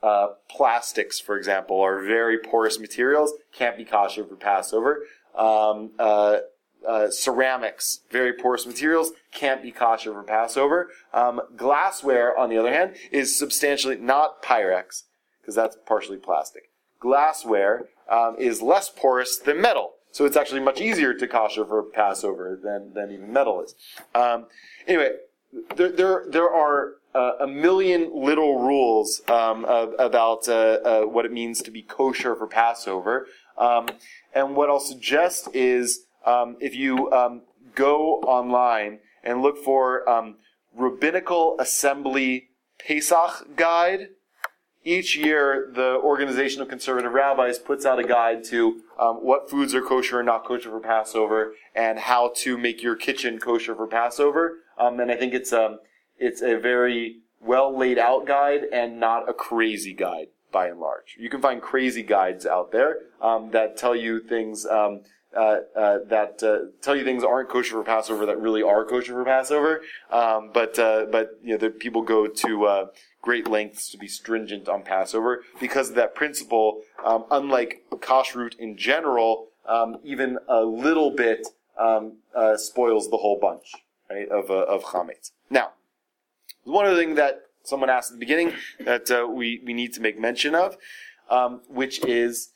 uh, 0.02 0.34
plastics, 0.50 1.22
for 1.22 1.38
example, 1.38 1.80
are 1.80 2.02
very 2.02 2.38
porous 2.38 2.78
materials, 2.78 3.32
can't 3.54 3.78
be 3.78 3.86
kosher 3.86 4.26
for 4.26 4.36
Passover. 4.36 5.06
Um, 5.38 5.92
uh, 5.98 6.40
uh, 6.88 7.10
ceramics, 7.10 8.02
very 8.12 8.34
porous 8.34 8.66
materials, 8.66 9.12
can't 9.32 9.62
be 9.62 9.72
kosher 9.72 10.14
for 10.14 10.24
Passover. 10.24 10.90
Um, 11.14 11.42
glassware, 11.56 12.38
on 12.38 12.50
the 12.50 12.58
other 12.58 12.72
hand, 12.72 12.96
is 13.12 13.38
substantially 13.38 13.98
not 13.98 14.44
Pyrex, 14.44 15.04
because 15.42 15.56
that's 15.56 15.78
partially 15.86 16.18
plastic. 16.18 16.70
Glassware 17.00 17.90
um, 18.10 18.36
is 18.38 18.62
less 18.62 18.90
porous 18.90 19.38
than 19.38 19.62
metal, 19.62 19.94
so 20.12 20.26
it's 20.26 20.38
actually 20.38 20.62
much 20.62 20.80
easier 20.80 21.14
to 21.14 21.28
kosher 21.28 21.66
for 21.66 21.84
Passover 21.84 22.60
than, 22.62 22.94
than 22.94 23.12
even 23.12 23.34
metal 23.34 23.62
is. 23.62 23.76
Um, 24.14 24.46
anyway, 24.88 25.12
there, 25.76 25.92
there, 25.92 26.26
there 26.30 26.50
are 26.50 26.94
uh, 27.16 27.34
a 27.40 27.48
million 27.48 28.12
little 28.14 28.60
rules 28.60 29.22
um, 29.28 29.66
of, 29.66 29.94
about 30.00 30.48
uh, 30.48 30.54
uh, 30.54 31.02
what 31.02 31.26
it 31.26 31.32
means 31.32 31.62
to 31.62 31.72
be 31.72 31.82
kosher 31.82 32.36
for 32.36 32.48
Passover. 32.48 33.28
Um, 33.58 33.88
and 34.34 34.56
what 34.56 34.70
I'll 34.70 34.80
suggest 34.80 35.50
is 35.54 36.06
um, 36.26 36.58
if 36.60 36.76
you 36.76 37.12
um, 37.12 37.42
go 37.76 38.16
online 38.22 39.00
and 39.24 39.42
look 39.42 39.58
for 39.58 40.08
um, 40.10 40.38
Rabbinical 40.76 41.56
Assembly 41.60 42.50
Pesach 42.80 43.56
Guide, 43.56 44.10
each 44.84 45.16
year 45.16 45.72
the 45.74 46.00
Organization 46.04 46.62
of 46.62 46.68
Conservative 46.68 47.14
Rabbis 47.14 47.58
puts 47.58 47.86
out 47.86 48.00
a 48.00 48.04
guide 48.04 48.44
to 48.46 48.82
um, 49.00 49.18
what 49.18 49.50
foods 49.50 49.74
are 49.74 49.82
kosher 49.82 50.20
and 50.20 50.26
not 50.26 50.46
kosher 50.46 50.70
for 50.70 50.80
Passover, 50.80 51.54
and 51.74 52.00
how 52.00 52.32
to 52.38 52.58
make 52.58 52.84
your 52.84 52.96
kitchen 52.96 53.40
kosher 53.40 53.76
for 53.76 53.88
Passover. 53.88 54.58
Um, 54.78 55.00
and 55.00 55.12
I 55.12 55.16
think 55.16 55.34
it's 55.34 55.54
a 55.54 55.78
it's 56.18 56.42
a 56.42 56.58
very 56.58 57.22
well 57.40 57.78
laid 57.78 57.98
out 57.98 58.26
guide 58.26 58.64
and 58.72 59.00
not 59.00 59.30
a 59.30 59.34
crazy 59.34 59.94
guide 59.94 60.28
by 60.52 60.68
and 60.68 60.80
large. 60.80 61.16
You 61.18 61.30
can 61.30 61.42
find 61.42 61.62
crazy 61.62 62.04
guides 62.04 62.46
out 62.46 62.72
there 62.72 62.98
um, 63.22 63.52
that 63.52 63.78
tell 63.78 63.96
you 63.96 64.22
things 64.22 64.66
um, 64.66 65.02
uh, 65.36 65.62
uh, 65.76 66.00
that 66.08 66.44
uh, 66.44 66.70
tell 66.82 66.96
you 66.96 67.04
things 67.04 67.24
aren't 67.24 67.50
kosher 67.50 67.72
for 67.72 67.84
Passover 67.84 68.26
that 68.26 68.40
really 68.40 68.62
are 68.62 68.86
kosher 68.86 69.14
for 69.14 69.26
Passover. 69.26 69.82
Um, 70.12 70.52
but 70.54 70.78
uh, 70.78 71.08
but 71.12 71.40
you 71.42 71.54
know, 71.54 71.58
the 71.58 71.70
people 71.70 72.04
go 72.04 72.28
to 72.28 72.66
uh, 72.66 72.88
great 73.22 73.48
lengths 73.48 73.90
to 73.92 73.98
be 73.98 74.08
stringent 74.08 74.70
on 74.70 74.84
Passover 74.84 75.44
because 75.60 75.90
of 75.90 75.96
that 75.96 76.14
principle. 76.14 76.82
Um, 77.04 77.26
unlike 77.32 77.84
kashrut 77.92 78.56
in 78.60 78.78
general, 78.78 79.48
um, 79.68 79.98
even 80.04 80.38
a 80.48 80.62
little 80.62 81.10
bit 81.10 81.48
um, 81.80 82.18
spoils 82.58 83.10
the 83.10 83.18
whole 83.18 83.40
bunch 83.40 83.74
right, 84.10 84.30
of 84.30 84.52
of 84.52 84.84
chametz. 84.84 85.32
Now, 85.50 85.72
one 86.64 86.86
other 86.86 86.98
thing 86.98 87.16
that 87.16 87.42
someone 87.64 87.90
asked 87.90 88.12
at 88.12 88.16
the 88.16 88.20
beginning 88.20 88.54
that 88.82 89.10
we 89.34 89.62
we 89.66 89.74
need 89.74 89.94
to 89.94 90.02
make 90.02 90.20
mention 90.20 90.54
of, 90.54 90.78
um, 91.30 91.62
which 91.68 92.06
is. 92.06 92.50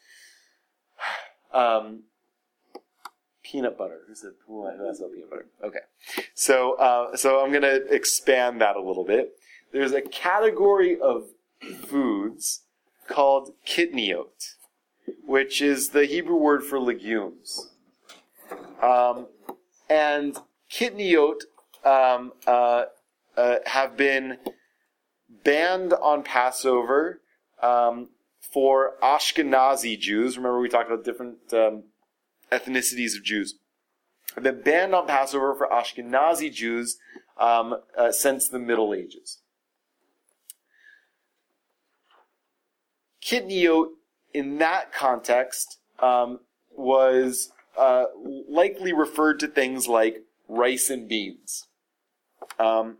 Peanut 3.50 3.78
butter. 3.78 4.02
Who 4.08 4.16
said 4.16 4.32
who 4.46 4.66
has 4.66 5.00
peanut 5.00 5.30
butter? 5.30 5.46
Okay, 5.64 5.80
so 6.34 6.74
uh, 6.74 7.16
so 7.16 7.42
I'm 7.42 7.52
going 7.52 7.62
to 7.62 7.86
expand 7.94 8.60
that 8.62 8.76
a 8.76 8.82
little 8.82 9.06
bit. 9.06 9.38
There's 9.72 9.94
a 9.94 10.02
category 10.02 11.00
of 11.00 11.30
foods 11.86 12.64
called 13.08 13.54
kitniot, 13.66 14.56
which 15.26 15.62
is 15.62 15.90
the 15.90 16.06
Hebrew 16.06 16.36
word 16.36 16.64
for 16.64 16.80
legumes, 16.80 17.72
um, 18.82 19.28
and 19.90 20.38
kitniot 20.70 21.44
um, 21.86 22.34
uh, 22.46 22.86
uh, 23.38 23.56
have 23.66 23.96
been 23.96 24.40
banned 25.44 25.94
on 25.94 26.24
Passover. 26.24 27.22
Um, 27.62 28.10
for 28.40 28.94
Ashkenazi 29.04 30.00
Jews, 30.00 30.38
remember 30.38 30.60
we 30.60 30.70
talked 30.70 30.90
about 30.90 31.04
different 31.04 31.38
um, 31.54 31.84
ethnicities 32.52 33.16
of 33.16 33.24
Jews 33.24 33.56
been 34.44 34.62
banned 34.62 34.94
on 34.94 35.08
Passover 35.08 35.56
for 35.56 35.68
Ashkenazi 35.68 36.54
Jews 36.54 36.98
um, 37.38 37.76
uh, 37.98 38.12
since 38.12 38.48
the 38.48 38.60
Middle 38.60 38.94
Ages. 38.94 39.40
Kitniot, 43.24 43.88
in 44.34 44.58
that 44.60 44.94
context, 44.94 45.80
um, 46.00 46.40
was 46.72 47.52
uh, 47.78 48.06
likely 48.48 48.94
referred 48.94 49.40
to 49.40 49.48
things 49.48 49.88
like 49.88 50.24
rice 50.48 50.90
and 50.90 51.10
beans, 51.10 51.68
um, 52.60 52.98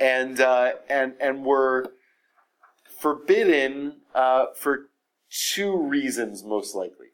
and 0.00 0.40
uh, 0.40 0.72
and 0.88 1.14
and 1.20 1.44
were 1.44 1.92
forbidden 3.00 3.96
uh, 4.14 4.46
for 4.56 4.86
two 5.30 5.76
reasons, 5.76 6.42
most 6.42 6.74
likely. 6.74 7.11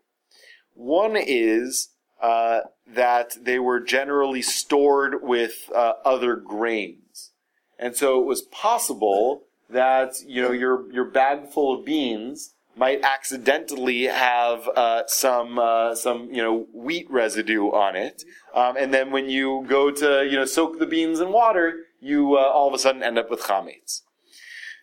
One 0.79 1.16
is 1.16 1.89
uh, 2.22 2.61
that 2.87 3.37
they 3.43 3.59
were 3.59 3.81
generally 3.81 4.43
stored 4.43 5.24
with 5.24 5.68
uh, 5.74 5.95
other 6.05 6.37
grains, 6.37 7.33
and 7.81 7.97
so 7.97 8.20
it 8.20 8.24
was 8.24 8.43
possible 8.43 9.43
that 9.68 10.14
you 10.24 10.41
know 10.41 10.53
your 10.53 10.89
your 10.93 11.05
bag 11.05 11.49
full 11.49 11.76
of 11.76 11.85
beans 11.85 12.55
might 12.76 13.03
accidentally 13.03 14.05
have 14.05 14.68
uh, 14.68 15.03
some 15.09 15.59
uh, 15.59 15.97
some 15.97 16.29
you 16.31 16.41
know 16.41 16.68
wheat 16.72 17.11
residue 17.11 17.72
on 17.72 17.97
it, 17.97 18.22
um, 18.55 18.76
and 18.76 18.95
then 18.95 19.11
when 19.11 19.29
you 19.29 19.66
go 19.68 19.91
to 19.91 20.24
you 20.24 20.37
know 20.37 20.45
soak 20.45 20.79
the 20.79 20.87
beans 20.87 21.18
in 21.18 21.33
water, 21.33 21.87
you 22.01 22.37
uh, 22.37 22.41
all 22.41 22.68
of 22.68 22.74
a 22.74 22.79
sudden 22.79 23.03
end 23.03 23.18
up 23.18 23.31
with 23.31 23.41
chametz. 23.41 24.03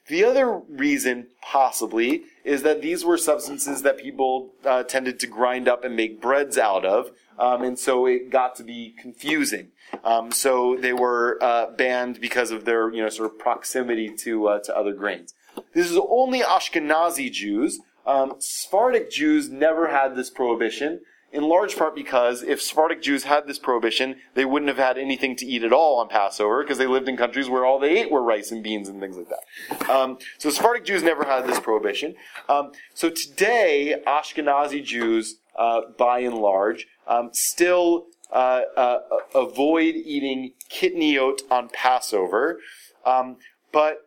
The 0.08 0.24
other 0.24 0.62
reason, 0.70 1.28
possibly, 1.42 2.24
is 2.44 2.62
that 2.62 2.82
these 2.82 3.04
were 3.04 3.18
substances 3.18 3.82
that 3.82 3.98
people 3.98 4.54
uh, 4.64 4.84
tended 4.84 5.20
to 5.22 5.28
grind 5.28 5.68
up 5.68 5.84
and 5.84 5.96
make 5.96 6.22
breads 6.22 6.60
out 6.60 6.86
of, 6.86 7.10
um, 7.40 7.64
and 7.64 7.78
so 7.78 8.06
it 8.06 8.30
got 8.30 8.56
to 8.58 8.64
be 8.64 8.94
confusing. 9.00 9.70
Um, 10.04 10.32
so 10.32 10.78
they 10.80 10.94
were 10.94 11.40
uh, 11.42 11.72
banned 11.72 12.22
because 12.22 12.52
of 12.52 12.66
their, 12.66 12.94
you 12.94 13.02
know, 13.02 13.10
sort 13.10 13.32
of 13.32 13.40
proximity 13.40 14.14
to 14.18 14.48
uh, 14.48 14.60
to 14.60 14.78
other 14.78 14.94
grains. 14.94 15.34
this 15.74 15.90
is 15.90 15.98
only 16.10 16.42
Ashkenazi 16.42 17.32
Jews. 17.32 17.80
Um, 18.06 18.36
Sephardic 18.38 19.10
Jews 19.10 19.50
never 19.50 19.88
had 19.88 20.16
this 20.16 20.30
prohibition, 20.30 21.02
in 21.36 21.44
large 21.44 21.76
part 21.76 21.94
because 21.94 22.42
if 22.42 22.62
Sephardic 22.62 23.02
Jews 23.02 23.26
had 23.26 23.46
this 23.46 23.60
prohibition, 23.60 24.16
they 24.34 24.46
wouldn't 24.46 24.70
have 24.70 24.78
had 24.78 24.98
anything 24.98 25.36
to 25.36 25.46
eat 25.46 25.64
at 25.64 25.74
all 25.74 26.00
on 26.00 26.08
Passover 26.08 26.64
because 26.64 26.78
they 26.78 26.88
lived 26.88 27.10
in 27.10 27.18
countries 27.18 27.50
where 27.50 27.66
all 27.66 27.78
they 27.78 28.00
ate 28.00 28.10
were 28.10 28.24
rice 28.24 28.52
and 28.52 28.64
beans 28.64 28.88
and 28.88 29.02
things 29.02 29.18
like 29.18 29.28
that. 29.30 29.90
Um, 29.90 30.18
so 30.38 30.50
Sephardic 30.50 30.86
Jews 30.86 31.04
never 31.04 31.26
had 31.26 31.46
this 31.46 31.60
prohibition. 31.60 32.16
Um, 32.48 32.72
so 32.94 33.10
today, 33.10 34.02
Ashkenazi 34.08 34.84
Jews, 34.84 35.36
uh, 35.58 35.82
by 35.98 36.20
and 36.20 36.38
large, 36.38 36.88
um, 37.08 37.32
still 37.34 38.08
uh, 38.32 38.62
uh, 38.78 39.00
avoid 39.36 39.96
eating 39.96 40.54
kitniot 40.72 41.42
on 41.52 41.70
Passover, 41.70 42.60
um, 43.06 43.38
but 43.72 44.00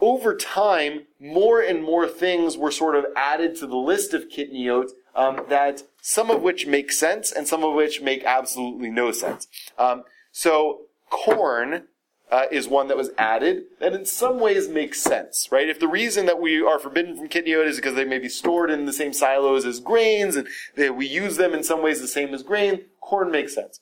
over 0.00 0.34
time, 0.34 1.06
more 1.20 1.60
and 1.60 1.82
more 1.82 2.08
things 2.08 2.56
were 2.56 2.72
sort 2.72 2.96
of 2.96 3.06
added 3.14 3.54
to 3.56 3.68
the 3.68 3.76
list 3.76 4.12
of 4.12 4.28
kitniot 4.28 4.90
um, 5.14 5.44
that 5.48 5.82
some 6.00 6.30
of 6.30 6.42
which 6.42 6.66
make 6.66 6.92
sense 6.92 7.30
and 7.30 7.46
some 7.46 7.64
of 7.64 7.74
which 7.74 8.00
make 8.00 8.24
absolutely 8.24 8.90
no 8.90 9.12
sense. 9.12 9.46
Um, 9.78 10.04
so 10.30 10.82
corn 11.10 11.84
uh, 12.30 12.46
is 12.50 12.66
one 12.66 12.88
that 12.88 12.96
was 12.96 13.10
added 13.18 13.64
that 13.78 13.92
in 13.92 14.06
some 14.06 14.40
ways 14.40 14.66
makes 14.68 15.02
sense, 15.02 15.48
right? 15.52 15.68
If 15.68 15.78
the 15.78 15.86
reason 15.86 16.24
that 16.26 16.40
we 16.40 16.62
are 16.62 16.78
forbidden 16.78 17.16
from 17.16 17.28
kitniot 17.28 17.66
is 17.66 17.76
because 17.76 17.94
they 17.94 18.06
may 18.06 18.18
be 18.18 18.30
stored 18.30 18.70
in 18.70 18.86
the 18.86 18.92
same 18.92 19.12
silos 19.12 19.66
as 19.66 19.80
grains 19.80 20.36
and 20.36 20.48
we 20.96 21.06
use 21.06 21.36
them 21.36 21.52
in 21.52 21.62
some 21.62 21.82
ways 21.82 22.00
the 22.00 22.08
same 22.08 22.32
as 22.32 22.42
grain, 22.42 22.86
corn 23.00 23.30
makes 23.30 23.54
sense. 23.54 23.80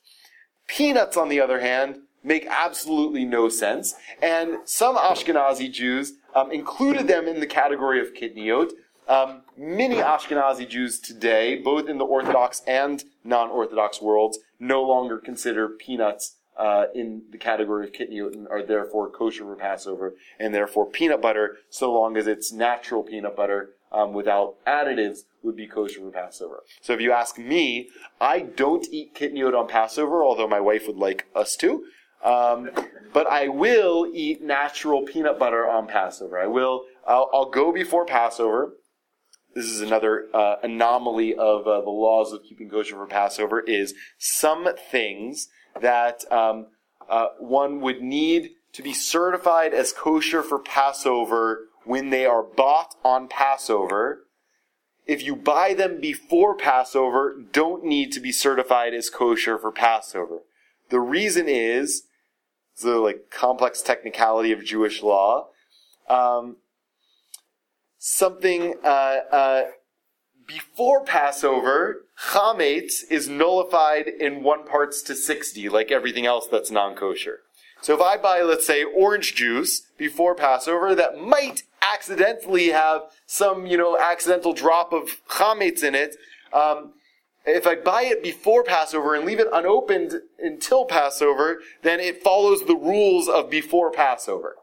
Peanuts, 0.66 1.16
on 1.16 1.28
the 1.28 1.40
other 1.40 1.60
hand, 1.60 2.00
make 2.22 2.46
absolutely 2.46 3.24
no 3.24 3.48
sense, 3.48 3.94
and 4.22 4.58
some 4.64 4.96
Ashkenazi 4.96 5.72
Jews 5.72 6.14
um, 6.34 6.50
included 6.52 7.08
them 7.08 7.26
in 7.26 7.40
the 7.40 7.46
category 7.46 8.00
of 8.00 8.14
kitniot. 8.14 8.72
Um, 9.10 9.42
many 9.56 9.96
Ashkenazi 9.96 10.68
Jews 10.68 11.00
today, 11.00 11.56
both 11.56 11.88
in 11.88 11.98
the 11.98 12.04
Orthodox 12.04 12.62
and 12.64 13.02
non-Orthodox 13.24 14.00
worlds, 14.00 14.38
no 14.60 14.84
longer 14.84 15.18
consider 15.18 15.68
peanuts 15.68 16.36
uh, 16.56 16.84
in 16.94 17.22
the 17.32 17.38
category 17.38 17.88
of 17.88 17.92
kitniot 17.92 18.34
and 18.34 18.46
are 18.46 18.62
therefore 18.62 19.10
kosher 19.10 19.42
for 19.42 19.56
Passover, 19.56 20.14
and 20.38 20.54
therefore 20.54 20.86
peanut 20.86 21.20
butter, 21.20 21.56
so 21.70 21.92
long 21.92 22.16
as 22.16 22.28
it's 22.28 22.52
natural 22.52 23.02
peanut 23.02 23.34
butter 23.34 23.70
um, 23.90 24.12
without 24.12 24.54
additives, 24.64 25.24
would 25.42 25.56
be 25.56 25.66
kosher 25.66 25.98
for 25.98 26.12
Passover. 26.12 26.62
So 26.80 26.92
if 26.92 27.00
you 27.00 27.10
ask 27.10 27.36
me, 27.36 27.88
I 28.20 28.38
don't 28.40 28.86
eat 28.92 29.16
kitniot 29.16 29.58
on 29.58 29.66
Passover, 29.66 30.22
although 30.22 30.46
my 30.46 30.60
wife 30.60 30.86
would 30.86 30.98
like 30.98 31.26
us 31.34 31.56
to. 31.56 31.84
Um, 32.22 32.70
but 33.12 33.26
I 33.26 33.48
will 33.48 34.08
eat 34.12 34.40
natural 34.40 35.02
peanut 35.02 35.36
butter 35.36 35.68
on 35.68 35.88
Passover. 35.88 36.38
I 36.38 36.46
will. 36.46 36.84
I'll, 37.08 37.28
I'll 37.32 37.50
go 37.50 37.72
before 37.72 38.04
Passover. 38.04 38.74
This 39.54 39.66
is 39.66 39.80
another 39.80 40.28
uh, 40.32 40.56
anomaly 40.62 41.34
of 41.34 41.66
uh, 41.66 41.80
the 41.80 41.90
laws 41.90 42.32
of 42.32 42.42
keeping 42.44 42.70
kosher 42.70 42.94
for 42.94 43.06
Passover. 43.06 43.60
Is 43.60 43.94
some 44.18 44.68
things 44.90 45.48
that 45.80 46.30
um, 46.32 46.66
uh, 47.08 47.28
one 47.38 47.80
would 47.80 48.02
need 48.02 48.50
to 48.72 48.82
be 48.82 48.92
certified 48.92 49.74
as 49.74 49.92
kosher 49.92 50.42
for 50.42 50.58
Passover 50.58 51.68
when 51.84 52.10
they 52.10 52.24
are 52.26 52.42
bought 52.42 52.94
on 53.04 53.28
Passover. 53.28 54.26
If 55.06 55.24
you 55.24 55.34
buy 55.34 55.74
them 55.74 56.00
before 56.00 56.54
Passover, 56.54 57.34
don't 57.52 57.84
need 57.84 58.12
to 58.12 58.20
be 58.20 58.30
certified 58.30 58.94
as 58.94 59.10
kosher 59.10 59.58
for 59.58 59.72
Passover. 59.72 60.42
The 60.90 61.00
reason 61.00 61.48
is 61.48 62.04
the 62.80 62.98
like 62.98 63.30
complex 63.30 63.82
technicality 63.82 64.52
of 64.52 64.64
Jewish 64.64 65.02
law. 65.02 65.48
Um, 66.08 66.56
something 68.00 68.74
uh, 68.82 69.18
uh, 69.30 69.62
before 70.48 71.04
Passover, 71.04 72.06
chametz 72.32 73.04
is 73.08 73.28
nullified 73.28 74.08
in 74.08 74.42
one 74.42 74.66
parts 74.66 75.02
to 75.02 75.14
sixty, 75.14 75.68
like 75.68 75.92
everything 75.92 76.26
else 76.26 76.48
that's 76.50 76.72
non-kosher. 76.72 77.40
So 77.82 77.94
if 77.94 78.00
I 78.00 78.16
buy, 78.16 78.42
let's 78.42 78.66
say, 78.66 78.82
orange 78.82 79.34
juice 79.34 79.82
before 79.96 80.34
Passover, 80.34 80.94
that 80.94 81.18
might 81.18 81.62
accidentally 81.80 82.68
have 82.68 83.02
some, 83.26 83.66
you 83.66 83.78
know, 83.78 83.96
accidental 83.98 84.52
drop 84.52 84.92
of 84.92 85.24
chametz 85.28 85.84
in 85.84 85.94
it. 85.94 86.16
Um, 86.52 86.94
if 87.46 87.66
I 87.66 87.74
buy 87.76 88.02
it 88.02 88.22
before 88.22 88.64
Passover 88.64 89.14
and 89.14 89.24
leave 89.24 89.40
it 89.40 89.48
unopened 89.52 90.20
until 90.38 90.84
Passover, 90.84 91.60
then 91.82 92.00
it 92.00 92.22
follows 92.22 92.64
the 92.64 92.76
rules 92.76 93.28
of 93.28 93.48
before 93.48 93.90
Passover. 93.90 94.56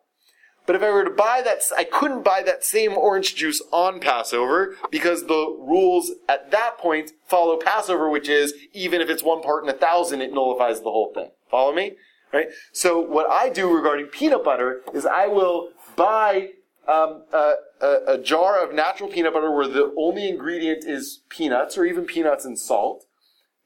But 0.67 0.75
if 0.75 0.83
I 0.83 0.91
were 0.91 1.05
to 1.05 1.09
buy 1.09 1.41
that, 1.45 1.61
I 1.75 1.85
couldn't 1.85 2.23
buy 2.23 2.43
that 2.43 2.63
same 2.63 2.97
orange 2.97 3.35
juice 3.35 3.61
on 3.71 4.01
Passover 4.01 4.75
because 4.91 5.25
the 5.25 5.55
rules 5.57 6.11
at 6.27 6.51
that 6.51 6.77
point 6.77 7.13
follow 7.25 7.57
Passover, 7.57 8.09
which 8.09 8.27
is 8.27 8.53
even 8.73 8.99
if 8.99 9.09
it's 9.09 9.23
one 9.23 9.41
part 9.41 9.63
in 9.63 9.69
a 9.69 9.73
thousand, 9.73 10.21
it 10.21 10.33
nullifies 10.33 10.79
the 10.79 10.91
whole 10.91 11.13
thing. 11.13 11.29
Follow 11.49 11.73
me? 11.73 11.93
Right? 12.33 12.47
So 12.73 12.99
what 12.99 13.29
I 13.29 13.49
do 13.49 13.73
regarding 13.73 14.07
peanut 14.07 14.43
butter 14.43 14.81
is 14.93 15.05
I 15.05 15.27
will 15.27 15.69
buy 15.95 16.49
um, 16.85 17.23
a, 17.31 17.53
a, 17.81 17.97
a, 18.07 18.17
jar 18.17 18.61
of 18.61 18.73
natural 18.73 19.09
peanut 19.09 19.33
butter 19.33 19.51
where 19.51 19.67
the 19.67 19.93
only 19.97 20.27
ingredient 20.27 20.85
is 20.85 21.21
peanuts 21.29 21.77
or 21.77 21.85
even 21.85 22.05
peanuts 22.05 22.45
and 22.45 22.59
salt 22.59 23.05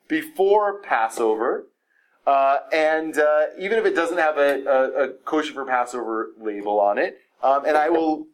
before 0.07 0.81
Passover. 0.81 1.67
Uh, 2.25 2.59
and 2.71 3.17
uh, 3.17 3.45
even 3.57 3.79
if 3.79 3.85
it 3.85 3.95
doesn't 3.95 4.17
have 4.17 4.37
a, 4.37 4.63
a, 4.65 5.03
a, 5.03 5.07
kosher 5.25 5.53
for 5.53 5.65
Passover 5.65 6.31
label 6.39 6.79
on 6.79 6.99
it, 6.99 7.19
um, 7.41 7.65
and 7.65 7.75
I 7.75 7.89
will, 7.89 8.27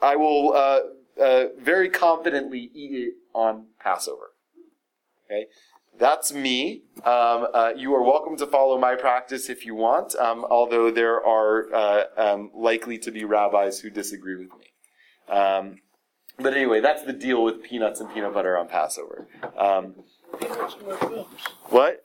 I 0.00 0.16
will 0.16 0.54
uh, 0.54 0.80
uh 1.22 1.44
very 1.60 1.90
confidently 1.90 2.70
eat 2.74 2.92
it 2.92 3.14
on 3.34 3.66
Passover. 3.78 4.30
Okay, 5.26 5.46
that's 5.98 6.32
me. 6.32 6.82
Um, 7.04 7.48
uh, 7.52 7.72
you 7.76 7.94
are 7.94 8.02
welcome 8.02 8.38
to 8.38 8.46
follow 8.46 8.78
my 8.78 8.94
practice 8.94 9.50
if 9.50 9.66
you 9.66 9.74
want, 9.74 10.14
um, 10.16 10.46
although 10.48 10.90
there 10.90 11.24
are 11.24 11.74
uh, 11.74 12.04
um, 12.16 12.50
likely 12.54 12.96
to 12.98 13.10
be 13.10 13.24
rabbis 13.24 13.80
who 13.80 13.90
disagree 13.90 14.36
with 14.36 14.50
me. 14.58 15.34
Um, 15.34 15.80
but 16.38 16.54
anyway, 16.54 16.80
that's 16.80 17.02
the 17.02 17.12
deal 17.12 17.42
with 17.44 17.62
peanuts 17.62 18.00
and 18.00 18.12
peanut 18.12 18.32
butter 18.32 18.56
on 18.56 18.68
Passover. 18.68 19.26
What? 21.68 22.04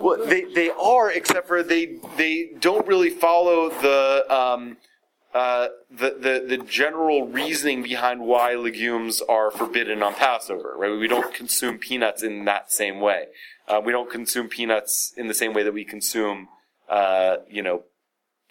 Well, 0.00 0.26
they, 0.26 0.44
they 0.44 0.70
are, 0.70 1.10
except 1.10 1.48
for 1.48 1.62
they 1.62 1.98
they 2.16 2.50
don't 2.60 2.86
really 2.86 3.10
follow 3.10 3.70
the 3.70 4.26
um, 4.32 4.76
uh, 5.32 5.68
the, 5.90 6.16
the, 6.18 6.56
the 6.56 6.64
general 6.64 7.26
reasoning 7.26 7.82
behind 7.82 8.20
why 8.20 8.54
legumes 8.54 9.22
are 9.22 9.50
forbidden 9.50 10.02
on 10.02 10.14
Passover, 10.14 10.74
right? 10.76 10.98
We 10.98 11.06
don't 11.06 11.32
consume 11.32 11.78
peanuts 11.78 12.22
in 12.22 12.44
that 12.46 12.72
same 12.72 13.00
way. 13.00 13.26
Uh, 13.68 13.80
we 13.84 13.92
don't 13.92 14.10
consume 14.10 14.48
peanuts 14.48 15.12
in 15.16 15.28
the 15.28 15.34
same 15.34 15.54
way 15.54 15.62
that 15.62 15.72
we 15.72 15.84
consume, 15.84 16.48
uh, 16.88 17.36
you 17.48 17.62
know, 17.62 17.84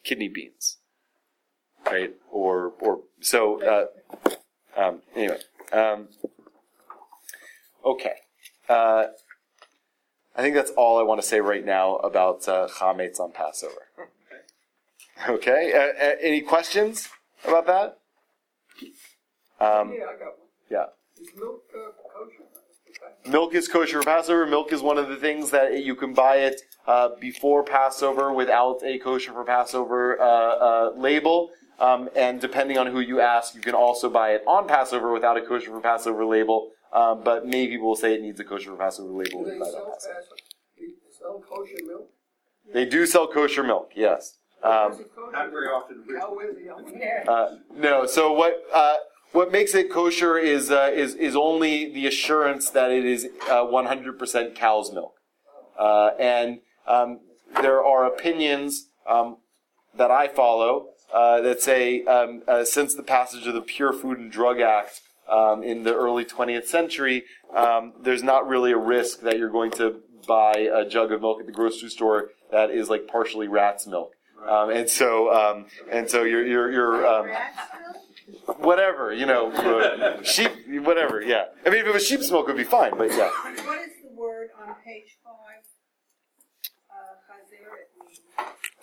kidney 0.05 0.29
beans, 0.29 0.77
right? 1.85 2.13
Or, 2.31 2.71
or, 2.79 3.01
so, 3.19 3.61
uh, 3.61 4.29
um, 4.79 5.01
anyway, 5.13 5.39
um, 5.73 6.07
okay. 7.83 8.13
Uh, 8.69 9.07
I 10.35 10.41
think 10.41 10.55
that's 10.55 10.71
all 10.71 10.99
I 10.99 11.03
want 11.03 11.19
to 11.21 11.27
say 11.27 11.41
right 11.41 11.65
now 11.65 11.95
about 11.97 12.47
uh, 12.47 12.67
chametz 12.67 13.19
on 13.19 13.31
Passover. 13.31 13.87
Okay. 15.27 15.73
Uh, 15.73 16.05
uh, 16.05 16.15
any 16.21 16.41
questions 16.41 17.09
about 17.45 17.65
that? 17.67 17.97
Um, 19.59 19.91
Yeah, 19.91 20.05
I 20.05 20.17
got 20.17 20.37
one. 20.37 20.47
yeah. 20.69 20.85
Is 21.19 21.29
milk 21.35 21.63
uh, 21.75 21.91
kosher? 22.13 23.29
Milk 23.29 23.53
is 23.55 23.67
kosher 23.67 24.01
for 24.01 24.05
Passover. 24.05 24.45
Milk 24.45 24.71
is 24.71 24.81
one 24.81 24.97
of 24.97 25.09
the 25.09 25.17
things 25.17 25.51
that 25.51 25.83
you 25.83 25.95
can 25.95 26.13
buy 26.13 26.37
it 26.37 26.61
uh, 26.87 27.09
before 27.19 27.63
Passover 27.63 28.31
without 28.31 28.81
a 28.83 28.97
kosher 28.99 29.33
for 29.33 29.43
Passover 29.43 30.19
uh, 30.21 30.23
uh, 30.25 30.91
label. 30.95 31.49
Um, 31.79 32.09
and 32.15 32.39
depending 32.39 32.77
on 32.77 32.87
who 32.87 32.99
you 32.99 33.19
ask, 33.21 33.55
you 33.55 33.61
can 33.61 33.75
also 33.75 34.09
buy 34.09 34.31
it 34.31 34.43
on 34.47 34.67
Passover 34.67 35.11
without 35.11 35.37
a 35.37 35.41
kosher 35.41 35.71
for 35.71 35.81
Passover 35.81 36.25
label. 36.25 36.71
Um, 36.91 37.23
but 37.23 37.45
many 37.45 37.67
people 37.67 37.87
will 37.87 37.95
say 37.95 38.15
it 38.15 38.21
needs 38.21 38.39
a 38.39 38.43
kosher 38.43 38.71
for 38.71 38.77
Passover 38.77 39.11
label. 39.11 39.43
Do 39.43 39.49
they 39.49 39.55
you 39.55 39.59
buy 39.59 39.67
it 39.67 39.69
on 39.69 39.73
sell 39.73 39.93
Passover. 39.93 40.15
Passover? 40.15 40.35
Sell 41.19 41.43
kosher 41.47 41.85
milk? 41.85 42.09
They 42.73 42.85
do 42.85 43.05
sell 43.05 43.27
kosher 43.27 43.63
milk, 43.63 43.91
yes. 43.95 44.37
Um, 44.63 44.91
kosher? 44.91 45.05
Not 45.31 45.51
very 45.51 45.67
often. 45.67 46.03
How 46.19 46.39
is 46.39 46.57
it? 46.57 46.67
How 46.67 46.79
is 46.79 46.93
it? 46.93 46.99
Yeah. 46.99 47.31
Uh, 47.31 47.57
no. 47.75 48.05
So 48.05 48.33
what 48.33 48.63
uh, 48.73 48.95
what 49.31 49.51
makes 49.51 49.75
it 49.75 49.91
kosher 49.91 50.37
is 50.37 50.71
uh, 50.71 50.91
is 50.93 51.13
is 51.15 51.35
only 51.35 51.93
the 51.93 52.07
assurance 52.07 52.69
that 52.71 52.91
it 52.91 53.05
is 53.05 53.27
uh, 53.49 53.63
100% 53.63 54.55
cow's 54.55 54.91
milk, 54.91 55.13
uh, 55.77 56.11
and 56.19 56.59
um, 56.87 57.19
there 57.61 57.83
are 57.83 58.05
opinions 58.05 58.87
um, 59.07 59.37
that 59.95 60.09
I 60.09 60.27
follow 60.27 60.87
uh, 61.13 61.41
that 61.41 61.61
say 61.61 62.03
um, 62.05 62.41
uh, 62.47 62.63
since 62.63 62.95
the 62.95 63.03
passage 63.03 63.45
of 63.47 63.53
the 63.53 63.61
Pure 63.61 63.93
Food 63.93 64.17
and 64.17 64.31
Drug 64.31 64.59
Act 64.59 65.01
um, 65.31 65.63
in 65.63 65.83
the 65.83 65.95
early 65.95 66.25
20th 66.25 66.65
century, 66.65 67.23
um, 67.55 67.93
there's 68.01 68.23
not 68.23 68.47
really 68.47 68.71
a 68.71 68.77
risk 68.77 69.21
that 69.21 69.37
you're 69.37 69.49
going 69.49 69.71
to 69.71 70.01
buy 70.27 70.53
a 70.73 70.87
jug 70.87 71.11
of 71.11 71.21
milk 71.21 71.39
at 71.39 71.45
the 71.45 71.51
grocery 71.51 71.89
store 71.89 72.29
that 72.51 72.69
is 72.69 72.89
like 72.89 73.07
partially 73.07 73.47
rat's 73.47 73.87
milk. 73.87 74.13
Um, 74.47 74.69
and 74.69 74.89
so, 74.89 75.33
um, 75.33 75.65
and 75.91 76.09
so 76.09 76.23
you're, 76.23 76.45
you're, 76.45 76.71
you're, 76.71 77.07
um, 77.07 77.29
whatever, 78.57 79.13
you 79.13 79.25
know, 79.25 79.51
uh, 79.51 80.21
sheep, 80.23 80.51
whatever, 80.83 81.21
yeah. 81.21 81.45
I 81.65 81.69
mean, 81.69 81.79
if 81.79 81.87
it 81.87 81.93
was 81.93 82.05
sheep 82.05 82.21
smoke, 82.21 82.47
it 82.47 82.53
would 82.53 82.57
be 82.57 82.63
fine, 82.63 82.97
but 82.97 83.09
yeah. 83.11 83.29
What 83.29 83.81
is 83.81 83.91
the 84.01 84.15
word 84.15 84.49
on 84.61 84.75
page 84.85 85.17
five? 85.23 85.63
Uh, 86.89 87.17
Chazir, 87.27 87.67
it 87.81 87.89
means. 87.99 88.21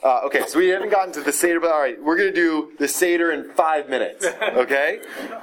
Uh, 0.07 0.21
okay, 0.25 0.43
so 0.47 0.61
we 0.61 0.69
haven't 0.69 0.91
gotten 0.91 1.13
to 1.13 1.21
the 1.21 1.33
Seder, 1.33 1.59
but 1.59 1.73
all 1.73 1.81
right, 1.81 2.01
we're 2.01 2.17
going 2.17 2.33
to 2.33 2.35
do 2.35 2.71
the 2.79 2.87
Seder 2.87 3.33
in 3.33 3.51
five 3.55 3.89
minutes, 3.89 4.25
okay? 4.43 5.01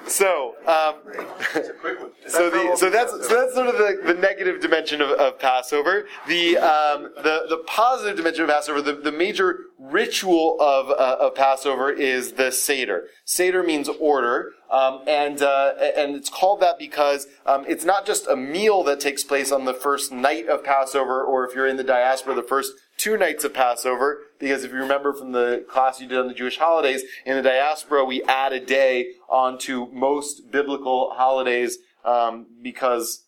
So, 0.07 0.55
um, 0.65 0.95
so 2.27 2.49
the 2.49 2.73
so 2.77 2.89
that's 2.89 3.11
so 3.11 3.35
that's 3.35 3.55
sort 3.55 3.67
of 3.67 3.77
the, 3.77 3.99
the 4.05 4.13
negative 4.13 4.61
dimension 4.61 5.01
of, 5.01 5.09
of 5.09 5.37
Passover. 5.37 6.07
The 6.29 6.59
um, 6.59 7.11
the 7.17 7.45
the 7.49 7.61
positive 7.67 8.15
dimension 8.15 8.45
of 8.45 8.51
Passover, 8.51 8.81
the, 8.81 8.93
the 8.93 9.11
major 9.11 9.65
ritual 9.77 10.55
of 10.61 10.89
uh, 10.91 11.17
of 11.19 11.35
Passover 11.35 11.91
is 11.91 12.33
the 12.33 12.49
Seder. 12.49 13.07
Seder 13.25 13.63
means 13.63 13.89
order, 13.89 14.53
um, 14.71 15.01
and 15.07 15.41
uh, 15.41 15.73
and 15.97 16.15
it's 16.15 16.29
called 16.29 16.61
that 16.61 16.79
because 16.79 17.27
um, 17.45 17.65
it's 17.67 17.83
not 17.83 18.05
just 18.05 18.27
a 18.27 18.37
meal 18.37 18.81
that 18.83 19.01
takes 19.01 19.25
place 19.25 19.51
on 19.51 19.65
the 19.65 19.73
first 19.73 20.13
night 20.13 20.47
of 20.47 20.63
Passover, 20.63 21.21
or 21.21 21.45
if 21.45 21.53
you're 21.53 21.67
in 21.67 21.75
the 21.75 21.83
diaspora, 21.83 22.33
the 22.33 22.41
first 22.41 22.71
two 23.03 23.17
nights 23.17 23.43
of 23.43 23.53
Passover, 23.53 24.21
because 24.39 24.63
if 24.63 24.71
you 24.71 24.77
remember 24.77 25.11
from 25.11 25.33
the 25.33 25.65
class 25.69 25.99
you 25.99 26.07
did 26.07 26.17
on 26.17 26.27
the 26.27 26.33
Jewish 26.33 26.57
holidays, 26.57 27.03
in 27.25 27.35
the 27.35 27.41
diaspora 27.41 28.05
we 28.05 28.23
add 28.23 28.53
a 28.53 28.61
day 28.61 29.15
onto 29.27 29.91
most 29.91 30.49
biblical 30.51 31.11
holidays 31.13 31.79
um, 32.05 32.45
because 32.61 33.25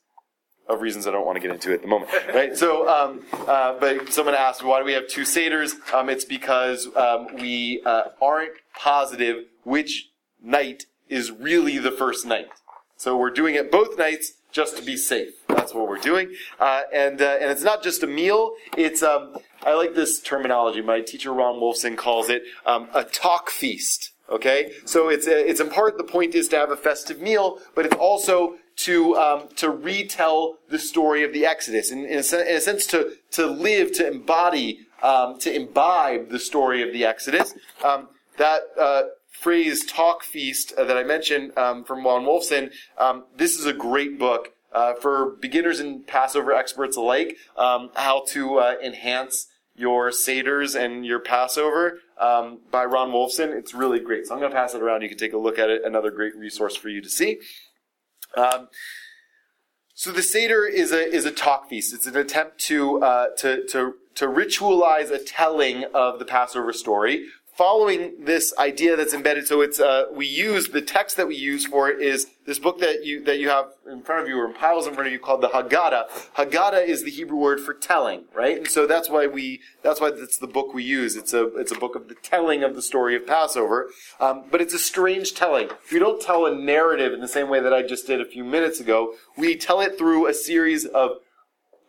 of 0.70 0.80
reasons 0.80 1.06
I 1.08 1.12
don't 1.12 1.26
want 1.26 1.36
to 1.36 1.42
get 1.42 1.52
into 1.52 1.74
at 1.74 1.82
the 1.82 1.90
moment, 1.90 2.10
right? 2.34 2.56
So, 2.56 2.88
um, 2.88 3.26
uh, 3.34 3.78
but 3.78 4.14
someone 4.14 4.34
asked, 4.34 4.64
why 4.64 4.80
do 4.80 4.86
we 4.86 4.94
have 4.94 5.10
two 5.10 5.24
seders? 5.24 5.74
Um, 5.94 6.10
it's 6.10 6.24
because 6.24 6.88
um, 6.96 7.36
we 7.36 7.82
uh, 7.86 8.04
aren't 8.22 8.54
positive 8.80 9.44
which 9.66 10.10
night 10.42 10.86
is 11.10 11.32
really 11.32 11.80
the 11.80 11.92
first 11.92 12.26
night. 12.26 12.48
So 12.96 13.18
we're 13.18 13.30
doing 13.30 13.56
it 13.56 13.74
both 13.74 13.98
nights 13.98 14.36
just 14.54 14.78
to 14.78 14.84
be 14.84 14.96
safe. 14.96 15.34
That's 15.56 15.74
what 15.74 15.88
we're 15.88 15.98
doing, 15.98 16.34
uh, 16.60 16.82
and 16.94 17.22
uh, 17.22 17.38
and 17.40 17.50
it's 17.52 17.64
not 17.64 17.84
just 17.84 18.04
a 18.04 18.08
meal. 18.08 18.54
It's 18.78 19.02
um, 19.02 19.36
I 19.64 19.74
like 19.74 19.96
this 19.96 20.20
terminology. 20.20 20.82
My 20.82 21.02
teacher 21.02 21.34
Ron 21.34 21.56
Wolfson 21.56 21.98
calls 21.98 22.30
it 22.30 22.44
um, 22.66 22.90
a 22.94 23.04
talk 23.04 23.50
feast. 23.50 24.12
Okay, 24.30 24.72
so 24.86 25.10
it's 25.10 25.28
it's 25.28 25.60
in 25.60 25.70
part 25.70 25.98
the 25.98 26.04
point 26.04 26.36
is 26.36 26.48
to 26.50 26.58
have 26.58 26.72
a 26.72 26.76
festive 26.76 27.22
meal, 27.22 27.60
but 27.76 27.86
it's 27.86 27.96
also 27.96 28.56
to 28.78 29.16
um, 29.16 29.48
to 29.56 29.70
retell 29.70 30.58
the 30.70 30.80
story 30.80 31.24
of 31.24 31.32
the 31.32 31.46
Exodus, 31.46 31.92
in, 31.92 32.06
in, 32.06 32.20
a, 32.20 32.24
sen- 32.24 32.48
in 32.48 32.56
a 32.56 32.62
sense, 32.62 32.86
to 32.88 33.14
to 33.32 33.46
live, 33.46 33.92
to 33.94 34.08
embody, 34.08 34.80
um, 35.02 35.38
to 35.40 35.54
imbibe 35.54 36.30
the 36.30 36.40
story 36.40 36.82
of 36.82 36.92
the 36.92 37.06
Exodus. 37.06 37.54
Um, 37.84 38.10
that 38.38 38.62
uh, 38.80 39.04
phrase 39.30 39.86
"talk 39.86 40.24
feast" 40.24 40.74
uh, 40.78 40.84
that 40.84 40.98
I 40.98 41.04
mentioned 41.04 41.58
um, 41.58 41.84
from 41.84 42.04
Ron 42.04 42.26
Wolfson. 42.26 42.72
Um, 42.98 43.26
this 43.38 43.58
is 43.58 43.66
a 43.66 43.74
great 43.74 44.20
book 44.20 44.54
uh, 44.76 44.94
for 44.96 45.38
beginners 45.42 45.80
and 45.80 46.06
Passover 46.06 46.54
experts 46.54 46.98
alike. 46.98 47.38
Um, 47.58 47.90
how 47.96 48.26
to 48.30 48.58
uh, 48.58 48.76
enhance 48.84 49.48
your 49.74 50.10
seders 50.10 50.80
and 50.80 51.06
your 51.06 51.20
Passover 51.20 52.00
um, 52.20 52.60
by 52.72 52.86
Ron 52.86 53.12
Wolfson. 53.12 53.58
It's 53.58 53.74
really 53.74 54.00
great. 54.00 54.28
So 54.28 54.34
I'm 54.34 54.40
going 54.40 54.52
to 54.52 54.56
pass 54.56 54.74
it 54.74 54.82
around. 54.82 55.02
You 55.02 55.10
can 55.10 55.18
take 55.18 55.34
a 55.34 55.38
look 55.38 55.58
at 55.58 55.70
it. 55.70 55.82
Another 55.84 56.12
great 56.12 56.36
resource 56.36 56.76
for 56.76 56.90
you 56.90 57.02
to 57.02 57.10
see. 57.10 57.40
Um, 58.38 58.68
so 59.94 60.12
the 60.12 60.22
Seder 60.22 60.66
is 60.66 60.92
a 60.92 61.08
is 61.08 61.26
a 61.26 61.32
talk 61.32 61.70
feast. 61.70 61.94
It's 61.94 62.06
an 62.06 62.18
attempt 62.18 62.60
to 62.66 63.02
uh, 63.02 63.28
to 63.38 63.66
to 63.68 63.94
to 64.16 64.28
ritualize 64.28 65.10
a 65.10 65.20
telling 65.20 65.86
of 65.94 66.20
the 66.20 66.26
Passover 66.26 66.74
story, 66.74 67.28
following 67.56 68.14
this 68.26 68.54
idea 68.58 68.96
that's 68.98 69.14
embedded. 69.14 69.48
So 69.48 69.62
it's 69.62 69.80
uh, 69.80 70.06
we 70.12 70.28
use 70.28 70.68
the 70.68 70.82
text 70.82 71.16
that 71.18 71.28
we 71.28 71.36
use 71.36 71.66
for 71.66 71.90
it 71.90 72.02
is 72.02 72.28
this 72.46 72.60
book 72.60 72.80
that 72.80 73.06
you 73.06 73.24
that 73.24 73.40
you 73.40 73.50
have 73.50 73.68
in 73.90 74.04
front 74.04 74.22
of 74.22 74.28
you 74.28 74.38
or 74.38 74.46
in 74.46 74.54
piles 74.54 74.88
in 74.88 74.94
front 74.94 75.08
of 75.08 75.14
you 75.14 75.20
called 75.20 75.42
the 75.42 75.48
Haggadah. 75.48 76.34
Haggadah 76.36 76.86
is 76.86 77.04
the 77.04 77.12
Hebrew 77.12 77.38
word 77.38 77.62
for 77.62 77.74
telling, 77.74 78.26
right? 78.34 78.58
And 78.58 78.68
so 78.68 78.86
that's 78.86 79.10
why 79.10 79.26
we 79.28 79.62
that's 79.82 80.02
why 80.02 80.10
it's 80.14 80.38
the 80.38 80.48
book 80.48 80.74
we 80.74 80.84
use. 80.84 81.16
It's 81.16 81.34
a 81.34 81.46
it's 81.56 81.72
a 81.72 81.80
book 81.80 81.96
of 81.96 82.10
the 82.10 82.16
telling 82.16 82.64
of 82.64 82.76
the 82.76 82.82
story 82.82 83.16
of 83.16 83.26
Passover, 83.26 83.90
um, 84.20 84.44
but 84.52 84.62
it's 84.62 84.74
a 84.74 84.80
strange 84.80 85.34
telling. 85.34 85.70
We 85.92 86.00
don't 86.00 86.22
tell 86.22 86.46
a 86.46 86.54
narrative 86.54 87.14
in 87.14 87.22
the 87.22 87.28
same 87.28 87.50
way 87.50 87.62
that 87.62 87.74
I 87.74 87.82
just 87.82 88.06
did 88.06 88.20
a 88.20 88.26
few 88.26 88.44
minutes 88.44 88.80
ago. 88.80 89.14
We 89.38 89.56
tell 89.56 89.80
it 89.80 89.98
through 89.98 90.28
a 90.28 90.34
series 90.34 90.86
of 90.86 91.20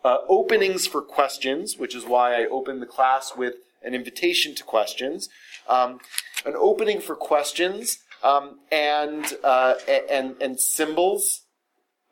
uh, 0.04 0.18
openings 0.28 0.86
for 0.86 1.02
questions, 1.02 1.76
which 1.76 1.94
is 1.94 2.04
why 2.04 2.40
I 2.40 2.46
opened 2.46 2.80
the 2.80 2.86
class 2.86 3.32
with 3.36 3.54
an 3.82 3.94
invitation 3.94 4.54
to 4.54 4.64
questions, 4.64 5.28
um, 5.68 6.00
an 6.44 6.54
opening 6.56 7.00
for 7.00 7.16
questions, 7.16 7.98
um, 8.22 8.60
and, 8.70 9.36
uh, 9.44 9.74
and 10.10 10.36
and 10.40 10.60
symbols, 10.60 11.42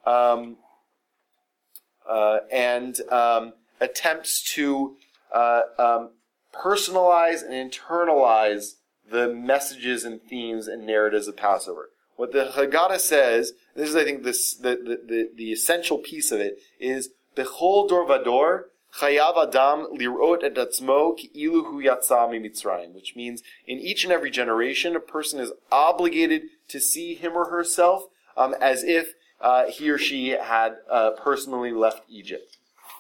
um, 0.07 0.57
uh, 2.09 2.39
and 2.53 3.01
um, 3.11 3.55
attempts 3.81 4.43
to 4.55 4.97
uh, 5.33 5.63
um, 5.79 6.11
personalize 6.53 7.43
and 7.43 7.53
internalize 7.53 8.75
the 9.11 9.33
messages 9.33 10.05
and 10.05 10.23
themes 10.23 10.67
and 10.69 10.87
narratives 10.87 11.29
of 11.29 11.37
Passover. 11.37 11.91
What 12.17 12.33
the 12.33 12.53
Haggadah 12.55 13.01
says, 13.01 13.53
this 13.75 13.91
is 13.91 13.97
I 13.97 14.05
think 14.05 14.23
this 14.23 14.55
the, 14.55 14.77
the, 14.77 15.01
the, 15.07 15.31
the 15.35 15.53
essential 15.53 15.99
piece 15.99 16.31
of 16.31 16.41
it 16.41 16.59
is 16.79 17.11
Bechol 17.37 17.89
dor 17.89 18.07
vador 18.07 18.65
chayav 19.01 19.37
adam 19.37 19.87
lirot 19.97 20.43
et 20.43 20.55
atzmo 20.55 21.17
ki'ilu 21.17 21.65
hu 21.65 22.93
which 22.95 23.17
means 23.17 23.43
in 23.67 23.79
each 23.79 24.05
and 24.05 24.13
every 24.13 24.31
generation, 24.31 24.97
a 24.97 25.01
person 25.01 25.41
is 25.41 25.53
obligated 25.71 26.43
to 26.69 26.81
see 26.81 27.15
him 27.15 27.33
or 27.33 27.51
herself 27.51 28.05
um, 28.37 28.55
as 28.61 28.83
if 28.85 29.15
uh, 29.41 29.67
he 29.67 29.91
or 29.91 29.99
she 29.99 30.31
had 30.31 30.77
uh, 30.91 31.11
personally 31.11 31.73
left 31.73 32.03
Egypt. 32.09 32.57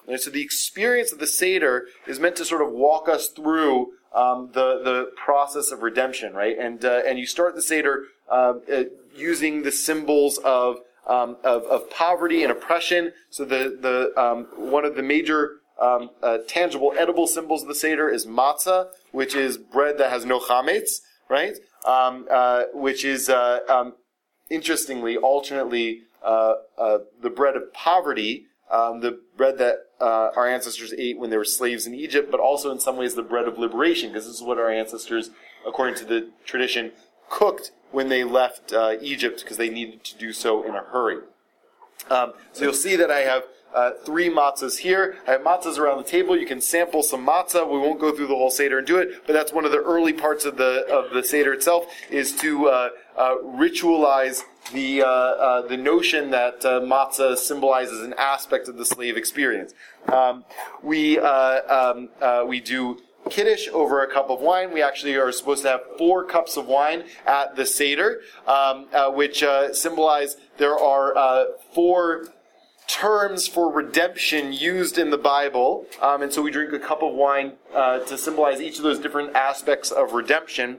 And 0.06 0.20
so 0.20 0.30
the 0.30 0.42
experience 0.42 1.12
of 1.12 1.18
the 1.18 1.26
Seder 1.26 1.86
is 2.06 2.20
meant 2.20 2.36
to 2.36 2.44
sort 2.44 2.60
of 2.60 2.70
walk 2.70 3.08
us 3.08 3.28
through 3.28 3.92
um, 4.12 4.50
the 4.52 4.80
the 4.82 5.12
process 5.16 5.72
of 5.72 5.82
redemption, 5.82 6.34
right? 6.34 6.56
And 6.58 6.84
uh, 6.84 7.02
and 7.06 7.18
you 7.18 7.26
start 7.26 7.54
the 7.54 7.62
Seder 7.62 8.04
uh, 8.30 8.54
uh, 8.72 8.84
using 9.16 9.62
the 9.62 9.72
symbols 9.72 10.38
of 10.38 10.78
um, 11.06 11.36
of, 11.42 11.64
of 11.64 11.90
poverty 11.90 12.42
and 12.42 12.52
oppression. 12.52 13.12
So 13.30 13.44
the 13.44 13.78
the 13.80 14.22
um, 14.22 14.46
one 14.56 14.84
of 14.84 14.94
the 14.94 15.02
major 15.02 15.56
um, 15.84 16.10
uh, 16.22 16.38
tangible 16.46 16.94
edible 16.98 17.26
symbols 17.26 17.62
of 17.62 17.68
the 17.68 17.74
Seder 17.74 18.08
is 18.08 18.26
matzah, 18.26 18.88
which 19.12 19.34
is 19.34 19.58
bread 19.58 19.98
that 19.98 20.10
has 20.10 20.24
no 20.24 20.38
chametz, 20.40 21.00
right? 21.28 21.56
Um, 21.86 22.26
uh, 22.30 22.64
which 22.72 23.04
is 23.04 23.28
uh, 23.28 23.60
um, 23.68 23.94
interestingly, 24.48 25.16
alternately, 25.16 26.02
uh, 26.22 26.54
uh, 26.78 26.98
the 27.20 27.30
bread 27.30 27.56
of 27.56 27.72
poverty, 27.74 28.46
um, 28.70 29.00
the 29.00 29.20
bread 29.36 29.58
that 29.58 29.76
our 30.00 30.46
ancestors 30.46 30.92
ate 30.98 31.18
when 31.18 31.30
they 31.30 31.36
were 31.36 31.44
slaves 31.44 31.86
in 31.86 31.94
Egypt, 31.94 32.30
but 32.30 32.40
also 32.40 32.70
in 32.70 32.78
some 32.78 32.96
ways 32.96 33.14
the 33.14 33.22
bread 33.22 33.46
of 33.48 33.58
liberation, 33.58 34.10
because 34.10 34.26
this 34.26 34.34
is 34.34 34.42
what 34.42 34.58
our 34.58 34.70
ancestors, 34.70 35.30
according 35.66 35.94
to 35.94 36.04
the 36.04 36.28
tradition, 36.44 36.92
cooked 37.30 37.70
when 37.90 38.08
they 38.08 38.22
left 38.22 38.74
Egypt 39.00 39.40
because 39.42 39.56
they 39.56 39.70
needed 39.70 40.04
to 40.04 40.16
do 40.18 40.32
so 40.32 40.62
in 40.62 40.74
a 40.74 40.82
hurry. 40.82 41.18
Um, 42.10 42.32
so 42.52 42.64
you'll 42.64 42.74
see 42.74 42.96
that 42.96 43.10
I 43.10 43.20
have 43.20 43.44
uh, 43.74 43.92
three 44.04 44.28
matzahs 44.28 44.78
here. 44.78 45.16
I 45.26 45.32
have 45.32 45.42
matzahs 45.42 45.78
around 45.78 45.98
the 45.98 46.08
table. 46.08 46.36
You 46.36 46.46
can 46.46 46.60
sample 46.60 47.02
some 47.02 47.26
matzah. 47.26 47.68
We 47.70 47.78
won't 47.78 48.00
go 48.00 48.14
through 48.14 48.28
the 48.28 48.36
whole 48.36 48.50
seder 48.50 48.78
and 48.78 48.86
do 48.86 48.98
it, 48.98 49.26
but 49.26 49.32
that's 49.32 49.52
one 49.52 49.64
of 49.64 49.72
the 49.72 49.82
early 49.82 50.12
parts 50.12 50.44
of 50.44 50.56
the 50.56 50.86
of 50.90 51.12
the 51.12 51.22
seder 51.22 51.52
itself 51.52 51.86
is 52.10 52.34
to 52.36 52.68
uh, 52.68 52.88
uh, 53.16 53.36
ritualize 53.44 54.42
the 54.72 55.02
uh, 55.02 55.06
uh, 55.06 55.68
the 55.68 55.76
notion 55.76 56.30
that 56.30 56.64
uh, 56.64 56.80
matzah 56.80 57.36
symbolizes 57.36 58.00
an 58.00 58.14
aspect 58.16 58.68
of 58.68 58.76
the 58.76 58.84
slave 58.84 59.16
experience. 59.16 59.74
Um, 60.08 60.44
we 60.82 61.18
um, 61.18 62.08
we 62.46 62.60
do 62.60 62.98
kiddush 63.30 63.68
over 63.72 64.02
a 64.02 64.12
cup 64.12 64.30
of 64.30 64.40
wine. 64.40 64.72
We 64.72 64.82
actually 64.82 65.16
are 65.16 65.32
supposed 65.32 65.62
to 65.62 65.70
have 65.70 65.80
four 65.98 66.24
cups 66.24 66.56
of 66.56 66.66
wine 66.66 67.04
at 67.26 67.56
the 67.56 67.66
Seder, 67.66 68.20
um, 68.46 68.86
uh, 68.92 69.10
which 69.10 69.42
uh, 69.42 69.72
symbolize 69.72 70.36
there 70.58 70.78
are 70.78 71.16
uh, 71.16 71.44
four 71.72 72.26
terms 72.86 73.46
for 73.46 73.72
redemption 73.72 74.52
used 74.52 74.98
in 74.98 75.10
the 75.10 75.18
Bible. 75.18 75.86
Um, 76.00 76.22
and 76.22 76.32
so 76.32 76.42
we 76.42 76.50
drink 76.50 76.72
a 76.72 76.78
cup 76.78 77.02
of 77.02 77.14
wine 77.14 77.52
uh, 77.74 78.00
to 78.00 78.18
symbolize 78.18 78.60
each 78.60 78.78
of 78.78 78.84
those 78.84 78.98
different 78.98 79.34
aspects 79.34 79.90
of 79.90 80.12
redemption. 80.12 80.78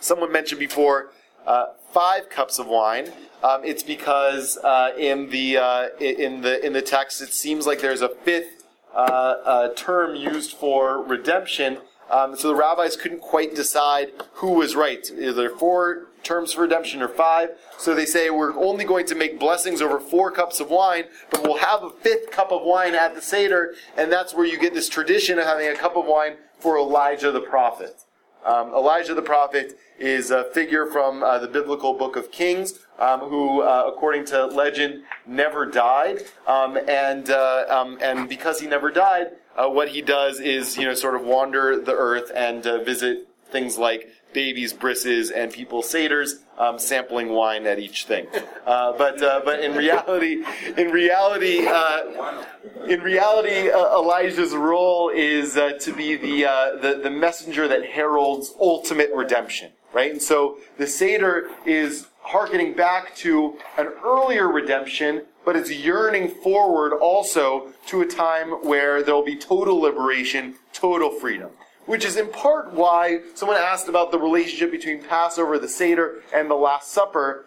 Someone 0.00 0.30
mentioned 0.30 0.60
before 0.60 1.10
uh, 1.46 1.66
five 1.92 2.28
cups 2.28 2.58
of 2.58 2.66
wine. 2.66 3.10
Um, 3.42 3.64
it's 3.64 3.82
because 3.82 4.58
uh, 4.58 4.92
in 4.98 5.30
the 5.30 5.56
in 6.00 6.40
the 6.40 6.64
in 6.64 6.72
the 6.72 6.82
text 6.82 7.22
it 7.22 7.32
seems 7.32 7.66
like 7.66 7.80
there's 7.80 8.02
a 8.02 8.08
fifth 8.08 8.58
uh, 8.94 9.34
uh, 9.44 9.68
term 9.74 10.16
used 10.16 10.52
for 10.52 11.02
redemption. 11.02 11.78
Um, 12.10 12.34
so 12.36 12.48
the 12.48 12.54
rabbis 12.54 12.96
couldn't 12.96 13.20
quite 13.20 13.54
decide 13.54 14.10
who 14.34 14.52
was 14.52 14.74
right. 14.74 15.08
Is 15.10 15.36
there 15.36 15.50
four 15.50 16.07
terms 16.22 16.52
for 16.52 16.62
redemption 16.62 17.02
are 17.02 17.08
five? 17.08 17.50
So 17.78 17.94
they 17.94 18.06
say 18.06 18.30
we're 18.30 18.56
only 18.56 18.84
going 18.84 19.06
to 19.06 19.14
make 19.14 19.38
blessings 19.38 19.80
over 19.80 19.98
four 20.00 20.30
cups 20.30 20.60
of 20.60 20.70
wine, 20.70 21.04
but 21.30 21.42
we'll 21.42 21.58
have 21.58 21.82
a 21.82 21.90
fifth 21.90 22.30
cup 22.30 22.52
of 22.52 22.62
wine 22.62 22.94
at 22.94 23.14
the 23.14 23.22
Seder, 23.22 23.74
and 23.96 24.10
that's 24.10 24.34
where 24.34 24.46
you 24.46 24.58
get 24.58 24.74
this 24.74 24.88
tradition 24.88 25.38
of 25.38 25.44
having 25.46 25.68
a 25.68 25.74
cup 25.74 25.96
of 25.96 26.06
wine 26.06 26.36
for 26.58 26.78
Elijah 26.78 27.30
the 27.30 27.40
prophet. 27.40 28.04
Um, 28.44 28.72
Elijah 28.72 29.14
the 29.14 29.22
prophet 29.22 29.78
is 29.98 30.30
a 30.30 30.44
figure 30.52 30.86
from 30.86 31.22
uh, 31.22 31.38
the 31.38 31.48
biblical 31.48 31.94
book 31.94 32.16
of 32.16 32.30
Kings 32.30 32.78
um, 32.98 33.20
who, 33.20 33.62
uh, 33.62 33.84
according 33.86 34.24
to 34.26 34.46
legend, 34.46 35.02
never 35.26 35.66
died. 35.66 36.22
Um, 36.46 36.78
and, 36.88 37.30
uh, 37.30 37.64
um, 37.68 37.98
and 38.00 38.28
because 38.28 38.60
he 38.60 38.66
never 38.66 38.90
died, 38.90 39.28
uh, 39.56 39.68
what 39.68 39.88
he 39.88 40.02
does 40.02 40.40
is, 40.40 40.76
you 40.76 40.84
know, 40.84 40.94
sort 40.94 41.16
of 41.16 41.22
wander 41.22 41.80
the 41.80 41.94
earth 41.94 42.30
and 42.34 42.66
uh, 42.66 42.82
visit 42.84 43.28
things 43.50 43.76
like 43.76 44.08
babies' 44.32 44.72
brisses 44.72 45.30
and 45.30 45.52
people's 45.52 45.92
seders, 45.92 46.40
um, 46.58 46.78
sampling 46.78 47.30
wine 47.30 47.66
at 47.66 47.78
each 47.78 48.04
thing. 48.04 48.26
Uh, 48.66 48.92
but 48.98 49.22
uh, 49.22 49.40
but 49.44 49.60
in 49.60 49.74
reality, 49.74 50.44
in 50.76 50.90
reality, 50.90 51.66
uh, 51.66 52.44
in 52.86 53.00
reality, 53.00 53.70
uh, 53.70 53.98
Elijah's 53.98 54.54
role 54.54 55.10
is 55.14 55.56
uh, 55.56 55.72
to 55.80 55.94
be 55.94 56.16
the, 56.16 56.44
uh, 56.44 56.76
the 56.76 57.00
the 57.02 57.10
messenger 57.10 57.66
that 57.66 57.84
heralds 57.84 58.54
ultimate 58.60 59.10
redemption, 59.14 59.72
right? 59.92 60.10
And 60.10 60.20
so 60.20 60.58
the 60.76 60.86
Seder 60.86 61.48
is 61.64 62.08
hearkening 62.20 62.74
back 62.74 63.16
to 63.16 63.56
an 63.78 63.88
earlier 64.04 64.48
redemption, 64.48 65.22
but 65.46 65.56
it's 65.56 65.70
yearning 65.70 66.28
forward 66.28 66.92
also 66.92 67.72
to 67.86 68.02
a 68.02 68.06
time 68.06 68.50
where 68.66 69.02
there 69.02 69.14
will 69.14 69.24
be 69.24 69.36
total 69.36 69.80
liberation, 69.80 70.56
total 70.74 71.10
freedom 71.10 71.50
which 71.88 72.04
is 72.04 72.18
in 72.18 72.28
part 72.28 72.70
why 72.74 73.20
someone 73.34 73.56
asked 73.56 73.88
about 73.88 74.10
the 74.12 74.18
relationship 74.18 74.70
between 74.70 75.02
Passover, 75.02 75.58
the 75.58 75.68
Seder, 75.68 76.22
and 76.34 76.50
the 76.50 76.54
Last 76.54 76.92
Supper. 76.92 77.46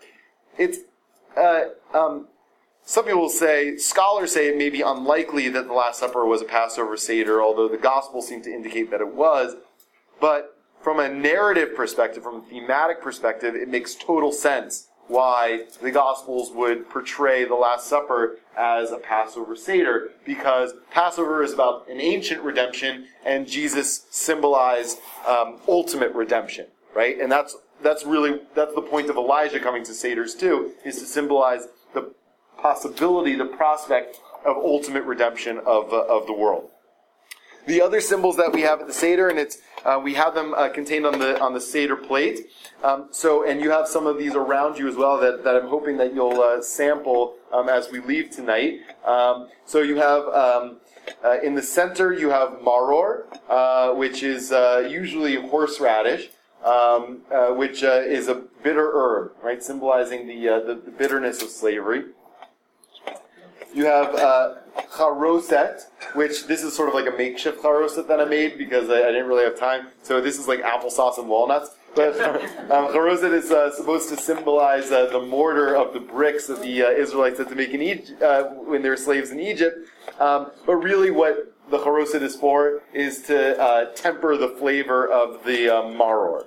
It's 0.58 0.80
uh, 1.38 1.66
um, 1.94 2.28
some 2.84 3.06
people 3.06 3.30
say, 3.30 3.78
scholars 3.78 4.32
say 4.32 4.48
it 4.48 4.58
may 4.58 4.72
be 4.72 4.82
unlikely 4.82 5.48
that 5.50 5.68
the 5.68 5.74
Last 5.74 6.00
Supper 6.00 6.26
was 6.26 6.42
a 6.42 6.46
Passover 6.46 6.98
Seder, 6.98 7.40
although 7.40 7.70
the 7.70 7.78
Gospels 7.78 8.28
seem 8.28 8.42
to 8.42 8.52
indicate 8.52 8.90
that 8.90 9.00
it 9.00 9.14
was. 9.14 9.58
But 10.20 10.58
from 10.82 11.00
a 11.00 11.08
narrative 11.08 11.76
perspective, 11.76 12.24
from 12.24 12.38
a 12.38 12.42
thematic 12.42 13.00
perspective, 13.00 13.54
it 13.54 13.70
makes 13.70 13.94
total 13.94 14.32
sense 14.32 14.88
why 15.08 15.66
the 15.84 15.92
Gospels 15.92 16.52
would 16.52 16.90
portray 16.90 17.46
the 17.46 17.54
Last 17.54 17.86
Supper 17.86 18.40
as 18.58 18.92
a 18.92 18.98
Passover 18.98 19.56
Seder, 19.56 20.12
because 20.26 20.74
Passover 20.92 21.44
is 21.44 21.54
about 21.54 21.88
an 21.90 22.02
ancient 22.02 22.42
redemption, 22.42 23.08
and 23.26 23.48
Jesus 23.48 24.06
symbolized 24.10 25.00
um, 25.28 25.60
ultimate 25.68 26.14
redemption, 26.14 26.68
right? 26.96 27.20
And 27.20 27.32
that's 27.32 27.56
that's 27.82 28.06
really 28.06 28.42
that's 28.56 28.76
the 28.76 28.82
point 28.82 29.10
of 29.10 29.16
Elijah 29.16 29.60
coming 29.60 29.84
to 29.84 29.92
Seders 29.92 30.38
too, 30.38 30.74
is 30.86 31.00
to 31.00 31.06
symbolize 31.06 31.68
the 31.94 32.14
possibility, 32.58 33.36
the 33.36 33.46
prospect 33.46 34.18
of 34.46 34.58
ultimate 34.58 35.04
redemption 35.04 35.60
of 35.60 35.94
uh, 35.94 36.06
of 36.08 36.28
the 36.28 36.34
world. 36.34 36.70
The 37.68 37.82
other 37.82 38.02
symbols 38.02 38.38
that 38.38 38.54
we 38.54 38.62
have 38.62 38.82
at 38.82 38.88
the 38.88 38.94
Seder, 38.94 39.30
and 39.30 39.38
it's 39.38 39.60
uh, 39.86 40.00
we 40.04 40.14
have 40.14 40.34
them 40.34 40.54
uh, 40.54 40.70
contained 40.70 41.06
on 41.06 41.20
the 41.20 41.40
on 41.42 41.54
the 41.54 41.62
Seder 41.62 41.96
plate. 41.96 42.52
Um, 42.84 43.08
so, 43.12 43.48
and 43.48 43.62
you 43.62 43.70
have 43.72 43.88
some 43.88 44.08
of 44.08 44.18
these 44.18 44.36
around 44.36 44.78
you 44.78 44.88
as 44.88 44.96
well 44.96 45.20
that, 45.20 45.44
that 45.44 45.56
I'm 45.56 45.68
hoping 45.68 45.98
that 45.98 46.14
you'll 46.14 46.42
uh, 46.42 46.62
sample 46.62 47.36
um, 47.52 47.70
as 47.70 47.92
we 47.92 48.00
leave 48.00 48.32
tonight. 48.32 48.80
Um, 49.06 49.50
so 49.66 49.82
you 49.82 49.98
have 49.98 50.24
um, 50.30 50.78
uh, 51.24 51.40
in 51.42 51.56
the 51.56 51.62
center 51.62 52.14
you 52.14 52.30
have 52.30 52.60
maror, 52.62 53.26
uh, 53.50 53.94
which 53.94 54.24
is 54.24 54.52
uh, 54.52 54.88
usually 54.90 55.36
horseradish. 55.36 56.30
Um, 56.64 57.22
which 57.58 57.82
is 57.82 58.28
a 58.28 58.36
bitter 58.36 58.92
herb, 58.94 59.32
right, 59.42 59.64
symbolizing 59.64 60.28
the, 60.28 60.46
the, 60.64 60.80
the 60.86 60.92
bitterness 60.92 61.42
of 61.42 61.50
slavery. 61.50 62.04
You 63.74 63.86
have 63.86 64.14
uh, 64.16 64.56
charoset, 64.94 65.84
which 66.14 66.48
this 66.48 66.64
is 66.64 66.76
sort 66.76 66.90
of 66.90 66.96
like 66.96 67.08
a 67.08 67.16
makeshift 67.16 67.62
charoset 67.62 68.08
that 68.08 68.20
I 68.20 68.26
made 68.26 68.58
because 68.58 68.90
I, 68.90 68.96
I 68.96 69.12
didn't 69.12 69.28
really 69.28 69.46
have 69.46 69.58
time. 69.58 69.88
So 70.04 70.20
this 70.20 70.38
is 70.38 70.48
like 70.48 70.62
applesauce 70.62 71.18
and 71.18 71.30
walnuts. 71.30 71.76
But 71.96 72.20
um, 72.72 72.88
charoset 72.94 73.34
is 73.34 73.52
uh, 73.52 73.72
supposed 73.72 74.10
to 74.10 74.18
symbolize 74.18 74.92
uh, 74.92 75.08
the 75.08 75.22
mortar 75.22 75.76
of 75.76 75.94
the 75.94 76.00
bricks 76.00 76.48
that 76.48 76.62
the 76.62 76.84
uh, 76.84 76.90
Israelites 76.90 77.38
had 77.38 77.50
to 77.50 77.56
make 77.56 77.72
in 77.72 77.82
Egypt, 77.82 78.22
uh, 78.22 78.44
when 78.50 78.82
they 78.82 78.90
were 78.90 78.98
slaves 78.98 79.32
in 79.32 79.40
Egypt. 79.40 79.88
Um, 80.20 80.52
but 80.66 80.76
really, 80.76 81.12
what 81.12 81.54
the 81.70 81.80
charoset 81.80 82.22
is 82.22 82.36
for 82.36 82.82
is 82.94 83.22
to 83.24 83.60
uh, 83.60 83.86
temper 83.94 84.36
the 84.38 84.50
flavor 84.50 85.08
of 85.08 85.44
the 85.46 85.70
uh, 85.70 85.82
maror. 85.84 86.46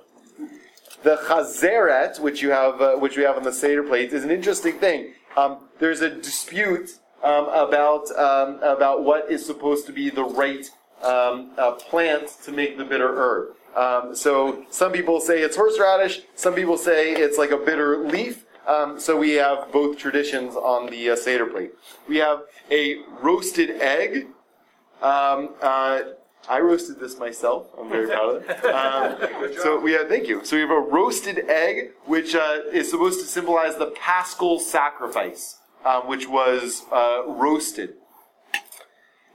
The 1.03 1.17
chazeret, 1.17 2.19
which 2.19 2.41
you 2.41 2.51
have, 2.51 2.81
uh, 2.81 2.95
which 2.95 3.17
we 3.17 3.23
have 3.23 3.37
on 3.37 3.43
the 3.43 3.53
seder 3.53 3.83
plate, 3.83 4.13
is 4.13 4.23
an 4.23 4.31
interesting 4.31 4.79
thing. 4.79 5.13
Um, 5.37 5.67
there's 5.79 6.01
a 6.01 6.09
dispute 6.09 6.99
um, 7.25 7.49
about 7.49 8.11
um, 8.11 8.59
about 8.61 9.03
what 9.03 9.31
is 9.31 9.43
supposed 9.45 9.87
to 9.87 9.91
be 9.91 10.09
the 10.09 10.23
right 10.23 10.69
um, 11.01 11.51
uh, 11.57 11.71
plant 11.71 12.29
to 12.43 12.51
make 12.51 12.77
the 12.77 12.85
bitter 12.85 13.09
herb. 13.09 13.55
Um, 13.75 14.15
so 14.15 14.63
some 14.69 14.91
people 14.91 15.19
say 15.19 15.41
it's 15.41 15.57
horseradish. 15.57 16.21
Some 16.35 16.53
people 16.53 16.77
say 16.77 17.13
it's 17.13 17.37
like 17.37 17.51
a 17.51 17.57
bitter 17.57 17.97
leaf. 17.97 18.45
Um, 18.67 18.99
so 18.99 19.17
we 19.17 19.31
have 19.33 19.71
both 19.71 19.97
traditions 19.97 20.55
on 20.55 20.89
the 20.89 21.09
uh, 21.09 21.15
seder 21.15 21.45
plate. 21.47 21.71
We 22.07 22.17
have 22.17 22.43
a 22.71 22.97
roasted 23.21 23.71
egg. 23.81 24.27
Um, 25.01 25.49
uh, 25.61 26.01
I 26.47 26.59
roasted 26.59 26.99
this 26.99 27.17
myself. 27.17 27.67
I'm 27.77 27.89
very 27.89 28.07
proud 28.07 28.37
of 28.37 28.49
it. 28.49 28.65
Um, 29.45 29.53
so 29.61 29.79
we 29.79 29.93
have, 29.93 30.07
thank 30.07 30.27
you. 30.27 30.43
So 30.45 30.55
we 30.55 30.61
have 30.61 30.71
a 30.71 30.79
roasted 30.79 31.49
egg, 31.49 31.91
which 32.05 32.33
uh, 32.35 32.59
is 32.71 32.89
supposed 32.89 33.19
to 33.19 33.25
symbolize 33.25 33.77
the 33.77 33.87
paschal 33.87 34.59
sacrifice 34.59 35.57
um, 35.85 36.07
which 36.07 36.27
was 36.27 36.83
uh, 36.91 37.23
roasted. 37.27 37.93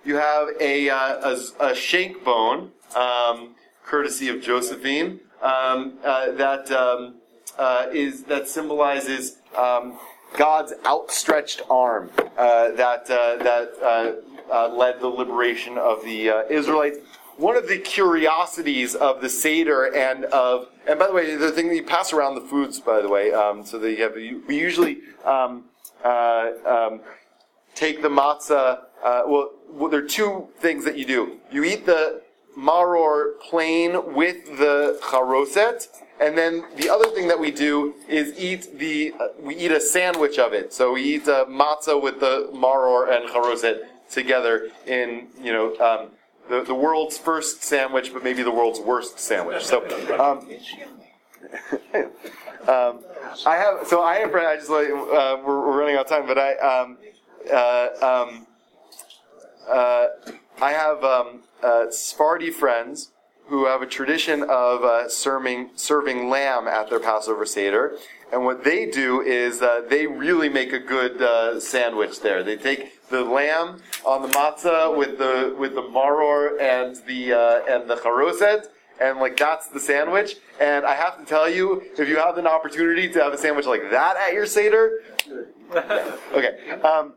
You 0.05 0.17
have 0.17 0.49
a, 0.61 0.91
uh, 0.91 1.37
a, 1.61 1.71
a, 1.71 1.75
shank 1.75 2.25
bone, 2.25 2.73
um, 2.97 3.55
courtesy 3.85 4.29
of 4.29 4.43
Josephine, 4.43 5.21
um, 5.43 5.99
uh, 6.05 6.33
that 6.33 6.71
um, 6.73 7.15
uh, 7.59 7.87
is 7.93 8.25
that 8.25 8.49
symbolizes 8.49 9.39
um, 9.57 9.99
God's 10.37 10.73
outstretched 10.87 11.63
arm 11.71 12.11
uh, 12.17 12.71
that 12.73 13.11
uh, 13.11 13.37
that 13.43 14.73
led 14.75 15.01
the 15.01 15.09
liberation 15.09 15.79
of 15.79 16.03
the 16.05 16.45
Israelites 16.51 16.99
one 17.37 17.57
of 17.57 17.69
the 17.69 17.79
curiosities 17.79 18.95
of 18.95 19.23
the 19.23 19.29
Seder 19.29 19.97
and 19.97 20.27
of, 20.27 20.69
and 20.87 20.99
by 20.99 21.07
the 21.07 21.15
way, 21.15 21.37
the 21.37 21.51
thing 21.51 21.69
that 21.69 21.75
you 21.75 21.83
pass 21.83 22.13
around 22.13 22.35
the 22.35 22.43
foods, 22.43 22.79
by 22.81 23.01
the 23.01 23.09
way, 23.09 23.33
um, 23.33 23.65
so 23.65 23.79
that 23.79 23.91
you 23.91 24.03
have, 24.03 24.15
we 24.15 24.59
usually 24.59 24.99
um, 25.25 25.65
um, 26.05 27.01
take 27.75 28.03
the 28.03 28.09
matzah. 28.09 28.85
Uh, 29.03 29.23
well, 29.27 29.51
well, 29.69 29.91
there 29.91 30.05
are 30.05 30.09
two 30.09 30.49
things 30.59 30.85
that 30.85 30.99
you 30.99 31.07
do. 31.07 31.39
You 31.51 31.65
eat 31.65 31.87
the 31.87 32.23
maror 32.59 33.39
plain 33.41 34.15
with 34.15 34.59
the 34.59 34.99
charoset, 35.03 35.87
and 36.21 36.37
then 36.37 36.65
the 36.77 36.91
other 36.91 37.09
thing 37.11 37.29
that 37.29 37.39
we 37.39 37.51
do 37.51 37.95
is 38.09 38.39
eat 38.39 38.79
the 38.79 39.15
uh, 39.19 39.29
we 39.41 39.57
eat 39.57 39.73
a 39.73 39.81
sandwich 39.81 40.39
of 40.39 40.53
it. 40.53 40.73
So 40.73 40.93
we 40.93 41.03
eat 41.03 41.29
uh, 41.29 41.47
matzah 41.47 42.01
with 42.01 42.21
the 42.21 42.51
maror 42.53 43.11
and 43.15 43.29
charoset 43.31 43.87
together 44.11 44.69
in 44.87 45.29
you 45.41 45.53
know 45.53 45.77
um, 45.79 46.11
the 46.49 46.63
the 46.63 46.75
world's 46.75 47.17
first 47.17 47.63
sandwich, 47.63 48.13
but 48.13 48.23
maybe 48.25 48.43
the 48.43 48.51
world's 48.51 48.81
worst 48.81 49.19
sandwich. 49.19 49.65
So. 49.65 49.87
Um, 50.19 50.49
um, 52.69 53.01
I 53.47 53.57
have 53.57 53.87
so 53.87 54.03
I 54.03 54.17
have 54.17 54.35
I 54.35 54.57
just 54.57 54.71
like 54.71 54.89
uh, 54.89 55.39
we're, 55.45 55.67
we're, 55.67 55.79
running 55.79 55.97
out 55.97 56.03
of 56.03 56.09
time, 56.09 56.27
but 56.27 56.39
I 56.39 56.57
um, 56.57 56.99
uh, 57.53 57.89
um, 58.03 58.47
uh, 59.69 60.07
I 60.61 60.73
have 60.73 61.05
um, 61.05 61.43
uh, 61.63 61.91
Sephardi 61.91 62.51
friends 62.51 63.13
who 63.47 63.67
have 63.67 63.83
a 63.83 63.87
tradition 63.87 64.43
of 64.43 64.85
uh, 64.85 65.09
serving 65.09 65.71
serving 65.77 66.29
lamb 66.29 66.69
at 66.69 66.91
their 66.91 67.01
Passover 67.01 67.47
Seder, 67.47 67.97
and 68.33 68.45
what 68.45 68.65
they 68.65 68.87
do 68.87 69.21
is 69.21 69.63
uh, 69.63 69.83
they 69.89 70.07
really 70.07 70.49
make 70.49 70.73
a 70.73 70.79
good 70.79 71.63
sandwich 71.63 72.21
there. 72.21 72.43
They 72.43 72.57
take 72.57 73.09
the 73.09 73.23
lamb 73.23 73.81
on 74.05 74.23
the 74.23 74.29
matzah 74.29 74.97
with 74.97 75.19
the 75.19 75.55
with 75.59 75.75
the 75.75 75.83
maror 75.83 76.61
and 76.61 76.97
the 77.07 77.33
and 77.69 77.89
the 77.89 77.97
charoset 77.97 78.67
and 79.01 79.19
like 79.19 79.37
that's 79.37 79.69
the 79.69 79.81
sandwich. 79.81 80.37
And 80.61 80.85
I 80.85 80.95
have 80.95 81.19
to 81.19 81.25
tell 81.25 81.49
you, 81.49 81.83
if 81.99 82.09
you 82.09 82.17
have 82.17 82.39
an 82.39 82.47
opportunity 82.47 83.09
to 83.11 83.23
have 83.23 83.33
a 83.33 83.39
sandwich 83.39 83.67
like 83.67 83.91
that 83.91 84.17
at 84.17 84.33
your 84.33 84.47
seder, 84.47 85.03
okay. 86.33 86.81
Um, 86.83 87.15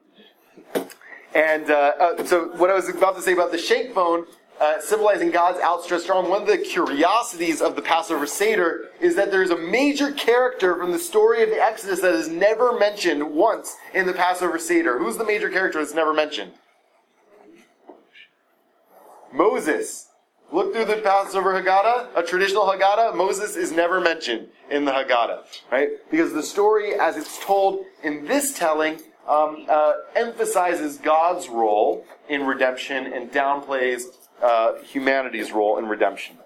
and 1.35 1.69
uh, 1.69 1.93
uh, 1.99 2.23
so, 2.25 2.49
what 2.57 2.69
I 2.69 2.73
was 2.73 2.87
about 2.89 3.15
to 3.15 3.21
say 3.21 3.33
about 3.33 3.51
the 3.51 3.57
shank 3.57 3.93
bone, 3.93 4.25
uh, 4.61 4.79
symbolizing 4.79 5.31
God's 5.31 5.59
outstretched 5.61 6.09
arm, 6.09 6.29
one 6.29 6.43
of 6.43 6.47
the 6.47 6.59
curiosities 6.59 7.61
of 7.61 7.75
the 7.75 7.81
Passover 7.81 8.27
Seder 8.27 8.91
is 9.01 9.15
that 9.15 9.31
there's 9.31 9.49
a 9.49 9.57
major 9.57 10.11
character 10.11 10.75
from 10.75 10.91
the 10.91 10.99
story 10.99 11.41
of 11.41 11.49
the 11.49 11.61
Exodus 11.61 12.01
that 12.01 12.13
is 12.13 12.27
never 12.27 12.77
mentioned 12.77 13.33
once 13.33 13.75
in 13.95 14.05
the 14.05 14.13
Passover 14.13 14.59
Seder. 14.59 14.99
Who's 14.99 15.17
the 15.17 15.25
major 15.25 15.49
character 15.49 15.79
that's 15.79 15.95
never 15.95 16.13
mentioned? 16.13 16.51
Moses. 19.33 20.09
Look 20.51 20.73
through 20.73 20.85
the 20.85 20.97
Passover 20.97 21.59
Haggadah, 21.59 22.09
a 22.15 22.23
traditional 22.23 22.63
Haggadah, 22.63 23.15
Moses 23.15 23.55
is 23.55 23.71
never 23.71 23.99
mentioned 23.99 24.49
in 24.69 24.85
the 24.85 24.91
Haggadah, 24.91 25.43
right? 25.71 25.89
Because 26.11 26.33
the 26.33 26.43
story, 26.43 26.93
as 26.93 27.17
it's 27.17 27.43
told 27.43 27.85
in 28.03 28.25
this 28.25 28.55
telling, 28.57 28.99
um, 29.27 29.65
uh, 29.67 29.93
emphasizes 30.15 30.97
God's 30.97 31.49
role 31.49 32.05
in 32.29 32.45
redemption 32.45 33.11
and 33.13 33.31
downplays 33.31 34.03
uh, 34.41 34.75
humanity's 34.83 35.51
role 35.51 35.79
in 35.79 35.87
redemption. 35.87 36.37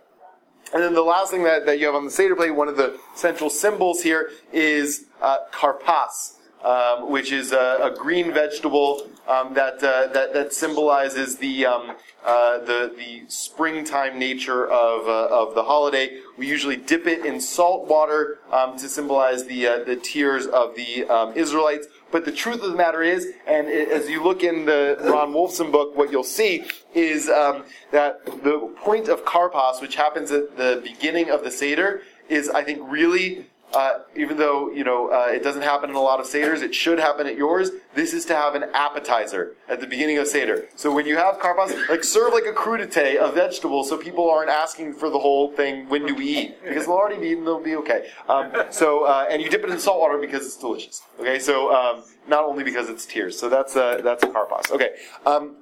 And 0.73 0.83
then 0.83 0.93
the 0.93 1.01
last 1.01 1.31
thing 1.31 1.43
that, 1.43 1.65
that 1.65 1.79
you 1.79 1.85
have 1.85 1.95
on 1.95 2.05
the 2.05 2.11
Seder 2.11 2.35
plate, 2.35 2.51
one 2.51 2.67
of 2.67 2.77
the 2.77 2.99
central 3.15 3.49
symbols 3.49 4.03
here 4.03 4.31
is 4.51 5.05
uh, 5.21 5.37
karpas, 5.51 6.35
um, 6.63 7.09
which 7.11 7.31
is 7.31 7.51
a, 7.51 7.79
a 7.81 7.95
green 7.95 8.33
vegetable 8.33 9.07
um, 9.27 9.53
that, 9.53 9.83
uh, 9.83 10.07
that 10.13 10.33
that 10.33 10.53
symbolizes 10.53 11.37
the 11.37 11.65
um, 11.65 11.95
uh, 12.25 12.59
the 12.59 12.93
the 12.97 13.23
springtime 13.27 14.17
nature 14.17 14.65
of 14.67 15.07
uh, 15.07 15.27
of 15.27 15.53
the 15.53 15.63
holiday. 15.63 16.19
We 16.37 16.47
usually 16.47 16.77
dip 16.77 17.07
it 17.07 17.25
in 17.25 17.39
salt 17.41 17.87
water 17.87 18.39
um, 18.51 18.77
to 18.77 18.87
symbolize 18.87 19.45
the 19.45 19.67
uh, 19.67 19.83
the 19.83 19.97
tears 19.97 20.47
of 20.47 20.75
the 20.75 21.05
um, 21.05 21.33
Israelites. 21.35 21.87
But 22.09 22.23
the 22.23 22.31
truth 22.31 22.63
of 22.63 22.71
the 22.71 22.77
matter 22.77 23.03
is, 23.03 23.33
and 23.45 23.67
it, 23.67 23.89
as 23.89 24.09
you 24.09 24.23
look 24.23 24.43
in 24.43 24.65
the 24.65 24.97
Ron 25.01 25.33
Wolfson 25.33 25.73
book, 25.73 25.97
what 25.97 26.09
you'll 26.09 26.23
see 26.23 26.63
is 26.93 27.29
um, 27.29 27.65
that 27.91 28.25
the 28.25 28.73
point 28.77 29.09
of 29.09 29.25
karpas, 29.25 29.81
which 29.81 29.95
happens 29.95 30.31
at 30.31 30.55
the 30.55 30.81
beginning 30.83 31.29
of 31.29 31.43
the 31.43 31.51
seder, 31.51 32.03
is 32.29 32.49
I 32.49 32.63
think 32.63 32.79
really 32.83 33.47
uh, 33.73 33.99
even 34.15 34.37
though 34.37 34.71
you 34.71 34.83
know 34.83 35.11
uh, 35.11 35.27
it 35.29 35.43
doesn't 35.43 35.61
happen 35.61 35.89
in 35.89 35.95
a 35.95 36.01
lot 36.01 36.19
of 36.19 36.25
seders, 36.25 36.61
it 36.61 36.73
should 36.73 36.99
happen 36.99 37.27
at 37.27 37.35
yours. 37.35 37.71
This 37.95 38.13
is 38.13 38.25
to 38.25 38.35
have 38.35 38.55
an 38.55 38.63
appetizer 38.73 39.55
at 39.67 39.81
the 39.81 39.87
beginning 39.87 40.17
of 40.17 40.27
seder. 40.27 40.67
So 40.75 40.93
when 40.93 41.05
you 41.05 41.17
have 41.17 41.39
karpas, 41.39 41.89
like 41.89 42.03
serve 42.03 42.33
like 42.33 42.45
a 42.45 42.53
crudite 42.53 43.17
of 43.17 43.33
vegetables, 43.33 43.89
so 43.89 43.97
people 43.97 44.29
aren't 44.29 44.49
asking 44.49 44.93
for 44.93 45.09
the 45.09 45.19
whole 45.19 45.51
thing. 45.51 45.89
When 45.89 46.05
do 46.05 46.15
we 46.15 46.25
eat? 46.25 46.63
Because 46.63 46.85
they'll 46.85 46.95
already 46.95 47.19
be 47.19 47.27
eaten, 47.27 47.43
they'll 47.43 47.63
be 47.63 47.75
okay. 47.77 48.09
Um, 48.29 48.51
so 48.69 49.03
uh, 49.05 49.27
and 49.29 49.41
you 49.41 49.49
dip 49.49 49.63
it 49.63 49.69
in 49.69 49.79
salt 49.79 49.99
water 49.99 50.17
because 50.17 50.45
it's 50.45 50.57
delicious. 50.57 51.01
Okay, 51.19 51.39
so 51.39 51.73
um, 51.75 52.03
not 52.27 52.45
only 52.45 52.63
because 52.63 52.89
it's 52.89 53.05
tears. 53.05 53.37
So 53.37 53.49
that's 53.49 53.75
uh, 53.75 54.01
that's 54.03 54.23
a 54.23 54.27
karpas. 54.27 54.71
Okay. 54.71 54.95
Um, 55.25 55.57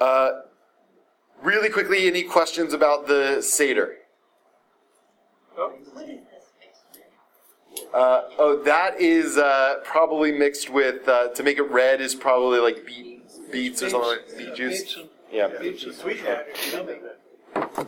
uh, 0.00 0.30
really 1.42 1.70
quickly, 1.70 2.06
any 2.06 2.22
questions 2.22 2.72
about 2.72 3.06
the 3.06 3.40
seder? 3.40 3.96
Uh, 7.96 8.28
oh, 8.38 8.62
that 8.62 9.00
is 9.00 9.38
uh, 9.38 9.76
probably 9.82 10.30
mixed 10.30 10.68
with 10.68 11.08
uh, 11.08 11.28
to 11.28 11.42
make 11.42 11.56
it 11.56 11.62
red 11.70 12.02
is 12.02 12.14
probably 12.14 12.58
like 12.58 12.84
beet, 12.84 13.22
beets 13.50 13.82
or 13.82 13.88
something 13.88 14.10
like 14.10 14.36
beet 14.36 14.54
juice. 14.54 14.98
Yeah. 15.32 15.48
Beet 15.58 15.78
juice. 15.78 16.02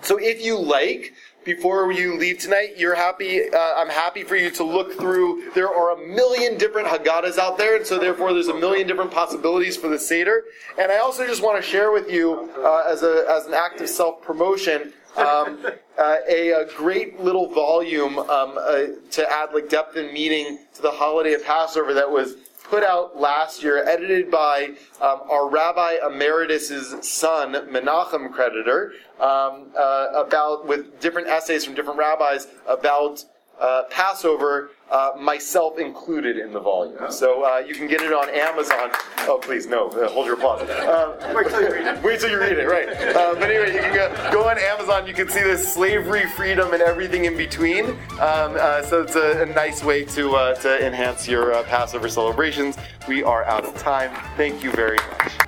So 0.00 0.18
if 0.18 0.42
you 0.42 0.58
like, 0.58 1.12
before 1.44 1.92
you 1.92 2.16
leave 2.16 2.38
tonight, 2.38 2.78
you're 2.78 2.94
happy. 2.94 3.50
Uh, 3.52 3.74
I'm 3.76 3.90
happy 3.90 4.24
for 4.24 4.34
you 4.34 4.50
to 4.52 4.64
look 4.64 4.94
through. 4.94 5.50
There 5.54 5.68
are 5.68 5.92
a 5.92 6.06
million 6.08 6.56
different 6.56 6.88
Haggadahs 6.88 7.36
out 7.36 7.58
there, 7.58 7.76
and 7.76 7.86
so 7.86 7.98
therefore 7.98 8.32
there's 8.32 8.48
a 8.48 8.58
million 8.58 8.86
different 8.86 9.10
possibilities 9.10 9.76
for 9.76 9.88
the 9.88 9.98
Seder. 9.98 10.44
And 10.78 10.90
I 10.90 11.00
also 11.00 11.26
just 11.26 11.42
want 11.42 11.62
to 11.62 11.70
share 11.70 11.92
with 11.92 12.10
you, 12.10 12.50
uh, 12.56 12.84
as 12.86 13.02
a 13.02 13.26
as 13.28 13.44
an 13.44 13.52
act 13.52 13.82
of 13.82 13.90
self 13.90 14.22
promotion, 14.22 14.94
um, 15.18 15.66
uh, 15.98 16.16
a, 16.28 16.50
a, 16.50 16.64
great 16.76 17.20
little 17.20 17.48
volume 17.48 18.18
um, 18.18 18.56
uh, 18.58 18.84
to 19.10 19.30
add 19.30 19.52
like 19.52 19.68
depth 19.68 19.96
and 19.96 20.12
meaning 20.12 20.58
to 20.74 20.82
the 20.82 20.90
holiday 20.90 21.34
of 21.34 21.44
Passover 21.44 21.92
that 21.94 22.10
was 22.10 22.36
put 22.68 22.82
out 22.82 23.18
last 23.18 23.62
year, 23.62 23.82
edited 23.88 24.30
by 24.30 24.74
um, 25.00 25.22
our 25.30 25.48
Rabbi 25.48 25.96
Emeritus's 26.04 27.08
son, 27.08 27.52
Menachem 27.52 28.32
Creditor, 28.32 28.92
um, 29.18 29.66
uh, 29.76 30.08
about 30.14 30.66
with 30.66 31.00
different 31.00 31.28
essays 31.28 31.64
from 31.64 31.74
different 31.74 31.98
rabbis 31.98 32.46
about 32.66 33.24
uh, 33.58 33.84
Passover, 33.90 34.70
uh, 34.90 35.10
myself 35.18 35.78
included 35.78 36.38
in 36.38 36.52
the 36.52 36.60
volume. 36.60 37.10
So 37.10 37.44
uh, 37.44 37.58
you 37.58 37.74
can 37.74 37.86
get 37.86 38.00
it 38.00 38.12
on 38.12 38.28
Amazon. 38.30 38.90
Oh, 39.28 39.38
please, 39.40 39.66
no, 39.66 39.88
uh, 39.88 40.08
hold 40.08 40.26
your 40.26 40.34
applause. 40.34 40.62
Uh, 40.68 41.32
wait 41.34 41.48
till 41.48 41.62
you 41.62 41.72
read 41.72 41.86
it. 41.86 42.02
Wait 42.02 42.20
till 42.20 42.30
you 42.30 42.40
read 42.40 42.58
it, 42.58 42.66
right. 42.66 42.88
Uh, 42.88 43.34
but 43.34 43.50
anyway, 43.50 43.74
you 43.74 43.80
can 43.80 43.94
go, 43.94 44.32
go, 44.32 44.48
on 44.48 44.58
Amazon. 44.58 45.06
You 45.06 45.14
can 45.14 45.28
see 45.28 45.42
this 45.42 45.72
slavery, 45.72 46.26
freedom, 46.30 46.72
and 46.72 46.82
everything 46.82 47.26
in 47.26 47.36
between. 47.36 47.90
Um, 48.20 48.56
so 48.84 49.02
it's 49.02 49.16
a, 49.16 49.42
a, 49.42 49.46
nice 49.46 49.82
way 49.82 50.04
to, 50.04 50.54
to 50.62 50.86
enhance 50.86 51.28
your 51.28 51.62
Passover 51.64 52.08
celebrations. 52.08 52.76
We 53.08 53.22
are 53.22 53.44
out 53.44 53.64
of 53.64 53.74
time. 53.76 54.10
Thank 54.36 54.62
you 54.62 54.70
very 54.72 54.96
much. 54.96 55.47